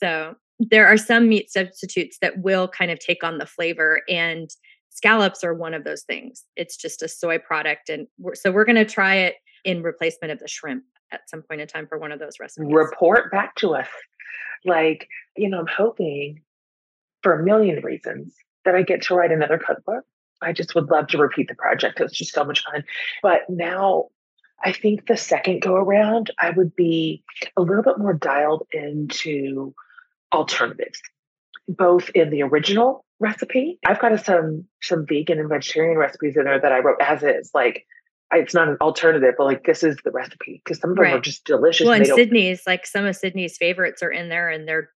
So 0.00 0.36
there 0.58 0.86
are 0.86 0.96
some 0.96 1.28
meat 1.28 1.50
substitutes 1.50 2.18
that 2.20 2.38
will 2.38 2.68
kind 2.68 2.90
of 2.90 2.98
take 2.98 3.22
on 3.22 3.38
the 3.38 3.46
flavor 3.46 4.02
and 4.08 4.50
scallops 4.90 5.44
are 5.44 5.54
one 5.54 5.74
of 5.74 5.84
those 5.84 6.02
things. 6.02 6.44
It's 6.56 6.76
just 6.76 7.02
a 7.02 7.08
soy 7.08 7.38
product 7.38 7.88
and 7.88 8.06
we're, 8.18 8.34
so 8.34 8.50
we're 8.50 8.64
going 8.64 8.76
to 8.76 8.84
try 8.84 9.14
it 9.16 9.36
in 9.64 9.82
replacement 9.82 10.32
of 10.32 10.38
the 10.40 10.48
shrimp 10.48 10.84
at 11.12 11.28
some 11.30 11.42
point 11.42 11.60
in 11.60 11.68
time 11.68 11.86
for 11.86 11.98
one 11.98 12.12
of 12.12 12.18
those 12.18 12.40
recipes. 12.40 12.68
Report 12.70 13.30
back 13.30 13.54
to 13.56 13.74
us. 13.74 13.88
Like, 14.64 15.08
you 15.36 15.48
know, 15.48 15.60
I'm 15.60 15.66
hoping 15.68 16.42
for 17.22 17.38
a 17.38 17.44
million 17.44 17.82
reasons 17.82 18.34
that 18.64 18.74
I 18.74 18.82
get 18.82 19.02
to 19.02 19.14
write 19.14 19.32
another 19.32 19.58
cookbook. 19.58 20.04
I 20.42 20.52
just 20.52 20.74
would 20.74 20.90
love 20.90 21.08
to 21.08 21.18
repeat 21.18 21.48
the 21.48 21.54
project. 21.54 22.00
It's 22.00 22.16
just 22.16 22.32
so 22.32 22.44
much 22.44 22.64
fun. 22.64 22.84
But 23.22 23.48
now 23.48 24.08
I 24.64 24.72
think 24.72 25.06
the 25.06 25.16
second 25.16 25.62
go 25.62 25.74
around, 25.74 26.30
I 26.40 26.50
would 26.50 26.74
be 26.74 27.22
a 27.56 27.62
little 27.62 27.82
bit 27.82 27.98
more 27.98 28.14
dialed 28.14 28.66
into 28.72 29.74
alternatives, 30.32 31.00
both 31.68 32.10
in 32.14 32.30
the 32.30 32.42
original 32.42 33.04
recipe. 33.20 33.78
I've 33.86 34.00
got 34.00 34.24
some 34.24 34.64
some 34.82 35.06
vegan 35.06 35.38
and 35.38 35.48
vegetarian 35.48 35.98
recipes 35.98 36.36
in 36.36 36.44
there 36.44 36.60
that 36.60 36.72
I 36.72 36.78
wrote 36.78 36.98
as 37.00 37.22
is. 37.22 37.50
Like 37.54 37.86
it's 38.32 38.54
not 38.54 38.68
an 38.68 38.76
alternative, 38.80 39.34
but 39.36 39.44
like 39.44 39.64
this 39.64 39.82
is 39.82 39.96
the 40.04 40.10
recipe 40.10 40.60
because 40.64 40.80
some 40.80 40.90
of 40.90 40.96
them 40.96 41.04
right. 41.04 41.14
are 41.14 41.20
just 41.20 41.44
delicious. 41.44 41.86
Well, 41.86 41.94
and, 41.94 42.04
and 42.04 42.14
Sydney's 42.14 42.66
like 42.66 42.86
some 42.86 43.06
of 43.06 43.16
Sydney's 43.16 43.56
favorites 43.56 44.02
are 44.02 44.10
in 44.10 44.28
there, 44.28 44.48
and 44.48 44.68
they're. 44.68 44.90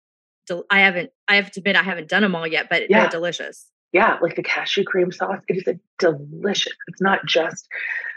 Del- 0.47 0.65
I 0.69 0.79
haven't. 0.79 1.11
I 1.27 1.35
have 1.35 1.51
to 1.51 1.59
admit, 1.59 1.75
I 1.75 1.83
haven't 1.83 2.09
done 2.09 2.23
them 2.23 2.35
all 2.35 2.47
yet, 2.47 2.67
but 2.69 2.89
yeah. 2.89 3.01
they're 3.01 3.09
delicious. 3.09 3.67
Yeah, 3.91 4.17
like 4.21 4.35
the 4.35 4.43
cashew 4.43 4.83
cream 4.83 5.11
sauce. 5.11 5.39
It 5.47 5.57
is 5.57 5.67
a 5.67 5.79
delicious. 5.97 6.73
It's 6.87 7.01
not 7.01 7.25
just 7.25 7.67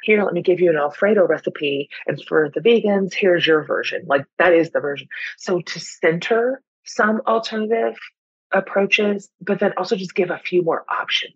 here. 0.02 0.22
Let 0.22 0.34
me 0.34 0.42
give 0.42 0.60
you 0.60 0.70
an 0.70 0.76
Alfredo 0.76 1.26
recipe, 1.26 1.88
and 2.06 2.22
for 2.26 2.50
the 2.54 2.60
vegans, 2.60 3.14
here's 3.14 3.46
your 3.46 3.64
version. 3.64 4.04
Like 4.06 4.24
that 4.38 4.54
is 4.54 4.70
the 4.70 4.80
version. 4.80 5.08
So 5.36 5.60
to 5.60 5.80
center 5.80 6.62
some 6.84 7.22
alternative 7.26 7.96
approaches, 8.52 9.28
but 9.40 9.60
then 9.60 9.72
also 9.76 9.96
just 9.96 10.14
give 10.14 10.30
a 10.30 10.38
few 10.38 10.62
more 10.62 10.84
options. 10.88 11.34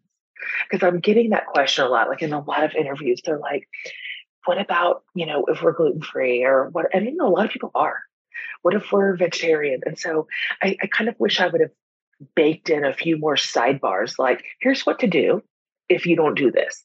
Because 0.71 0.87
I'm 0.87 1.01
getting 1.01 1.31
that 1.31 1.47
question 1.47 1.85
a 1.85 1.89
lot, 1.89 2.09
like 2.09 2.23
in 2.23 2.33
a 2.33 2.41
lot 2.41 2.65
of 2.65 2.75
interviews, 2.75 3.23
they're 3.25 3.39
like, 3.39 3.69
what 4.45 4.61
about, 4.61 5.03
you 5.15 5.27
know, 5.27 5.45
if 5.47 5.63
we're 5.63 5.73
gluten 5.73 6.03
free 6.03 6.45
or 6.45 6.69
what? 6.69 6.87
I 6.95 7.01
mean, 7.01 7.19
a 7.21 7.27
lot 7.27 7.47
of 7.47 7.51
people 7.51 7.71
are. 7.75 8.03
What 8.63 8.75
if 8.75 8.93
we're 8.93 9.17
vegetarian? 9.17 9.81
And 9.87 9.99
so 9.99 10.29
I, 10.63 10.77
I 10.83 10.87
kind 10.87 11.09
of 11.09 11.19
wish 11.19 11.41
I 11.41 11.49
would 11.49 11.61
have 11.61 11.71
baked 12.35 12.71
in 12.71 12.85
a 12.85 12.95
few 12.95 13.19
more 13.19 13.37
sidebars 13.37 14.19
like, 14.19 14.45
here's 14.61 14.87
what 14.87 15.01
to 15.01 15.07
do 15.07 15.43
if 15.89 16.07
you 16.07 16.17
don't 16.17 16.37
do 16.37 16.51
this. 16.51 16.85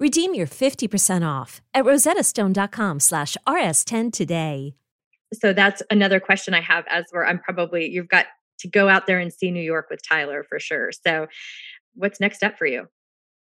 Redeem 0.00 0.34
your 0.34 0.46
50% 0.46 1.28
off 1.28 1.60
at 1.74 1.84
rosettastone.com 1.84 3.00
slash 3.00 3.36
rs10 3.46 4.12
today. 4.12 4.74
So 5.34 5.52
that's 5.52 5.82
another 5.90 6.18
question 6.18 6.54
I 6.54 6.60
have 6.62 6.84
as 6.88 7.04
where 7.10 7.24
I'm 7.24 7.38
probably, 7.38 7.88
you've 7.88 8.08
got 8.08 8.26
to 8.60 8.68
go 8.68 8.88
out 8.88 9.06
there 9.06 9.20
and 9.20 9.32
see 9.32 9.50
New 9.50 9.62
York 9.62 9.86
with 9.90 10.00
Tyler 10.02 10.42
for 10.48 10.58
sure. 10.58 10.90
So 11.06 11.28
what's 11.94 12.18
next 12.18 12.42
up 12.42 12.58
for 12.58 12.66
you? 12.66 12.88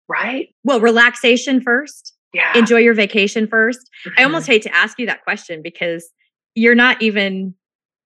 Right. 0.08 0.50
Well, 0.64 0.80
relaxation 0.82 1.62
first. 1.62 2.14
Yeah. 2.34 2.58
Enjoy 2.58 2.78
your 2.78 2.94
vacation 2.94 3.48
1st 3.48 3.80
I 4.18 4.22
Mhm. 4.22 4.26
almost 4.26 4.48
hate 4.48 4.62
to 4.64 4.76
ask 4.76 5.00
you 5.00 5.06
that 5.08 5.24
question 5.24 5.62
because 5.62 6.12
you're 6.56 6.76
not 6.76 7.02
even 7.02 7.56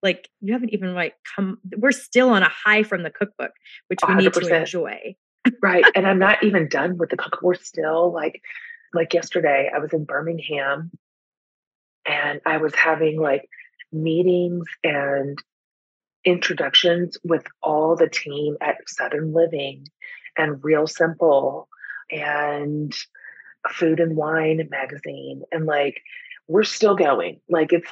like 0.02 0.30
you 0.41 0.52
haven't 0.54 0.70
even 0.74 0.94
like 0.94 1.16
come 1.36 1.60
we're 1.78 1.91
still 1.94 2.30
on 2.30 2.44
a 2.44 2.50
high 2.50 2.84
from 2.84 3.04
the 3.04 3.10
cookbook, 3.10 3.52
which 3.88 4.00
we 4.08 4.16
need 4.16 4.34
to 4.34 4.56
enjoy. 4.60 5.16
Right. 5.62 5.86
And 5.96 6.08
I'm 6.08 6.20
not 6.20 6.44
even 6.44 6.68
done 6.68 6.98
with 6.98 7.10
the 7.10 7.18
cook. 7.18 7.39
We're 7.41 7.56
still 7.56 8.12
like, 8.12 8.41
like 8.94 9.14
yesterday, 9.14 9.70
I 9.74 9.80
was 9.80 9.94
in 9.94 10.06
Birmingham 10.06 10.91
and 12.06 12.41
I 12.46 12.58
was 12.58 12.76
having 12.76 13.20
like 13.20 13.50
meetings 13.91 14.66
and 14.84 15.38
introductions 16.26 17.18
with 17.24 17.46
all 17.62 17.96
the 17.96 18.10
team 18.10 18.58
at 18.62 18.78
Southern 18.88 19.34
Living 19.34 19.88
and 20.38 20.64
Real 20.64 20.88
Simple 20.88 21.68
and 22.12 22.94
Food 23.70 24.00
and 24.00 24.16
Wine 24.16 24.68
magazine. 24.70 25.44
And 25.52 25.66
like, 25.66 26.02
we're 26.48 26.64
still 26.64 26.96
going. 26.96 27.39
Like, 27.50 27.74
it's, 27.74 27.89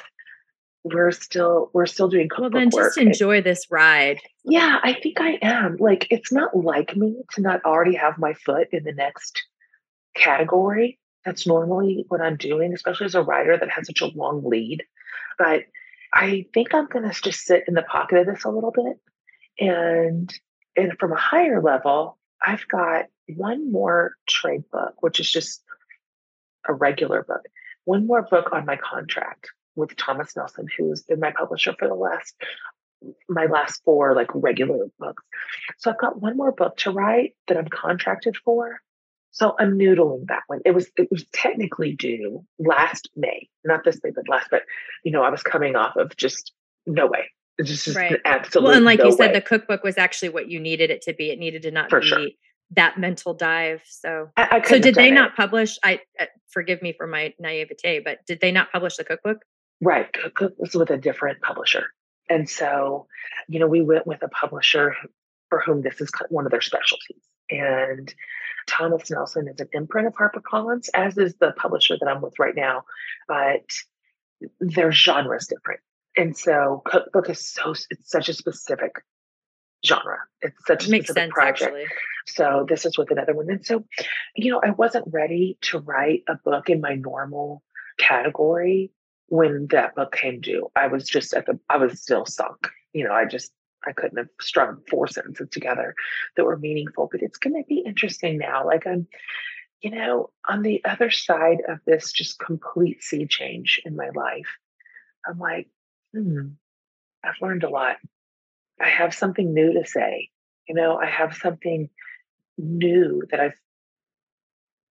we're 0.84 1.12
still 1.12 1.70
we're 1.72 1.86
still 1.86 2.08
doing 2.08 2.28
Well 2.36 2.50
then 2.50 2.70
work. 2.72 2.94
just 2.94 2.98
enjoy 2.98 3.40
this 3.40 3.66
ride. 3.70 4.20
Yeah, 4.44 4.78
I 4.82 4.94
think 4.94 5.20
I 5.20 5.38
am. 5.40 5.76
Like, 5.76 6.08
it's 6.10 6.32
not 6.32 6.56
like 6.56 6.96
me 6.96 7.22
to 7.32 7.40
not 7.40 7.64
already 7.64 7.94
have 7.94 8.18
my 8.18 8.34
foot 8.34 8.68
in 8.72 8.84
the 8.84 8.92
next 8.92 9.42
category. 10.16 10.98
That's 11.24 11.46
normally 11.46 12.04
what 12.08 12.20
I'm 12.20 12.36
doing, 12.36 12.72
especially 12.74 13.06
as 13.06 13.14
a 13.14 13.22
writer 13.22 13.56
that 13.56 13.70
has 13.70 13.86
such 13.86 14.00
a 14.00 14.06
long 14.06 14.42
lead. 14.44 14.82
But 15.38 15.64
I 16.12 16.46
think 16.52 16.74
I'm 16.74 16.86
going 16.86 17.08
to 17.08 17.22
just 17.22 17.44
sit 17.44 17.64
in 17.68 17.74
the 17.74 17.82
pocket 17.82 18.18
of 18.18 18.26
this 18.26 18.44
a 18.44 18.50
little 18.50 18.72
bit. 18.72 18.98
And, 19.60 20.32
and 20.76 20.98
from 20.98 21.12
a 21.12 21.16
higher 21.16 21.62
level, 21.62 22.18
I've 22.44 22.66
got 22.66 23.06
one 23.28 23.70
more 23.70 24.14
trade 24.28 24.64
book, 24.72 24.94
which 25.00 25.20
is 25.20 25.30
just 25.30 25.62
a 26.68 26.74
regular 26.74 27.22
book, 27.22 27.42
one 27.84 28.06
more 28.06 28.22
book 28.22 28.52
on 28.52 28.66
my 28.66 28.76
contract 28.76 29.48
with 29.76 29.96
Thomas 29.96 30.34
Nelson, 30.36 30.66
who's 30.76 31.02
been 31.02 31.20
my 31.20 31.32
publisher 31.32 31.74
for 31.78 31.88
the 31.88 31.94
last 31.94 32.34
my 33.28 33.46
last 33.46 33.82
four 33.84 34.14
like 34.14 34.28
regular 34.32 34.86
books. 34.98 35.22
So 35.78 35.90
I've 35.90 35.98
got 35.98 36.20
one 36.22 36.36
more 36.36 36.52
book 36.52 36.76
to 36.78 36.90
write 36.92 37.34
that 37.48 37.56
I'm 37.56 37.68
contracted 37.68 38.36
for. 38.44 38.80
So 39.32 39.56
I'm 39.58 39.78
noodling 39.78 40.26
that 40.28 40.42
one. 40.46 40.60
It 40.64 40.72
was 40.72 40.90
it 40.96 41.08
was 41.10 41.24
technically 41.32 41.94
due 41.96 42.44
last 42.58 43.08
May, 43.16 43.48
not 43.64 43.82
this 43.84 43.98
May, 44.04 44.10
but 44.14 44.28
last. 44.28 44.48
But 44.50 44.62
you 45.04 45.10
know, 45.10 45.22
I 45.22 45.30
was 45.30 45.42
coming 45.42 45.74
off 45.74 45.96
of 45.96 46.14
just 46.16 46.52
no 46.86 47.06
way. 47.06 47.30
It's 47.58 47.68
just, 47.84 47.96
Right. 47.96 48.12
an 48.12 48.18
absolute. 48.24 48.64
well, 48.64 48.76
and 48.76 48.84
like 48.84 48.98
no 48.98 49.06
you 49.06 49.12
said, 49.12 49.28
way. 49.28 49.32
the 49.32 49.40
cookbook 49.40 49.82
was 49.84 49.98
actually 49.98 50.28
what 50.30 50.48
you 50.50 50.60
needed 50.60 50.90
it 50.90 51.02
to 51.02 51.12
be. 51.14 51.30
It 51.30 51.38
needed 51.38 51.62
to 51.62 51.70
not 51.70 51.90
For 51.90 52.00
be 52.00 52.06
sure. 52.06 52.26
that 52.72 52.98
mental 52.98 53.34
dive. 53.34 53.82
So 53.86 54.28
I, 54.36 54.58
I 54.62 54.62
so 54.68 54.78
did 54.78 54.94
they 54.94 55.08
it. 55.08 55.12
not 55.12 55.34
publish 55.36 55.78
i 55.82 55.98
uh, 56.20 56.26
forgive 56.50 56.82
me 56.82 56.92
for 56.92 57.06
my 57.06 57.32
naivete 57.38 58.00
but 58.04 58.18
did 58.26 58.40
they 58.40 58.52
not 58.52 58.70
publish 58.72 58.96
the 58.96 59.04
cookbook 59.04 59.38
Right. 59.82 60.06
Cook 60.34 60.54
was 60.58 60.74
with 60.74 60.90
a 60.90 60.96
different 60.96 61.40
publisher. 61.42 61.86
And 62.30 62.48
so, 62.48 63.08
you 63.48 63.58
know, 63.58 63.66
we 63.66 63.82
went 63.82 64.06
with 64.06 64.22
a 64.22 64.28
publisher 64.28 64.94
for 65.50 65.60
whom 65.60 65.82
this 65.82 66.00
is 66.00 66.08
one 66.30 66.46
of 66.46 66.52
their 66.52 66.60
specialties. 66.60 67.22
And 67.50 68.14
Thomas 68.68 69.10
Nelson 69.10 69.48
is 69.48 69.58
an 69.58 69.68
imprint 69.72 70.06
of 70.06 70.14
HarperCollins, 70.14 70.88
as 70.94 71.18
is 71.18 71.34
the 71.34 71.52
publisher 71.56 71.96
that 72.00 72.08
I'm 72.08 72.22
with 72.22 72.38
right 72.38 72.54
now. 72.54 72.84
But 73.26 73.64
their 74.60 74.92
genre 74.92 75.36
is 75.36 75.48
different. 75.48 75.80
And 76.16 76.36
so 76.36 76.82
cookbook 76.84 77.28
is 77.28 77.44
so 77.44 77.74
it's 77.90 78.08
such 78.08 78.28
a 78.28 78.34
specific 78.34 79.02
genre. 79.84 80.18
It's 80.42 80.64
such 80.64 80.86
a 80.86 80.90
makes 80.90 81.06
specific 81.06 81.22
sense 81.22 81.32
project. 81.34 81.62
actually 81.62 81.86
So 82.26 82.66
this 82.68 82.86
is 82.86 82.96
with 82.96 83.10
another 83.10 83.34
one. 83.34 83.50
And 83.50 83.66
so, 83.66 83.84
you 84.36 84.52
know, 84.52 84.60
I 84.64 84.70
wasn't 84.70 85.06
ready 85.10 85.58
to 85.62 85.78
write 85.78 86.22
a 86.28 86.36
book 86.36 86.70
in 86.70 86.80
my 86.80 86.94
normal 86.94 87.62
category 87.98 88.92
when 89.32 89.66
that 89.68 89.94
book 89.94 90.14
came 90.14 90.42
due. 90.42 90.68
I 90.76 90.88
was 90.88 91.08
just 91.08 91.32
at 91.32 91.46
the 91.46 91.58
I 91.70 91.78
was 91.78 92.02
still 92.02 92.26
sunk. 92.26 92.68
You 92.92 93.04
know, 93.04 93.14
I 93.14 93.24
just 93.24 93.50
I 93.82 93.92
couldn't 93.92 94.18
have 94.18 94.28
strung 94.42 94.82
four 94.90 95.06
sentences 95.06 95.48
together 95.50 95.94
that 96.36 96.44
were 96.44 96.58
meaningful. 96.58 97.08
But 97.10 97.22
it's 97.22 97.38
gonna 97.38 97.64
be 97.66 97.78
interesting 97.78 98.36
now. 98.36 98.66
Like 98.66 98.86
I'm, 98.86 99.06
you 99.80 99.90
know, 99.90 100.28
on 100.46 100.60
the 100.60 100.84
other 100.84 101.10
side 101.10 101.62
of 101.66 101.78
this 101.86 102.12
just 102.12 102.38
complete 102.40 103.02
sea 103.02 103.26
change 103.26 103.80
in 103.86 103.96
my 103.96 104.10
life, 104.14 104.58
I'm 105.26 105.38
like, 105.38 105.70
hmm, 106.12 106.48
I've 107.24 107.40
learned 107.40 107.64
a 107.64 107.70
lot. 107.70 107.96
I 108.78 108.88
have 108.90 109.14
something 109.14 109.54
new 109.54 109.72
to 109.72 109.86
say. 109.86 110.28
You 110.68 110.74
know, 110.74 110.98
I 110.98 111.06
have 111.06 111.36
something 111.36 111.88
new 112.58 113.22
that 113.30 113.40
I've 113.40 113.60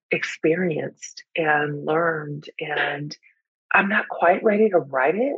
experienced 0.10 1.26
and 1.36 1.86
learned. 1.86 2.50
And 2.60 3.16
I'm 3.74 3.90
not 3.90 4.08
quite 4.10 4.44
ready 4.44 4.70
to 4.70 4.78
write 4.78 5.16
it, 5.16 5.36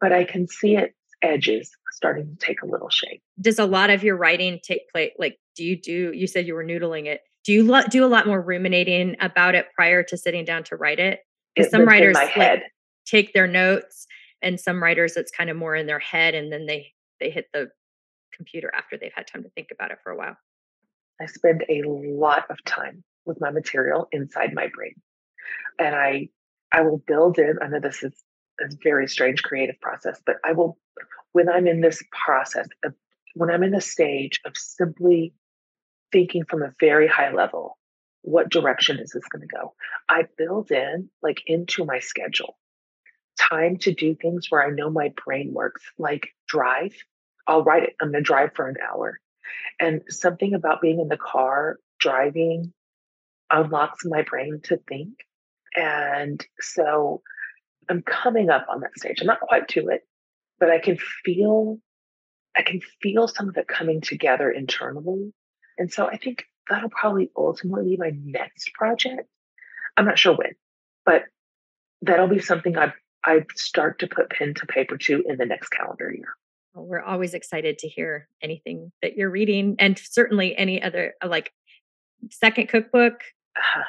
but 0.00 0.12
I 0.12 0.24
can 0.24 0.48
see 0.48 0.76
its 0.76 0.94
edges 1.22 1.70
starting 1.92 2.26
to 2.26 2.46
take 2.46 2.62
a 2.62 2.66
little 2.66 2.88
shape. 2.88 3.22
does 3.40 3.58
a 3.58 3.66
lot 3.66 3.90
of 3.90 4.02
your 4.02 4.16
writing 4.16 4.58
take 4.62 4.90
place 4.90 5.12
like 5.18 5.38
do 5.54 5.62
you 5.62 5.78
do 5.78 6.12
you 6.14 6.26
said 6.26 6.46
you 6.46 6.54
were 6.54 6.64
noodling 6.64 7.04
it 7.04 7.20
do 7.44 7.52
you 7.52 7.62
lo- 7.62 7.82
do 7.90 8.02
a 8.02 8.08
lot 8.08 8.26
more 8.26 8.40
ruminating 8.40 9.14
about 9.20 9.54
it 9.54 9.66
prior 9.74 10.02
to 10.02 10.16
sitting 10.16 10.46
down 10.46 10.64
to 10.64 10.76
write 10.76 10.98
it 10.98 11.20
because 11.54 11.70
some 11.70 11.84
writers 11.84 12.14
like, 12.14 12.62
take 13.04 13.34
their 13.34 13.46
notes 13.46 14.06
and 14.40 14.58
some 14.58 14.82
writers 14.82 15.14
it's 15.14 15.30
kind 15.30 15.50
of 15.50 15.58
more 15.58 15.74
in 15.76 15.86
their 15.86 15.98
head 15.98 16.34
and 16.34 16.50
then 16.50 16.64
they 16.64 16.90
they 17.20 17.28
hit 17.28 17.48
the 17.52 17.68
computer 18.32 18.70
after 18.74 18.96
they've 18.96 19.12
had 19.14 19.26
time 19.26 19.42
to 19.42 19.50
think 19.50 19.68
about 19.70 19.90
it 19.90 19.98
for 20.02 20.10
a 20.10 20.16
while 20.16 20.38
I 21.20 21.26
spend 21.26 21.64
a 21.68 21.82
lot 21.84 22.46
of 22.48 22.64
time 22.64 23.04
with 23.26 23.40
my 23.40 23.50
material 23.50 24.08
inside 24.10 24.54
my 24.54 24.68
brain. 24.74 24.94
And 25.78 25.94
I 25.94 26.28
I 26.72 26.82
will 26.82 27.02
build 27.06 27.38
in, 27.38 27.58
I 27.62 27.68
know 27.68 27.80
this 27.80 28.02
is 28.02 28.12
a 28.60 28.64
very 28.82 29.08
strange 29.08 29.42
creative 29.42 29.80
process, 29.80 30.20
but 30.24 30.36
I 30.44 30.52
will 30.52 30.78
when 31.32 31.48
I'm 31.48 31.66
in 31.66 31.80
this 31.80 32.02
process 32.24 32.66
of 32.84 32.94
when 33.34 33.50
I'm 33.50 33.62
in 33.62 33.70
the 33.70 33.80
stage 33.80 34.40
of 34.44 34.56
simply 34.56 35.32
thinking 36.12 36.44
from 36.44 36.62
a 36.62 36.74
very 36.80 37.06
high 37.06 37.32
level, 37.32 37.78
what 38.22 38.50
direction 38.50 38.98
is 38.98 39.12
this 39.12 39.24
going 39.30 39.46
to 39.46 39.54
go? 39.54 39.74
I 40.08 40.26
build 40.36 40.70
in 40.72 41.08
like 41.22 41.42
into 41.46 41.84
my 41.84 42.00
schedule 42.00 42.56
time 43.40 43.76
to 43.78 43.94
do 43.94 44.14
things 44.14 44.46
where 44.50 44.64
I 44.64 44.70
know 44.70 44.90
my 44.90 45.12
brain 45.24 45.52
works, 45.52 45.82
like 45.98 46.28
drive. 46.46 46.94
I'll 47.46 47.64
write 47.64 47.84
it. 47.84 47.96
I'm 48.00 48.12
going 48.12 48.22
to 48.22 48.26
drive 48.26 48.50
for 48.54 48.68
an 48.68 48.76
hour. 48.86 49.18
And 49.80 50.02
something 50.08 50.54
about 50.54 50.80
being 50.80 51.00
in 51.00 51.08
the 51.08 51.16
car 51.16 51.78
driving 51.98 52.72
unlocks 53.50 54.04
my 54.04 54.22
brain 54.22 54.60
to 54.64 54.76
think. 54.88 55.14
And 55.76 56.44
so 56.60 57.22
I'm 57.88 58.02
coming 58.02 58.50
up 58.50 58.66
on 58.68 58.80
that 58.80 58.96
stage. 58.96 59.20
I'm 59.20 59.26
not 59.26 59.40
quite 59.40 59.68
to 59.68 59.88
it, 59.88 60.02
but 60.58 60.70
I 60.70 60.78
can 60.78 60.96
feel 61.24 61.78
I 62.56 62.62
can 62.62 62.80
feel 63.00 63.28
some 63.28 63.48
of 63.48 63.56
it 63.56 63.68
coming 63.68 64.00
together 64.00 64.50
internally. 64.50 65.32
And 65.78 65.92
so 65.92 66.06
I 66.06 66.16
think 66.16 66.44
that'll 66.68 66.90
probably 66.90 67.30
ultimately 67.36 67.90
be 67.90 67.96
my 67.96 68.12
next 68.24 68.72
project. 68.74 69.28
I'm 69.96 70.04
not 70.04 70.18
sure 70.18 70.36
when, 70.36 70.52
but 71.04 71.24
that'll 72.02 72.28
be 72.28 72.40
something 72.40 72.76
I 72.76 72.92
I 73.24 73.44
start 73.54 73.98
to 74.00 74.06
put 74.06 74.30
pen 74.30 74.54
to 74.54 74.66
paper 74.66 74.96
to 74.96 75.22
in 75.28 75.36
the 75.36 75.46
next 75.46 75.68
calendar 75.68 76.12
year. 76.12 76.34
Well, 76.74 76.86
we're 76.86 77.02
always 77.02 77.34
excited 77.34 77.78
to 77.78 77.88
hear 77.88 78.28
anything 78.42 78.92
that 79.02 79.16
you're 79.16 79.30
reading, 79.30 79.76
and 79.78 79.98
certainly 79.98 80.56
any 80.56 80.82
other 80.82 81.14
like 81.24 81.52
second 82.30 82.68
cookbook. 82.68 83.22
Uh, 83.56 83.82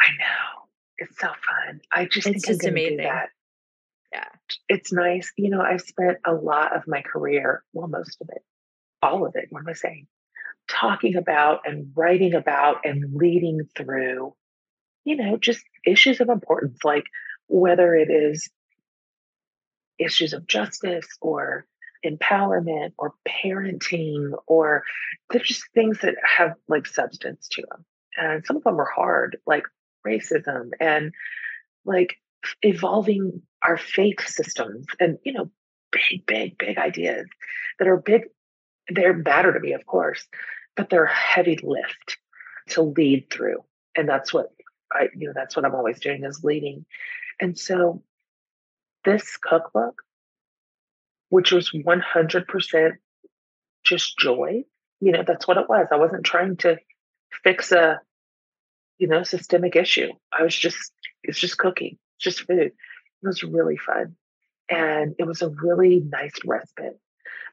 I 0.00 0.10
know 0.18 0.68
it's 0.98 1.18
so 1.18 1.28
fun. 1.28 1.80
I 1.92 2.04
just 2.04 2.26
it's 2.26 2.44
think 2.44 2.46
just 2.46 2.64
I'm 2.64 2.72
amazing. 2.72 2.98
Do 2.98 3.02
that. 3.04 3.28
Yeah, 4.12 4.28
it's 4.68 4.92
nice. 4.92 5.32
You 5.36 5.50
know, 5.50 5.60
I've 5.60 5.82
spent 5.82 6.18
a 6.26 6.32
lot 6.32 6.74
of 6.74 6.84
my 6.86 7.02
career, 7.02 7.62
well, 7.72 7.88
most 7.88 8.18
of 8.20 8.28
it, 8.30 8.42
all 9.02 9.26
of 9.26 9.34
it. 9.36 9.46
What 9.50 9.60
am 9.60 9.68
I 9.68 9.74
saying? 9.74 10.06
Talking 10.68 11.16
about 11.16 11.60
and 11.66 11.92
writing 11.94 12.34
about 12.34 12.84
and 12.84 13.14
leading 13.14 13.60
through, 13.76 14.34
you 15.04 15.16
know, 15.16 15.36
just 15.36 15.62
issues 15.86 16.20
of 16.20 16.30
importance, 16.30 16.78
like 16.84 17.04
whether 17.48 17.94
it 17.94 18.10
is 18.10 18.50
issues 19.98 20.32
of 20.32 20.46
justice 20.46 21.06
or 21.20 21.66
empowerment 22.04 22.92
or 22.98 23.14
parenting 23.26 24.30
or 24.46 24.84
they're 25.30 25.40
just 25.40 25.64
things 25.74 25.98
that 26.00 26.14
have 26.24 26.54
like 26.68 26.86
substance 26.86 27.48
to 27.50 27.62
them 27.62 27.84
and 28.16 28.46
some 28.46 28.56
of 28.56 28.62
them 28.62 28.80
are 28.80 28.88
hard 28.94 29.36
like 29.46 29.64
racism 30.08 30.70
and 30.80 31.12
like 31.84 32.16
evolving 32.62 33.42
our 33.62 33.76
faith 33.76 34.26
systems 34.26 34.86
and 35.00 35.18
you 35.24 35.32
know 35.32 35.50
big 35.90 36.26
big 36.26 36.58
big 36.58 36.78
ideas 36.78 37.26
that 37.78 37.88
are 37.88 37.96
big 37.96 38.22
they're 38.88 39.14
matter 39.14 39.52
to 39.52 39.60
me 39.60 39.72
of 39.72 39.84
course 39.86 40.26
but 40.76 40.88
they're 40.90 41.06
heavy 41.06 41.58
lift 41.62 42.18
to 42.68 42.82
lead 42.82 43.28
through 43.30 43.64
and 43.96 44.08
that's 44.08 44.32
what 44.32 44.52
i 44.92 45.08
you 45.16 45.26
know 45.26 45.32
that's 45.34 45.56
what 45.56 45.64
i'm 45.64 45.74
always 45.74 45.98
doing 45.98 46.24
is 46.24 46.44
leading 46.44 46.84
and 47.40 47.58
so 47.58 48.02
this 49.04 49.36
cookbook, 49.36 50.02
which 51.28 51.52
was 51.52 51.70
100% 51.70 52.90
just 53.84 54.18
joy, 54.18 54.64
you 55.00 55.12
know, 55.12 55.22
that's 55.26 55.46
what 55.46 55.56
it 55.56 55.68
was. 55.68 55.86
I 55.92 55.96
wasn't 55.96 56.24
trying 56.24 56.56
to 56.58 56.78
fix 57.44 57.72
a, 57.72 58.00
you 58.98 59.08
know, 59.08 59.22
systemic 59.22 59.76
issue. 59.76 60.10
I 60.32 60.42
was 60.42 60.56
just, 60.56 60.92
it's 61.22 61.38
just 61.38 61.58
cooking, 61.58 61.98
just 62.18 62.40
food. 62.42 62.58
It 62.60 62.74
was 63.22 63.42
really 63.42 63.76
fun. 63.76 64.16
And 64.68 65.14
it 65.18 65.26
was 65.26 65.42
a 65.42 65.48
really 65.48 66.00
nice 66.00 66.34
respite 66.44 66.98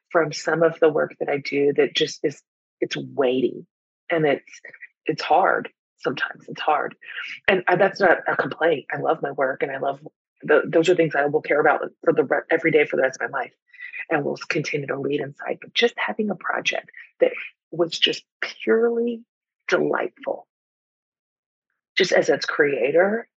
from 0.10 0.34
some 0.34 0.64
of 0.64 0.80
the 0.80 0.90
work 0.90 1.16
that 1.20 1.30
I 1.30 1.38
do 1.38 1.74
that 1.74 1.96
just 1.96 2.20
is, 2.24 2.42
it's 2.82 2.98
weighty 2.98 3.66
and 4.10 4.26
it's, 4.26 4.62
it's 5.06 5.22
hard 5.22 5.70
sometimes 6.06 6.46
it's 6.48 6.62
hard 6.62 6.96
and 7.48 7.64
that's 7.78 8.00
not 8.00 8.20
a 8.28 8.36
complaint 8.36 8.86
i 8.92 8.98
love 8.98 9.22
my 9.22 9.32
work 9.32 9.64
and 9.64 9.72
i 9.72 9.78
love 9.78 10.00
the, 10.44 10.62
those 10.68 10.90
are 10.90 10.96
things 10.96 11.16
i 11.16 11.26
will 11.26 11.42
care 11.42 11.60
about 11.60 11.82
for 12.04 12.14
the 12.14 12.28
every 12.52 12.72
day 12.72 12.86
for 12.86 12.96
the 12.96 13.02
rest 13.02 13.20
of 13.22 13.32
my 13.32 13.40
life 13.40 13.54
and 14.10 14.24
will 14.24 14.38
continue 14.50 14.88
to 14.88 15.00
lead 15.00 15.22
inside 15.22 15.58
but 15.62 15.74
just 15.74 15.94
having 15.98 16.30
a 16.30 16.36
project 16.36 16.90
that 17.20 17.32
was 17.72 17.98
just 17.98 18.24
purely 18.42 19.24
delightful 19.68 20.48
just 21.96 22.12
as 22.12 22.30
its 22.30 22.46
creator 22.46 23.28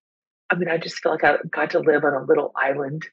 i 0.51 0.55
mean 0.55 0.69
i 0.69 0.77
just 0.77 0.99
feel 0.99 1.13
like 1.13 1.25
i 1.25 1.37
got 1.51 1.71
to 1.71 1.81
live 1.81 2.05
on 2.05 2.15
a 2.15 2.23
little 2.23 2.53
island 2.57 3.07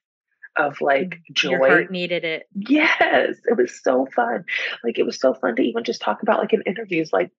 of 0.57 0.79
like 0.79 1.09
mm, 1.09 1.33
joy. 1.33 1.49
Your 1.49 1.67
heart 1.67 1.91
needed 1.91 2.23
it. 2.23 2.47
Yes, 2.55 3.35
it 3.43 3.57
was 3.57 3.77
so 3.83 4.05
fun. 4.15 4.45
Like 4.85 4.97
it 4.97 5.05
was 5.05 5.19
so 5.19 5.33
fun 5.33 5.57
to 5.57 5.61
even 5.61 5.83
just 5.83 5.99
talk 5.99 6.21
about 6.21 6.39
like 6.39 6.53
in 6.53 6.61
interviews, 6.61 7.11
like 7.11 7.29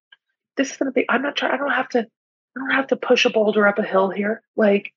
this 0.57 0.71
is 0.71 0.77
gonna 0.77 0.91
be 0.91 1.05
i'm 1.07 1.21
not 1.21 1.35
trying 1.37 1.53
i 1.53 1.57
don't 1.57 1.71
have 1.71 1.87
to 1.87 1.99
i 1.99 2.59
don't 2.59 2.71
have 2.71 2.87
to 2.87 2.95
push 2.95 3.25
a 3.25 3.29
boulder 3.29 3.65
up 3.67 3.79
a 3.79 3.83
hill 3.83 4.09
here 4.09 4.41
like 4.57 4.91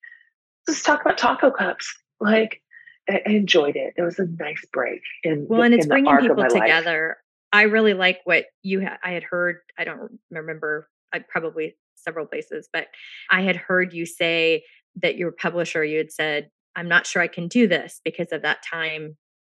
let's 0.66 0.82
talk 0.82 1.02
about 1.02 1.18
taco 1.18 1.50
cups 1.50 1.94
like 2.18 2.62
I, 3.08 3.22
enjoyed 3.26 3.76
it 3.76 3.94
it 3.96 4.02
was 4.02 4.18
a 4.18 4.26
nice 4.26 4.64
break 4.72 5.02
in 5.22 5.46
well 5.48 5.62
and 5.62 5.74
it's 5.74 5.86
bringing 5.86 6.16
people 6.18 6.48
together 6.48 7.18
life. 7.52 7.60
i 7.60 7.62
really 7.64 7.94
like 7.94 8.20
what 8.24 8.46
you 8.62 8.80
had 8.80 8.98
i 9.04 9.12
had 9.12 9.22
heard 9.22 9.58
i 9.78 9.84
don't 9.84 10.18
remember 10.30 10.88
i 11.12 11.20
probably 11.20 11.76
several 12.02 12.26
places 12.26 12.68
but 12.72 12.86
i 13.30 13.42
had 13.42 13.56
heard 13.56 13.92
you 13.92 14.06
say 14.06 14.62
that 14.96 15.16
your 15.16 15.32
publisher 15.32 15.84
you 15.84 15.98
had 15.98 16.12
said 16.12 16.50
i'm 16.76 16.88
not 16.88 17.06
sure 17.06 17.22
i 17.22 17.28
can 17.28 17.48
do 17.48 17.66
this 17.66 18.00
because 18.04 18.32
of 18.32 18.42
that 18.42 18.58
time 18.68 19.16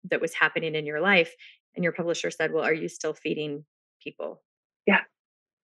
that 0.10 0.22
was 0.22 0.34
happening 0.34 0.76
in 0.76 0.86
your 0.86 1.02
life 1.02 1.34
and 1.76 1.84
your 1.84 1.94
publisher 1.94 2.32
said 2.32 2.52
well 2.52 2.64
are 2.64 2.74
you 2.74 2.88
still 2.88 3.14
feeding 3.14 3.64
people 4.02 4.42
yeah 4.86 5.02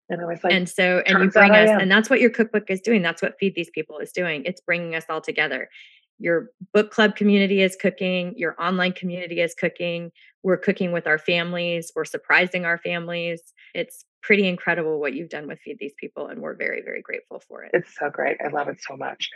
and 0.10 0.22
I 0.22 0.26
was 0.26 0.40
like, 0.44 0.54
and 0.54 0.70
so, 0.70 1.04
and 1.06 1.22
you 1.22 1.30
bring 1.30 1.52
us, 1.52 1.70
and 1.70 1.92
that's 1.92 2.10
what 2.10 2.22
your 2.22 2.30
cookbook 2.30 2.70
is 2.70 2.80
doing. 2.80 3.02
That's 3.02 3.22
what 3.22 3.36
Feed 3.40 3.56
These 3.56 3.70
People 3.72 3.98
is 4.00 4.12
doing. 4.12 4.44
It's 4.46 4.62
bringing 4.62 4.96
us 4.96 5.04
all 5.10 5.20
together. 5.20 5.70
Your 6.20 6.50
book 6.74 6.92
club 6.92 7.16
community 7.16 7.62
is 7.62 7.76
cooking. 7.76 8.34
Your 8.38 8.56
online 8.60 8.94
community 8.94 9.42
is 9.42 9.54
cooking. 9.54 10.12
We're 10.44 10.58
cooking 10.58 10.92
with 10.92 11.08
our 11.08 11.18
families. 11.18 11.92
We're 11.96 12.06
surprising 12.06 12.66
our 12.66 12.78
families. 12.78 13.42
It's 13.74 14.06
pretty 14.28 14.46
incredible 14.46 15.00
what 15.00 15.14
you've 15.14 15.30
done 15.30 15.48
with 15.48 15.58
Feed 15.64 15.78
These 15.80 15.94
People. 15.98 16.28
And 16.28 16.42
we're 16.42 16.54
very, 16.54 16.82
very 16.84 17.02
grateful 17.02 17.42
for 17.48 17.64
it. 17.64 17.72
It's 17.74 17.96
so 17.98 18.10
great. 18.10 18.36
I 18.46 18.50
love 18.50 18.68
it 18.68 18.78
so 18.82 18.98
much. 18.98 19.30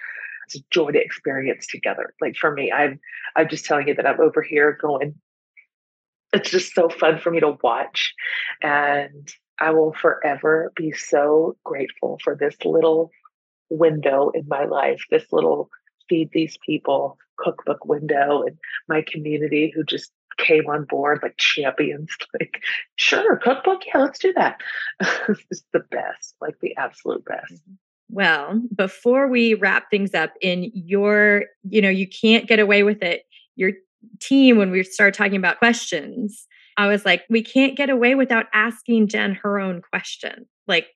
It's 0.46 0.58
a 0.58 0.64
joy 0.70 0.92
to 0.92 1.02
experience 1.02 1.66
together. 1.66 2.14
Like 2.20 2.36
for 2.36 2.52
me, 2.52 2.74
I'm, 2.74 3.00
I'm 3.38 3.48
just 3.48 3.64
telling 3.64 3.88
you 3.88 3.96
that 3.96 4.06
I'm 4.06 4.20
over 4.20 4.42
here 4.42 4.78
going, 4.80 5.16
it's 6.34 6.52
just 6.52 6.76
so 6.76 6.90
fun 6.90 7.20
for 7.20 7.32
me 7.32 7.40
to 7.40 7.58
watch. 7.64 8.14
And 8.62 9.30
I 9.58 9.72
will 9.72 9.94
forever 9.94 10.74
be 10.76 10.92
so 10.92 11.56
grateful 11.64 12.20
for 12.22 12.36
this 12.36 12.58
little 12.66 13.12
window 13.70 14.32
in 14.36 14.46
my 14.50 14.66
life, 14.66 15.02
this 15.10 15.26
little 15.32 15.70
feed 16.10 16.32
these 16.34 16.58
people 16.66 17.18
cookbook 17.38 17.86
window 17.86 18.44
and 18.46 18.58
my 18.90 19.02
community 19.08 19.72
who 19.74 19.86
just 19.86 20.12
came 20.42 20.68
on 20.68 20.86
board 20.86 21.20
like 21.22 21.38
champions 21.38 22.10
like 22.40 22.62
sure 22.96 23.38
cookbook 23.38 23.82
yeah 23.88 24.00
let's 24.00 24.20
do 24.20 24.34
that 24.34 24.60
it's 25.30 25.64
the 25.74 25.80
best 25.92 26.36
like 26.42 26.60
the 26.62 26.76
absolute 26.78 27.24
best 27.26 27.54
mm-hmm. 27.54 27.74
well 28.10 28.60
before 28.76 29.28
we 29.28 29.54
wrap 29.54 29.90
things 29.90 30.14
up 30.14 30.34
in 30.42 30.72
your 30.74 31.46
you 31.70 31.82
know 31.82 31.90
you 31.90 32.08
can't 32.08 32.48
get 32.48 32.60
away 32.60 32.84
with 32.84 33.02
it 33.02 33.24
your 33.56 33.72
team 34.20 34.58
when 34.58 34.72
we 34.72 34.84
start 34.84 35.14
talking 35.14 35.38
about 35.38 35.60
questions 35.60 36.48
I 36.78 36.88
was 36.88 37.06
like, 37.06 37.24
we 37.30 37.44
can't 37.44 37.78
get 37.78 37.90
away 37.90 38.16
without 38.16 38.48
asking 38.54 39.10
Jen 39.10 39.36
her 39.44 39.60
own 39.60 39.82
question. 39.82 40.48
Like, 40.68 40.88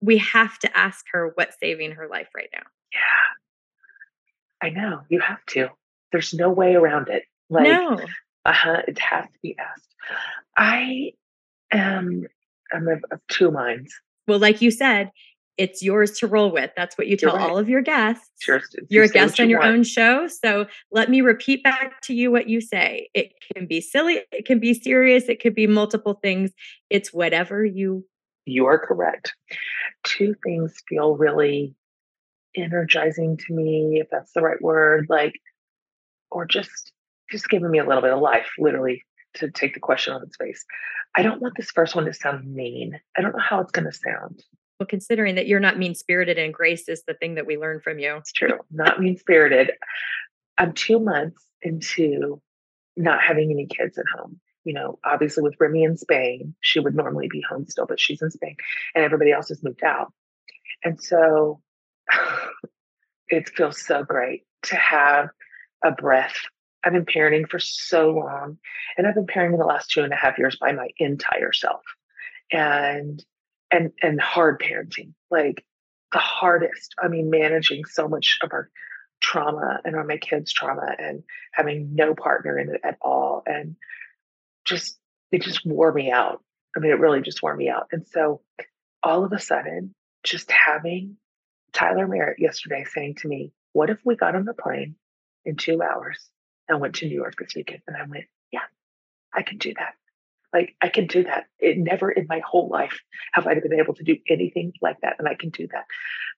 we 0.00 0.18
have 0.18 0.58
to 0.60 0.76
ask 0.76 1.04
her 1.12 1.32
what's 1.34 1.56
saving 1.60 1.92
her 1.92 2.08
life 2.08 2.28
right 2.34 2.48
now. 2.54 2.62
Yeah. 2.92 4.66
I 4.66 4.70
know. 4.70 5.00
You 5.08 5.20
have 5.20 5.44
to. 5.48 5.68
There's 6.12 6.32
no 6.32 6.50
way 6.50 6.74
around 6.74 7.08
it. 7.08 7.24
Like, 7.50 7.64
no. 7.64 8.00
Uh-huh, 8.46 8.82
it 8.86 8.98
has 8.98 9.24
to 9.24 9.38
be 9.42 9.56
asked. 9.58 9.94
I 10.56 11.12
am 11.72 12.26
I'm 12.72 12.88
of, 12.88 13.04
of 13.10 13.20
two 13.28 13.50
minds. 13.50 13.92
Well, 14.28 14.38
like 14.38 14.62
you 14.62 14.70
said, 14.70 15.10
it's 15.56 15.82
yours 15.82 16.18
to 16.18 16.26
roll 16.26 16.52
with. 16.52 16.70
That's 16.76 16.98
what 16.98 17.06
you 17.06 17.16
tell 17.16 17.34
right. 17.34 17.48
all 17.48 17.58
of 17.58 17.68
your 17.68 17.80
guests. 17.80 18.28
Sure. 18.40 18.60
You're 18.88 19.04
a 19.04 19.08
guest 19.08 19.40
on 19.40 19.48
your 19.48 19.60
want. 19.60 19.72
own 19.72 19.84
show. 19.84 20.28
So 20.28 20.66
let 20.90 21.08
me 21.08 21.22
repeat 21.22 21.64
back 21.64 22.00
to 22.02 22.14
you 22.14 22.30
what 22.30 22.48
you 22.48 22.60
say. 22.60 23.08
It 23.14 23.32
can 23.54 23.66
be 23.66 23.80
silly, 23.80 24.20
it 24.32 24.44
can 24.44 24.58
be 24.58 24.74
serious, 24.74 25.28
it 25.28 25.40
could 25.40 25.54
be 25.54 25.66
multiple 25.66 26.18
things. 26.22 26.50
It's 26.90 27.12
whatever 27.12 27.64
you. 27.64 28.04
You 28.44 28.66
are 28.66 28.78
correct. 28.78 29.34
Two 30.04 30.34
things 30.44 30.74
feel 30.88 31.16
really 31.16 31.74
energizing 32.54 33.36
to 33.38 33.52
me, 33.52 33.98
if 34.00 34.08
that's 34.10 34.32
the 34.32 34.42
right 34.42 34.60
word, 34.62 35.06
like, 35.08 35.34
or 36.30 36.46
just 36.46 36.92
just 37.30 37.48
giving 37.48 37.70
me 37.70 37.78
a 37.78 37.86
little 37.86 38.02
bit 38.02 38.12
of 38.12 38.20
life, 38.20 38.48
literally, 38.58 39.02
to 39.34 39.50
take 39.50 39.74
the 39.74 39.80
question 39.80 40.14
on 40.14 40.22
its 40.22 40.36
face. 40.36 40.64
I 41.16 41.22
don't 41.22 41.40
want 41.40 41.54
this 41.56 41.70
first 41.70 41.94
one 41.94 42.04
to 42.04 42.12
sound 42.12 42.52
mean. 42.52 42.98
I 43.16 43.22
don't 43.22 43.32
know 43.32 43.42
how 43.42 43.60
it's 43.60 43.72
going 43.72 43.86
to 43.86 43.92
sound. 43.92 44.42
Well, 44.78 44.86
considering 44.86 45.36
that 45.36 45.46
you're 45.46 45.60
not 45.60 45.78
mean 45.78 45.94
spirited 45.94 46.38
and 46.38 46.52
grace 46.52 46.88
is 46.88 47.02
the 47.06 47.14
thing 47.14 47.36
that 47.36 47.46
we 47.46 47.56
learn 47.56 47.80
from 47.80 47.98
you. 47.98 48.14
It's 48.16 48.32
true. 48.32 48.58
Not 48.70 49.00
mean 49.00 49.16
spirited. 49.16 49.72
I'm 50.58 50.72
two 50.72 51.00
months 51.00 51.42
into 51.62 52.40
not 52.96 53.22
having 53.22 53.50
any 53.50 53.66
kids 53.66 53.96
at 53.98 54.04
home. 54.14 54.40
You 54.64 54.74
know, 54.74 54.98
obviously 55.04 55.42
with 55.42 55.54
Remy 55.60 55.84
in 55.84 55.96
Spain, 55.96 56.54
she 56.60 56.80
would 56.80 56.94
normally 56.94 57.28
be 57.30 57.42
home 57.48 57.66
still, 57.68 57.86
but 57.86 58.00
she's 58.00 58.20
in 58.20 58.30
Spain 58.30 58.56
and 58.94 59.04
everybody 59.04 59.32
else 59.32 59.48
has 59.48 59.62
moved 59.62 59.84
out. 59.84 60.12
And 60.84 61.00
so 61.00 61.60
it 63.28 63.48
feels 63.50 63.80
so 63.80 64.02
great 64.02 64.42
to 64.64 64.76
have 64.76 65.28
a 65.84 65.92
breath. 65.92 66.36
I've 66.86 66.92
been 66.92 67.04
parenting 67.04 67.50
for 67.50 67.58
so 67.58 68.10
long, 68.10 68.58
and 68.96 69.06
I've 69.06 69.16
been 69.16 69.26
parenting 69.26 69.58
the 69.58 69.64
last 69.64 69.90
two 69.90 70.02
and 70.02 70.12
a 70.12 70.16
half 70.16 70.38
years 70.38 70.56
by 70.56 70.72
my 70.72 70.88
entire 70.98 71.52
self. 71.52 71.82
And 72.52 73.24
and 73.72 73.90
and 74.00 74.20
hard 74.20 74.60
parenting 74.60 75.12
like 75.28 75.64
the 76.12 76.20
hardest 76.20 76.94
i 77.02 77.08
mean 77.08 77.30
managing 77.30 77.84
so 77.84 78.06
much 78.06 78.38
of 78.40 78.52
our 78.52 78.70
trauma 79.20 79.80
and 79.84 79.96
on 79.96 80.06
my 80.06 80.18
kids 80.18 80.52
trauma 80.52 80.94
and 81.00 81.24
having 81.50 81.92
no 81.96 82.14
partner 82.14 82.56
in 82.56 82.72
it 82.72 82.80
at 82.84 82.96
all 83.02 83.42
and 83.44 83.74
just 84.64 84.98
it 85.32 85.42
just 85.42 85.64
wore 85.64 85.92
me 85.92 86.10
out. 86.10 86.42
I 86.76 86.80
mean, 86.80 86.90
it 86.90 87.00
really 87.00 87.22
just 87.22 87.42
wore 87.42 87.56
me 87.56 87.68
out. 87.68 87.88
And 87.92 88.06
so 88.06 88.42
all 89.02 89.24
of 89.24 89.32
a 89.32 89.38
sudden, 89.38 89.94
just 90.22 90.50
having 90.50 91.16
Tyler 91.72 92.06
Merritt 92.06 92.38
yesterday 92.38 92.84
saying 92.84 93.16
to 93.16 93.28
me, 93.28 93.52
What 93.72 93.90
if 93.90 94.00
we 94.04 94.16
got 94.16 94.34
on 94.34 94.44
the 94.44 94.54
plane 94.54 94.96
in 95.44 95.56
two 95.56 95.82
hours 95.82 96.28
and 96.68 96.80
went 96.80 96.96
to 96.96 97.06
New 97.06 97.14
York 97.14 97.34
this 97.38 97.54
weekend? 97.54 97.82
And 97.86 97.96
I 97.96 98.04
went, 98.08 98.24
Yeah, 98.52 98.60
I 99.34 99.42
can 99.42 99.58
do 99.58 99.74
that. 99.74 99.94
Like, 100.52 100.74
I 100.80 100.88
can 100.88 101.06
do 101.06 101.24
that. 101.24 101.46
It 101.58 101.76
never 101.76 102.10
in 102.10 102.26
my 102.28 102.40
whole 102.40 102.68
life 102.68 103.00
have 103.32 103.46
I 103.46 103.54
been 103.54 103.78
able 103.78 103.94
to 103.94 104.04
do 104.04 104.16
anything 104.28 104.72
like 104.80 104.96
that. 105.02 105.16
And 105.18 105.28
I 105.28 105.34
can 105.34 105.50
do 105.50 105.68
that. 105.72 105.84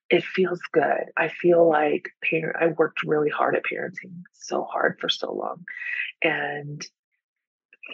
It 0.09 0.23
feels 0.23 0.59
good. 0.73 1.05
I 1.15 1.29
feel 1.29 1.69
like 1.69 2.09
parent, 2.27 2.57
I 2.59 2.67
worked 2.67 3.03
really 3.03 3.29
hard 3.29 3.55
at 3.55 3.63
parenting, 3.63 4.23
so 4.33 4.63
hard 4.63 4.97
for 4.99 5.07
so 5.07 5.31
long. 5.31 5.63
And 6.23 6.85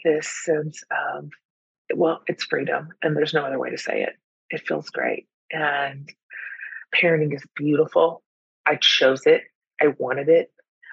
this 0.04 0.28
sense 0.28 0.84
of, 0.90 1.30
well, 1.94 2.22
it's 2.28 2.46
freedom, 2.46 2.90
and 3.04 3.16
there's 3.16 3.34
no 3.34 3.46
other 3.46 3.60
way 3.60 3.70
to 3.70 3.78
say 3.78 4.04
it. 4.04 4.14
It 4.50 4.68
feels 4.68 4.90
great. 4.90 5.28
And 5.52 6.10
parenting 6.96 7.36
is 7.36 7.44
beautiful. 7.56 8.24
I 8.66 8.78
chose 8.78 9.26
it. 9.26 9.44
I 9.82 9.88
wanted 9.98 10.30
it. 10.30 10.52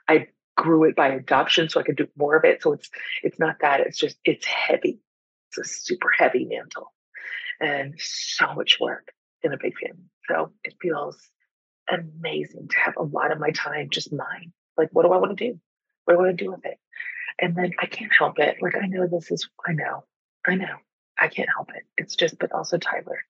I 0.09 0.27
grew 0.57 0.85
it 0.85 0.97
by 0.97 1.09
adoption 1.09 1.69
so 1.69 1.81
I 1.81 1.83
could 1.83 1.97
do 1.97 2.09
more 2.17 2.37
of 2.37 2.45
it. 2.45 2.63
So 2.63 2.73
it's 2.73 2.91
it's 3.23 3.39
not 3.39 3.57
that. 3.61 3.81
It's 3.81 3.99
just 3.99 4.17
it's 4.25 4.47
heavy. 4.47 5.01
It's 5.49 5.59
a 5.59 5.65
super 5.65 6.09
heavy 6.17 6.45
mantle 6.45 6.93
and 7.61 7.95
so 7.99 8.55
much 8.55 8.79
work 8.81 9.13
in 9.43 9.53
a 9.53 9.59
big 9.59 9.75
family. 9.79 10.05
So 10.29 10.53
it 10.65 10.75
feels 10.81 11.19
amazing 11.89 12.69
to 12.69 12.79
have 12.79 12.95
a 12.97 13.03
lot 13.03 13.33
of 13.33 13.39
my 13.39 13.51
time 13.51 13.89
just 13.91 14.13
mine. 14.13 14.53
Like, 14.77 14.89
what 14.93 15.05
do 15.05 15.13
I 15.13 15.19
want 15.19 15.37
to 15.37 15.49
do? 15.49 15.61
What 16.05 16.15
do 16.15 16.21
I 16.21 16.23
want 16.23 16.39
to 16.39 16.45
do 16.45 16.51
with 16.51 16.65
it? 16.65 16.79
And 17.39 17.57
then 17.57 17.73
I 17.79 17.87
can't 17.87 18.13
help 18.17 18.39
it. 18.39 18.57
Like, 18.61 18.75
I 18.77 18.87
know 18.87 19.07
this 19.07 19.31
is, 19.31 19.49
I 19.67 19.73
know, 19.73 20.05
I 20.47 20.55
know, 20.55 20.77
I 21.19 21.29
can't 21.29 21.49
help 21.55 21.71
it. 21.75 21.83
It's 21.97 22.15
just, 22.15 22.39
but 22.39 22.53
also 22.53 22.79
Tyler 22.79 23.25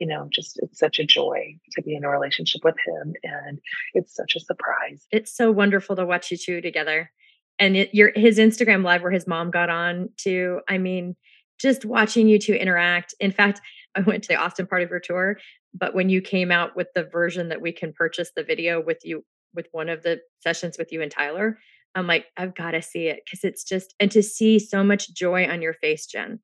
you 0.00 0.06
know, 0.06 0.28
just 0.32 0.58
it's 0.62 0.78
such 0.78 0.98
a 0.98 1.04
joy 1.04 1.54
to 1.72 1.82
be 1.82 1.94
in 1.94 2.04
a 2.04 2.08
relationship 2.08 2.64
with 2.64 2.76
him. 2.84 3.12
And 3.22 3.60
it's 3.92 4.14
such 4.14 4.34
a 4.34 4.40
surprise. 4.40 5.06
It's 5.12 5.32
so 5.32 5.52
wonderful 5.52 5.94
to 5.96 6.06
watch 6.06 6.30
you 6.30 6.38
two 6.38 6.60
together. 6.62 7.12
And 7.58 7.76
it, 7.76 7.94
your 7.94 8.10
his 8.16 8.38
Instagram 8.38 8.82
live 8.82 9.02
where 9.02 9.12
his 9.12 9.26
mom 9.26 9.50
got 9.50 9.68
on 9.68 10.08
to, 10.22 10.60
I 10.68 10.78
mean, 10.78 11.14
just 11.60 11.84
watching 11.84 12.26
you 12.26 12.38
two 12.38 12.54
interact. 12.54 13.14
In 13.20 13.30
fact, 13.30 13.60
I 13.94 14.00
went 14.00 14.22
to 14.24 14.28
the 14.28 14.36
Austin 14.36 14.66
part 14.66 14.82
of 14.82 14.90
your 14.90 15.00
tour, 15.00 15.36
but 15.74 15.94
when 15.94 16.08
you 16.08 16.20
came 16.20 16.50
out 16.50 16.76
with 16.76 16.86
the 16.94 17.04
version 17.04 17.48
that 17.48 17.60
we 17.60 17.72
can 17.72 17.92
purchase 17.92 18.30
the 18.34 18.44
video 18.44 18.80
with 18.80 18.98
you 19.04 19.24
with 19.52 19.66
one 19.72 19.88
of 19.88 20.04
the 20.04 20.20
sessions 20.38 20.78
with 20.78 20.92
you 20.92 21.02
and 21.02 21.10
Tyler, 21.10 21.58
I'm 21.96 22.06
like, 22.06 22.26
I've 22.36 22.54
got 22.54 22.70
to 22.70 22.82
see 22.82 23.08
it 23.08 23.22
because 23.24 23.42
it's 23.42 23.64
just, 23.64 23.96
and 23.98 24.08
to 24.12 24.22
see 24.22 24.60
so 24.60 24.84
much 24.84 25.12
joy 25.12 25.48
on 25.48 25.60
your 25.60 25.74
face, 25.74 26.06
Jen. 26.06 26.38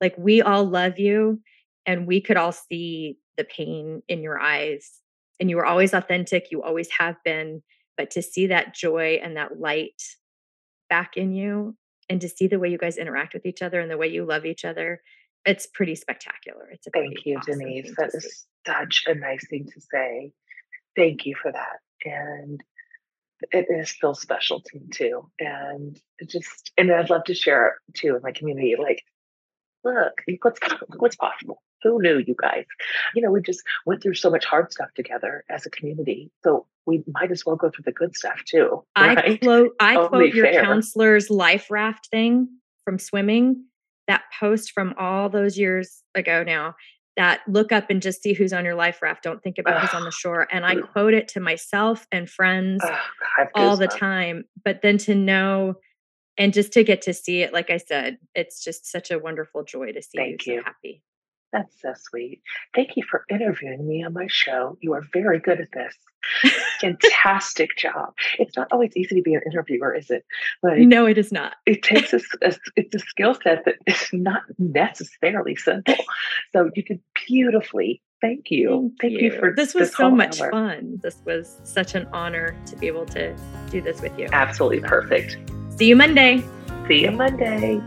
Like, 0.00 0.14
we 0.16 0.42
all 0.42 0.64
love 0.64 0.96
you 0.96 1.40
and 1.86 2.06
we 2.06 2.20
could 2.20 2.36
all 2.36 2.52
see 2.52 3.18
the 3.36 3.44
pain 3.44 4.02
in 4.08 4.22
your 4.22 4.40
eyes 4.40 5.00
and 5.40 5.50
you 5.50 5.56
were 5.56 5.66
always 5.66 5.92
authentic 5.92 6.50
you 6.50 6.62
always 6.62 6.88
have 6.98 7.16
been 7.24 7.62
but 7.96 8.10
to 8.10 8.22
see 8.22 8.46
that 8.46 8.74
joy 8.74 9.20
and 9.22 9.36
that 9.36 9.58
light 9.58 10.02
back 10.88 11.16
in 11.16 11.32
you 11.32 11.76
and 12.08 12.20
to 12.20 12.28
see 12.28 12.46
the 12.46 12.58
way 12.58 12.68
you 12.68 12.78
guys 12.78 12.96
interact 12.96 13.34
with 13.34 13.46
each 13.46 13.62
other 13.62 13.80
and 13.80 13.90
the 13.90 13.96
way 13.96 14.06
you 14.06 14.24
love 14.24 14.44
each 14.44 14.64
other 14.64 15.00
it's 15.44 15.66
pretty 15.66 15.94
spectacular 15.94 16.68
it's 16.70 16.86
a 16.86 16.90
thank 16.90 17.24
you 17.24 17.38
awesome 17.38 17.58
denise 17.58 17.92
that 17.96 18.10
is 18.14 18.46
such 18.66 19.04
a 19.06 19.14
nice 19.14 19.46
thing 19.48 19.66
to 19.66 19.80
say 19.80 20.30
thank 20.96 21.26
you 21.26 21.34
for 21.34 21.50
that 21.52 21.78
and 22.04 22.62
it 23.50 23.66
is 23.68 23.90
still 23.90 24.14
special 24.14 24.60
to 24.60 24.78
me 24.78 24.86
too 24.92 25.28
and 25.40 26.00
just 26.26 26.70
and 26.76 26.92
i'd 26.92 27.10
love 27.10 27.24
to 27.24 27.34
share 27.34 27.66
it 27.66 27.72
too 27.94 28.14
in 28.14 28.22
my 28.22 28.32
community 28.32 28.76
like 28.78 29.02
look 29.84 30.12
what's 30.42 30.60
what's 30.96 31.16
possible 31.16 31.62
who 31.82 32.00
knew 32.00 32.18
you 32.18 32.34
guys? 32.40 32.64
You 33.14 33.22
know, 33.22 33.30
we 33.30 33.40
just 33.42 33.62
went 33.86 34.02
through 34.02 34.14
so 34.14 34.30
much 34.30 34.44
hard 34.44 34.72
stuff 34.72 34.92
together 34.94 35.44
as 35.48 35.66
a 35.66 35.70
community. 35.70 36.30
So 36.44 36.66
we 36.86 37.04
might 37.12 37.30
as 37.30 37.44
well 37.44 37.56
go 37.56 37.70
through 37.70 37.84
the 37.84 37.92
good 37.92 38.16
stuff 38.16 38.42
too. 38.44 38.84
Right? 38.98 39.18
I 39.18 39.36
quote 39.36 39.72
I 39.80 40.06
quote 40.06 40.34
your 40.34 40.46
fair. 40.46 40.62
counselor's 40.62 41.30
life 41.30 41.70
raft 41.70 42.08
thing 42.10 42.48
from 42.84 42.98
swimming, 42.98 43.64
that 44.06 44.22
post 44.38 44.72
from 44.72 44.94
all 44.98 45.28
those 45.28 45.58
years 45.58 46.02
ago 46.14 46.42
now. 46.44 46.74
That 47.16 47.40
look 47.46 47.72
up 47.72 47.90
and 47.90 48.00
just 48.00 48.22
see 48.22 48.32
who's 48.32 48.54
on 48.54 48.64
your 48.64 48.74
life 48.74 49.02
raft. 49.02 49.22
Don't 49.22 49.42
think 49.42 49.58
about 49.58 49.82
who's 49.82 49.92
on 49.92 50.04
the 50.04 50.10
shore. 50.18 50.48
And 50.50 50.64
I 50.64 50.76
quote 50.76 51.12
it 51.12 51.28
to 51.28 51.40
myself 51.40 52.06
and 52.10 52.28
friends 52.28 52.82
oh, 52.82 53.46
all 53.54 53.76
the 53.76 53.86
time. 53.86 54.44
But 54.64 54.80
then 54.80 54.96
to 54.98 55.14
know 55.14 55.74
and 56.38 56.52
just 56.52 56.72
to 56.72 56.84
get 56.84 57.02
to 57.02 57.14
see 57.14 57.42
it, 57.42 57.52
like 57.52 57.70
I 57.70 57.76
said, 57.76 58.18
it's 58.34 58.64
just 58.64 58.90
such 58.90 59.10
a 59.10 59.18
wonderful 59.18 59.64
joy 59.64 59.92
to 59.92 60.02
see 60.02 60.16
Thank 60.16 60.46
you, 60.46 60.54
you. 60.54 60.60
so 60.60 60.64
happy. 60.64 61.02
That's 61.52 61.80
so 61.82 61.92
sweet. 61.94 62.40
Thank 62.74 62.96
you 62.96 63.02
for 63.08 63.24
interviewing 63.28 63.86
me 63.86 64.02
on 64.04 64.14
my 64.14 64.26
show. 64.28 64.78
You 64.80 64.94
are 64.94 65.02
very 65.12 65.38
good 65.38 65.60
at 65.60 65.68
this. 65.72 65.94
Fantastic 66.80 67.76
job. 67.76 68.14
It's 68.38 68.56
not 68.56 68.68
always 68.72 68.92
easy 68.96 69.16
to 69.16 69.22
be 69.22 69.34
an 69.34 69.42
interviewer, 69.44 69.94
is 69.94 70.10
it? 70.10 70.24
Like, 70.62 70.78
no, 70.78 71.06
it 71.06 71.18
is 71.18 71.30
not. 71.32 71.54
it 71.66 71.82
takes 71.82 72.12
a, 72.14 72.20
a 72.42 72.54
it's 72.76 72.94
a 72.94 72.98
skill 73.00 73.34
set 73.34 73.64
that 73.66 73.74
is 73.86 74.08
not 74.12 74.42
necessarily 74.58 75.56
simple. 75.56 75.94
So 76.52 76.70
you 76.74 76.82
did 76.82 77.00
beautifully. 77.26 78.02
Thank 78.20 78.50
you. 78.50 78.92
Thank, 79.00 79.12
Thank 79.14 79.22
you. 79.22 79.32
you. 79.32 79.38
for 79.38 79.52
this 79.54 79.74
was 79.74 79.88
this 79.88 79.96
so 79.96 80.10
much 80.10 80.40
hour. 80.40 80.50
fun. 80.52 81.00
This 81.02 81.16
was 81.26 81.60
such 81.64 81.94
an 81.94 82.08
honor 82.12 82.56
to 82.66 82.76
be 82.76 82.86
able 82.86 83.06
to 83.06 83.36
do 83.70 83.80
this 83.80 84.00
with 84.00 84.16
you. 84.18 84.28
Absolutely 84.32 84.80
perfect. 84.80 85.38
See 85.76 85.86
you 85.86 85.96
Monday. 85.96 86.42
See 86.86 87.02
you 87.02 87.10
Monday. 87.10 87.82